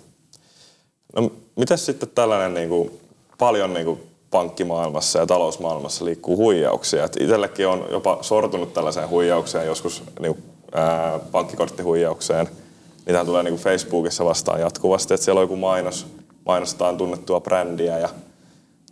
No, 1.15 1.31
mitäs 1.55 1.85
sitten 1.85 2.09
tällainen 2.15 2.53
niin 2.53 2.69
kuin, 2.69 2.99
paljon 3.37 3.73
niin 3.73 3.85
kuin, 3.85 3.99
pankkimaailmassa 4.31 5.19
ja 5.19 5.25
talousmaailmassa 5.25 6.05
liikkuu 6.05 6.37
huijauksia? 6.37 7.03
Et 7.03 7.17
itsellekin 7.19 7.67
on 7.67 7.85
jopa 7.91 8.17
sortunut 8.21 8.73
tällaiseen 8.73 9.09
huijaukseen 9.09 9.65
joskus 9.67 10.03
niin, 10.19 10.35
kuin, 10.35 10.43
ää, 10.73 11.19
pankkikorttihuijaukseen. 11.31 12.49
Niitähän 13.05 13.25
tulee 13.25 13.43
niin 13.43 13.53
kuin 13.53 13.63
Facebookissa 13.63 14.25
vastaan 14.25 14.61
jatkuvasti, 14.61 15.13
että 15.13 15.25
siellä 15.25 15.39
on 15.39 15.43
joku 15.43 15.55
mainos, 15.55 16.07
mainostetaan 16.45 16.97
tunnettua 16.97 17.41
brändiä 17.41 17.99
ja 17.99 18.09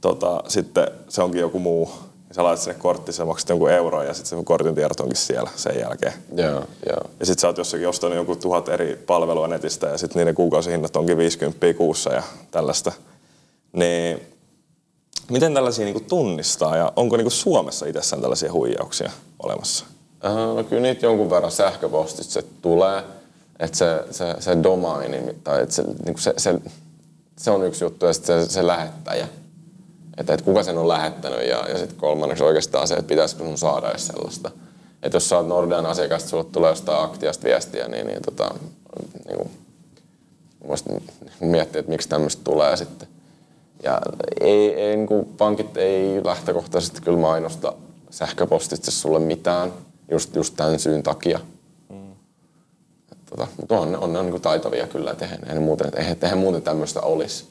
tota, 0.02 0.44
sitten 0.48 0.88
se 1.10 1.22
onkin 1.22 1.42
joku 1.42 1.60
muu. 1.60 1.92
Ja 2.36 2.42
sä 2.42 2.44
laitat 2.44 2.64
sinne 2.64 2.80
kortti, 2.80 3.14
sä 3.14 3.26
maksat 3.26 3.50
jonkun 3.50 3.72
euron 3.72 4.06
ja 4.06 4.14
sitten 4.14 4.40
se 4.40 4.46
kortin 4.46 4.76
tiedot 4.76 5.00
onkin 5.00 5.18
siellä 5.18 5.50
sen 5.56 5.80
jälkeen. 5.80 6.14
Joo, 6.36 6.64
joo. 6.90 7.10
Ja 7.20 7.26
sit 7.26 7.40
sä 7.40 7.48
oot 7.48 7.58
jossakin 7.58 7.88
ostanut 7.88 8.18
joku 8.18 8.36
tuhat 8.36 8.70
eri 8.70 9.04
palvelua 9.08 9.48
netistä 9.48 9.88
ja 9.88 9.98
sitten 9.98 10.20
niiden 10.20 10.36
kuukausihinnat 10.36 10.96
onkin 10.96 11.18
50 11.18 11.74
kuussa 11.74 12.14
ja 12.14 12.24
tällaista. 12.52 12.92
Niin 13.74 14.22
miten 15.30 15.54
tällaisia 15.54 15.86
niinku 15.86 16.04
tunnistaa 16.10 16.78
ja 16.78 16.94
onko 16.96 17.18
niinku 17.18 17.30
Suomessa 17.30 17.86
itsessään 17.86 18.22
tällaisia 18.22 18.52
huijauksia 18.54 19.12
olemassa? 19.44 19.86
Äh, 20.26 20.34
No 20.34 20.64
kyllä 20.64 20.82
niitä 20.82 21.06
jonkun 21.06 21.30
verran 21.30 21.52
sähköpostitse 21.52 22.44
tulee. 22.62 23.04
Että 23.60 23.78
se, 23.78 24.04
se, 24.12 24.36
se 24.40 24.64
domaini, 24.64 25.36
tai 25.44 25.62
että 25.62 25.76
se, 25.76 25.84
niin 25.84 26.20
se, 26.20 26.34
se, 26.38 26.60
se, 27.38 27.52
on 27.52 27.66
yksi 27.66 27.84
juttu, 27.84 28.06
ja 28.06 28.14
sitten 28.14 28.46
se, 28.46 28.52
se 28.52 28.68
lähettäjä. 28.68 29.28
Että, 30.18 30.34
että 30.34 30.46
kuka 30.46 30.64
sen 30.64 30.78
on 30.78 30.88
lähettänyt, 30.88 31.48
ja, 31.48 31.70
ja 31.70 31.78
sitten 31.78 31.98
kolmanneksi 31.98 32.44
oikeastaan 32.44 32.88
se, 32.88 32.94
että 32.94 33.08
pitäisikö 33.08 33.44
sun 33.44 33.58
saada 33.58 33.90
edes 33.90 34.08
sellaista. 34.08 34.52
Että 35.04 35.16
jos 35.16 35.30
sä 35.30 35.38
oot 35.38 35.48
Nordean 35.48 35.86
asiakas, 35.86 36.22
että 36.22 36.30
sulle 36.30 36.44
tulee 36.44 36.70
jostain 36.70 37.04
aktiasta 37.04 37.44
viestiä, 37.44 37.88
niin, 37.88 38.08
niin, 38.08 38.22
tota, 38.22 38.56
niin 39.28 39.38
kuin, 39.38 39.50
voisit 40.68 40.88
miettiä, 41.40 41.80
että 41.80 41.92
miksi 41.92 42.10
tämmöistä 42.10 42.44
tulee 42.44 42.78
sitten. 42.78 43.08
Ja 43.84 44.02
ei, 44.42 44.74
ei, 44.74 44.96
niin 44.96 45.08
kuin 45.08 45.26
pankit 45.26 45.78
ei 45.78 46.24
lähtökohtaisesti 46.24 47.02
kyllä 47.02 47.18
mainosta 47.18 47.74
sähköpostitse 48.10 48.92
sulle 48.92 49.20
mitään, 49.20 49.74
just, 50.12 50.36
just 50.36 50.54
tämän 50.58 50.80
syyn 50.80 51.04
takia. 51.04 51.40
Et 53.12 53.18
Tota, 53.30 53.48
mutta 53.58 53.80
on, 53.80 53.96
on 53.96 54.14
ne 54.14 54.22
niin 54.22 54.32
kuin 54.32 54.42
taitavia 54.42 54.88
kyllä, 54.88 55.12
että 55.12 55.26
eihän, 55.26 55.40
eihän, 55.48 55.64
muuten, 55.64 55.92
eihän, 55.98 56.18
eihän 56.22 56.38
muuten 56.38 56.62
tämmöistä 56.62 57.02
olisi. 57.02 57.46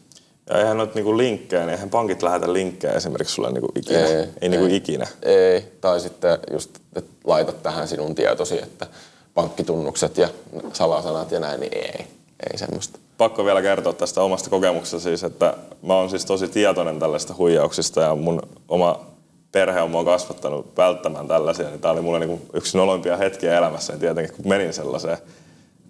Ja 0.50 0.58
eihän 0.58 0.76
noita 0.76 0.94
niinku 0.94 1.16
linkkejä, 1.18 1.62
niin 1.62 1.70
eihän 1.70 1.90
pankit 1.90 2.22
lähetä 2.22 2.52
linkkejä 2.52 2.92
esimerkiksi 2.92 3.34
sulle 3.34 3.50
niinku 3.52 3.72
ikinä. 3.74 3.98
Ei, 3.98 4.14
Ei, 4.14 4.28
ei 4.40 4.48
niinku 4.48 4.66
ikinä. 4.74 5.06
Ei, 5.22 5.72
tai 5.80 6.00
sitten 6.00 6.38
just, 6.52 6.70
että 6.96 7.10
laitat 7.24 7.62
tähän 7.62 7.88
sinun 7.88 8.14
tietosi, 8.14 8.62
että 8.62 8.86
pankkitunnukset 9.34 10.18
ja 10.18 10.28
salasanat 10.72 11.30
ja 11.30 11.40
näin, 11.40 11.60
niin 11.60 11.76
ei, 11.76 12.06
ei 12.52 12.58
semmoista. 12.58 12.98
pakko 13.18 13.44
vielä 13.44 13.62
kertoa 13.62 13.92
tästä 13.92 14.22
omasta 14.22 14.50
kokemuksesta 14.50 15.00
siis, 15.00 15.24
että 15.24 15.54
mä 15.82 15.94
oon 15.94 16.10
siis 16.10 16.24
tosi 16.24 16.48
tietoinen 16.48 16.98
tällaista 16.98 17.34
huijauksista 17.38 18.00
ja 18.00 18.14
mun 18.14 18.42
oma 18.68 19.06
perhe 19.52 19.80
on 19.80 19.90
mua 19.90 20.04
kasvattanut 20.04 20.76
välttämään 20.76 21.28
tällaisia, 21.28 21.68
niin 21.68 21.80
tää 21.80 21.90
oli 21.90 22.00
mulle 22.00 22.18
niinku 22.18 22.46
yksi 22.52 22.76
noloimpia 22.76 23.16
hetkiä 23.16 23.58
elämässä, 23.58 23.92
niin 23.92 24.00
tietenkin 24.00 24.36
kun 24.36 24.48
menin 24.48 24.72
sellaiseen. 24.72 25.18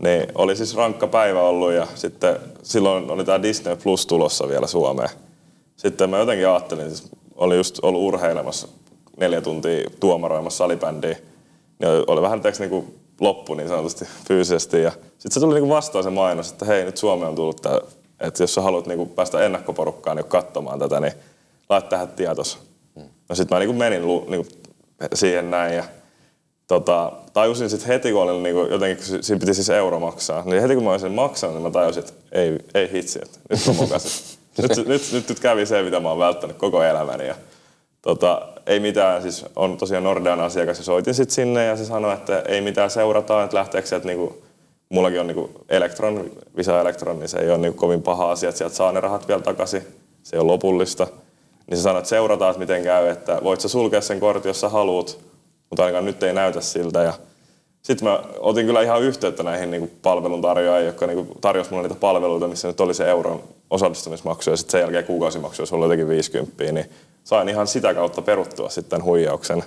Niin 0.02 0.26
oli 0.34 0.56
siis 0.56 0.76
rankka 0.76 1.06
päivä 1.06 1.42
ollut 1.42 1.72
ja 1.72 1.86
sitten 1.94 2.36
silloin 2.62 3.10
oli 3.10 3.24
tää 3.24 3.42
Disney 3.42 3.76
Plus 3.76 4.06
tulossa 4.06 4.48
vielä 4.48 4.66
Suomeen. 4.66 5.08
Sitten 5.76 6.10
mä 6.10 6.18
jotenkin 6.18 6.48
ajattelin, 6.48 6.88
siis 6.88 7.10
oli 7.34 7.56
just 7.56 7.78
ollut 7.82 8.02
urheilemassa 8.02 8.68
neljä 9.16 9.40
tuntia 9.40 9.90
tuomaroimassa 10.00 10.56
salibändiä, 10.58 11.16
niin 11.78 11.90
oli- 11.90 12.04
oli 12.06 12.22
vähän 12.22 12.40
teeksi 12.40 12.60
niinku 12.62 12.94
loppu 13.20 13.54
niin 13.54 13.68
sanotusti 13.68 14.04
fyysisesti. 14.28 14.82
Ja 14.82 14.90
sitten 14.90 15.32
se 15.32 15.40
tuli 15.40 15.54
niinku 15.54 15.74
vastaan 15.74 16.04
se 16.04 16.10
mainos, 16.10 16.50
että 16.50 16.64
hei 16.64 16.84
nyt 16.84 16.96
Suomeen 16.96 17.28
on 17.28 17.34
tullut 17.34 17.62
tää, 17.62 17.80
että 18.20 18.42
jos 18.42 18.54
sä 18.54 18.60
haluat 18.60 18.86
niinku 18.86 19.06
päästä 19.06 19.44
ennakkoporukkaan 19.44 20.16
niin 20.16 20.26
katsomaan 20.26 20.78
tätä, 20.78 21.00
niin 21.00 21.12
laita 21.68 21.88
tähän 21.88 22.08
tietos. 22.08 22.58
No 23.28 23.34
sitten 23.34 23.56
mä 23.56 23.58
niinku 23.58 23.72
menin 23.74 24.02
niinku 24.28 24.46
siihen 25.14 25.50
näin 25.50 25.74
ja 25.76 25.84
tota, 26.68 27.12
tajusin 27.32 27.70
sitten 27.70 27.88
heti, 27.88 28.12
kun 28.12 28.22
olin 28.22 28.42
niinku, 28.42 28.66
jotenkin, 28.70 28.96
kun 28.96 29.06
si- 29.06 29.22
siinä 29.22 29.40
piti 29.40 29.54
siis 29.54 29.70
euro 29.70 30.00
maksaa, 30.00 30.42
niin 30.44 30.62
heti 30.62 30.74
kun 30.74 30.84
mä 30.84 30.90
olin 30.90 31.00
sen 31.00 31.12
maksanut, 31.12 31.56
niin 31.56 31.62
mä 31.62 31.70
tajusin, 31.70 32.00
että 32.02 32.12
ei, 32.32 32.58
ei 32.74 32.92
hitsi, 32.92 33.18
että 33.22 33.38
nyt 33.50 33.66
mä 33.66 33.72
mokasin. 33.72 34.38
nyt, 34.62 34.76
nyt, 34.76 35.12
nyt, 35.12 35.28
nyt, 35.28 35.40
kävi 35.40 35.66
se, 35.66 35.82
mitä 35.82 36.00
mä 36.00 36.08
oon 36.08 36.18
välttänyt 36.18 36.56
koko 36.56 36.82
elämäni. 36.82 37.26
Ja, 37.26 37.34
tota, 38.02 38.48
ei 38.66 38.80
mitään, 38.80 39.22
siis 39.22 39.44
on 39.56 39.76
tosiaan 39.76 40.04
Nordean 40.04 40.40
asiakas 40.40 40.78
ja 40.78 40.84
soitin 40.84 41.14
sitten 41.14 41.34
sinne 41.34 41.64
ja 41.64 41.76
se 41.76 41.84
sanoi, 41.84 42.14
että 42.14 42.42
ei 42.48 42.60
mitään 42.60 42.90
seurataan, 42.90 43.44
että 43.44 43.56
lähteekö 43.56 43.88
sieltä 43.88 44.06
niinku, 44.06 44.42
mullakin 44.88 45.20
on 45.20 45.26
niinku 45.26 45.50
Electron, 45.68 46.30
Visa 46.56 46.80
Electron, 46.80 47.18
niin 47.18 47.28
se 47.28 47.38
ei 47.38 47.50
ole 47.50 47.58
niinku 47.58 47.80
kovin 47.80 48.02
paha 48.02 48.30
asia, 48.30 48.48
että 48.48 48.58
sieltä 48.58 48.74
saa 48.74 48.92
ne 48.92 49.00
rahat 49.00 49.28
vielä 49.28 49.42
takaisin, 49.42 49.82
se 50.22 50.36
ei 50.36 50.40
ole 50.40 50.52
lopullista. 50.52 51.06
Niin 51.66 51.78
se 51.78 51.82
sanoi, 51.82 51.98
että 51.98 52.08
seurataan, 52.08 52.50
että 52.50 52.58
miten 52.58 52.82
käy, 52.82 53.08
että 53.08 53.40
voit 53.44 53.60
sä 53.60 53.68
sulkea 53.68 54.00
sen 54.00 54.20
kortin, 54.20 54.48
jos 54.50 54.60
sä 54.60 54.68
haluat, 54.68 55.18
mutta 55.70 55.84
ainakaan 55.84 56.04
nyt 56.04 56.22
ei 56.22 56.32
näytä 56.32 56.60
siltä. 56.60 57.02
Ja 57.02 57.12
sitten 57.82 58.08
mä 58.08 58.20
otin 58.38 58.66
kyllä 58.66 58.82
ihan 58.82 59.02
yhteyttä 59.02 59.42
näihin 59.42 59.70
niin 59.70 59.98
palveluntarjoajiin, 60.02 60.86
jotka 60.86 61.06
niin 61.06 61.28
tarjosi 61.40 61.70
mulle 61.70 61.82
niitä 61.82 62.00
palveluita, 62.00 62.48
missä 62.48 62.68
nyt 62.68 62.80
oli 62.80 62.94
se 62.94 63.10
euron 63.10 63.42
osallistumismaksu 63.70 64.50
ja 64.50 64.56
sitten 64.56 64.72
sen 64.72 64.80
jälkeen 64.80 65.04
kuukausimaksu, 65.04 65.62
jos 65.62 65.72
oli 65.72 65.84
jotenkin 65.84 66.08
50, 66.08 66.64
niin 66.72 66.90
sain 67.24 67.48
ihan 67.48 67.66
sitä 67.66 67.94
kautta 67.94 68.22
peruttua 68.22 68.68
sitten 68.68 69.04
huijauksen. 69.04 69.64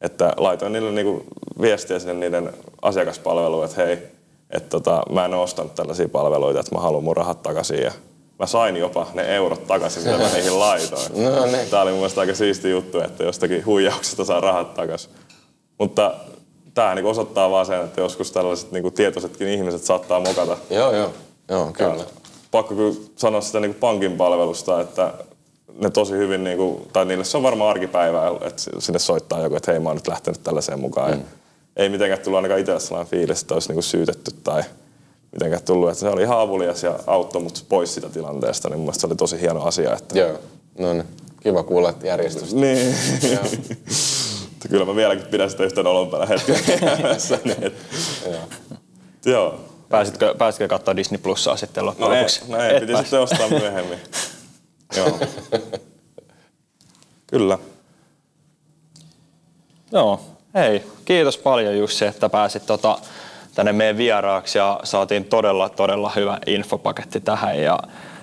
Että 0.00 0.32
laitoin 0.36 0.72
niille 0.72 0.92
niin 0.92 1.24
viestiä 1.60 1.98
sinne 1.98 2.14
niiden 2.14 2.52
asiakaspalveluun, 2.82 3.64
että 3.64 3.84
hei, 3.84 3.98
että 4.50 4.68
tota, 4.68 5.02
mä 5.10 5.24
en 5.24 5.34
ole 5.34 5.42
ostanut 5.42 5.74
tällaisia 5.74 6.08
palveluita, 6.08 6.60
että 6.60 6.74
mä 6.74 6.80
haluan 6.80 7.04
mun 7.04 7.16
rahat 7.16 7.42
takaisin. 7.42 7.82
Ja 7.82 7.92
mä 8.38 8.46
sain 8.46 8.76
jopa 8.76 9.06
ne 9.14 9.36
eurot 9.36 9.66
takaisin, 9.66 10.02
mitä 10.02 10.18
mä 10.18 10.28
niihin 10.34 10.58
laitoin. 10.58 11.02
No 11.24 11.46
niin. 11.46 11.68
Tämä 11.70 11.82
oli 11.82 11.90
mun 11.90 11.98
mielestä 11.98 12.20
aika 12.20 12.34
siisti 12.34 12.70
juttu, 12.70 13.00
että 13.00 13.24
jostakin 13.24 13.66
huijauksesta 13.66 14.24
saa 14.24 14.40
rahat 14.40 14.74
takaisin. 14.74 15.10
Mutta 15.78 16.14
tämä 16.74 16.94
niin 16.94 17.06
osoittaa 17.06 17.50
vaan 17.50 17.66
sen, 17.66 17.84
että 17.84 18.00
joskus 18.00 18.32
tällaiset 18.32 18.72
niin 18.72 18.92
tietoisetkin 18.92 19.48
ihmiset 19.48 19.82
saattaa 19.82 20.20
mokata. 20.20 20.56
Joo, 20.70 20.92
joo, 20.92 21.10
joo, 21.48 21.72
kyllä. 21.72 22.04
Pakko 22.50 22.74
kyllä 22.74 22.94
sanoa 23.16 23.40
sitä 23.40 23.60
niin 23.60 23.74
pankin 23.74 24.12
palvelusta, 24.12 24.80
että 24.80 25.12
ne 25.82 25.90
tosi 25.90 26.12
hyvin, 26.12 26.44
niin 26.44 26.58
kuin, 26.58 26.88
tai 26.92 27.04
niille 27.04 27.24
se 27.24 27.36
on 27.36 27.42
varmaan 27.42 27.70
arkipäivää, 27.70 28.30
että 28.40 28.62
sinne 28.78 28.98
soittaa 28.98 29.42
joku, 29.42 29.56
että 29.56 29.72
hei 29.72 29.80
mä 29.80 29.88
oon 29.88 29.96
nyt 29.96 30.08
lähtenyt 30.08 30.42
tällaiseen 30.42 30.80
mukaan. 30.80 31.12
Mm. 31.12 31.22
Ei 31.76 31.88
mitenkään 31.88 32.20
tullut 32.20 32.36
ainakaan 32.36 32.60
itselle 32.60 32.80
sellainen 32.80 33.10
fiilis, 33.10 33.42
että 33.42 33.54
olisi 33.54 33.68
niin 33.68 33.76
kuin 33.76 33.82
syytetty 33.82 34.30
tai 34.44 34.62
mitenkään 35.32 35.62
tullut. 35.62 35.88
Että 35.88 36.00
se 36.00 36.08
oli 36.08 36.22
ihan 36.22 36.40
avulias 36.40 36.82
ja 36.82 36.98
auttoi 37.06 37.42
mut 37.42 37.64
pois 37.68 37.94
sitä 37.94 38.08
tilanteesta, 38.08 38.68
niin 38.68 38.80
mun 38.80 38.94
se 38.94 39.06
oli 39.06 39.16
tosi 39.16 39.40
hieno 39.40 39.62
asia. 39.62 39.92
Että... 39.92 40.18
Joo, 40.18 40.38
no 40.78 40.92
niin. 40.92 41.04
Kiva 41.40 41.62
kuulla, 41.62 41.90
että 41.90 42.06
järjestys. 42.06 42.54
Niin. 42.54 42.94
Mutta 44.66 44.78
kyllä 44.78 44.84
mä 44.92 44.96
vieläkin 44.96 45.26
pidän 45.26 45.50
sitä 45.50 45.82
nolompana 45.82 46.26
hetkenä 46.26 46.58
elämässäni. 46.92 47.56
et- 47.60 47.74
Joo. 49.24 49.60
Pääsitkö, 49.88 50.34
pääsitkö 50.38 50.68
katsoa 50.68 50.96
Disney 50.96 51.18
Plussaa 51.18 51.56
sitten 51.56 51.86
loppujen 51.86 52.08
No 52.10 52.14
ei, 52.16 52.20
lopuksi? 52.22 52.44
no 52.52 52.58
ei 52.60 52.80
piti 52.80 52.92
pääs. 52.92 53.00
sitten 53.04 53.20
ostaa 53.20 53.48
myöhemmin. 53.48 53.98
Joo. 54.96 55.18
Kyllä. 57.26 57.58
Joo, 59.92 60.20
hei, 60.54 60.82
kiitos 61.04 61.38
paljon 61.38 61.78
Jussi, 61.78 62.04
että 62.04 62.28
pääsit 62.28 62.66
tota, 62.66 62.98
tänne 63.54 63.72
meidän 63.72 63.96
vieraaksi 63.96 64.58
ja 64.58 64.80
saatiin 64.84 65.24
todella, 65.24 65.68
todella 65.68 66.12
hyvä 66.16 66.38
infopaketti 66.46 67.20
tähän. 67.20 67.62
Ja 67.62 67.78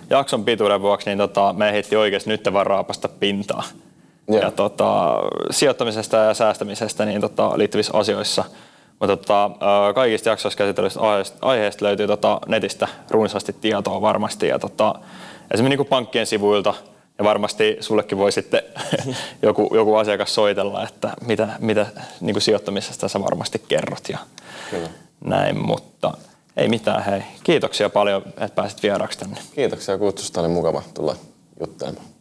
jakson 0.10 0.46
pituuden 0.46 0.82
vuoksi 0.82 1.10
niin 1.10 1.18
tota, 1.18 1.54
me 1.58 1.70
ehdittiin 1.70 2.00
oikeasti 2.00 2.30
nyt 2.30 2.54
vaan 2.54 2.66
raapasta 2.68 3.08
pintaa. 3.10 3.64
Joo. 4.28 4.42
Ja 4.42 4.52
tota, 4.52 5.16
sijoittamisesta 5.52 6.18
ja 6.18 6.34
säästämisestä 6.34 7.06
niin 7.06 7.22
tota, 7.22 7.52
liittyvissä 7.58 7.98
asioissa. 7.98 8.44
Mutta 9.00 9.18
tota, 9.18 9.52
kaikista 9.96 10.30
jaksoissa 10.30 10.58
käsitellyistä 10.58 11.00
aiheista, 11.00 11.38
aiheista 11.42 11.86
löytyy 11.86 12.08
tota, 12.08 12.40
netistä 12.48 12.88
runsaasti 13.10 13.54
tietoa 13.62 14.02
varmasti. 14.02 14.48
Ja 14.48 14.60
tota, 14.60 14.96
esimerkiksi 15.54 15.78
niin 15.78 15.90
pankkien 15.90 16.26
sivuilta 16.26 16.74
ja 17.18 17.24
varmasti 17.24 17.78
sullekin 17.80 18.18
voi 18.18 18.32
sitten 18.32 18.62
joku, 19.42 19.70
joku 19.76 19.96
asiakas 19.96 20.36
soitella, 20.36 20.84
että 20.84 21.14
mitä, 21.26 21.48
mitä 21.60 21.86
niin 22.22 22.34
kuin 22.34 22.42
sijoittamisesta 22.42 23.08
sä 23.08 23.22
varmasti 23.22 23.62
kerrot 23.68 24.10
ja 24.10 24.18
Kyllä. 24.70 24.90
näin, 25.26 25.58
mutta 25.58 26.14
ei 26.58 26.70
mitään, 26.70 27.04
hei. 27.04 27.22
Kiitoksia 27.44 27.90
paljon, 27.90 28.24
että 28.28 28.56
pääsit 28.56 28.84
vieraaksi 28.84 29.20
tänne. 29.20 29.38
Kiitoksia 29.56 29.98
kutsusta, 29.98 30.42
oli 30.42 30.48
mukava 30.50 30.84
tulla 30.94 31.16
juttelemaan. 31.60 32.13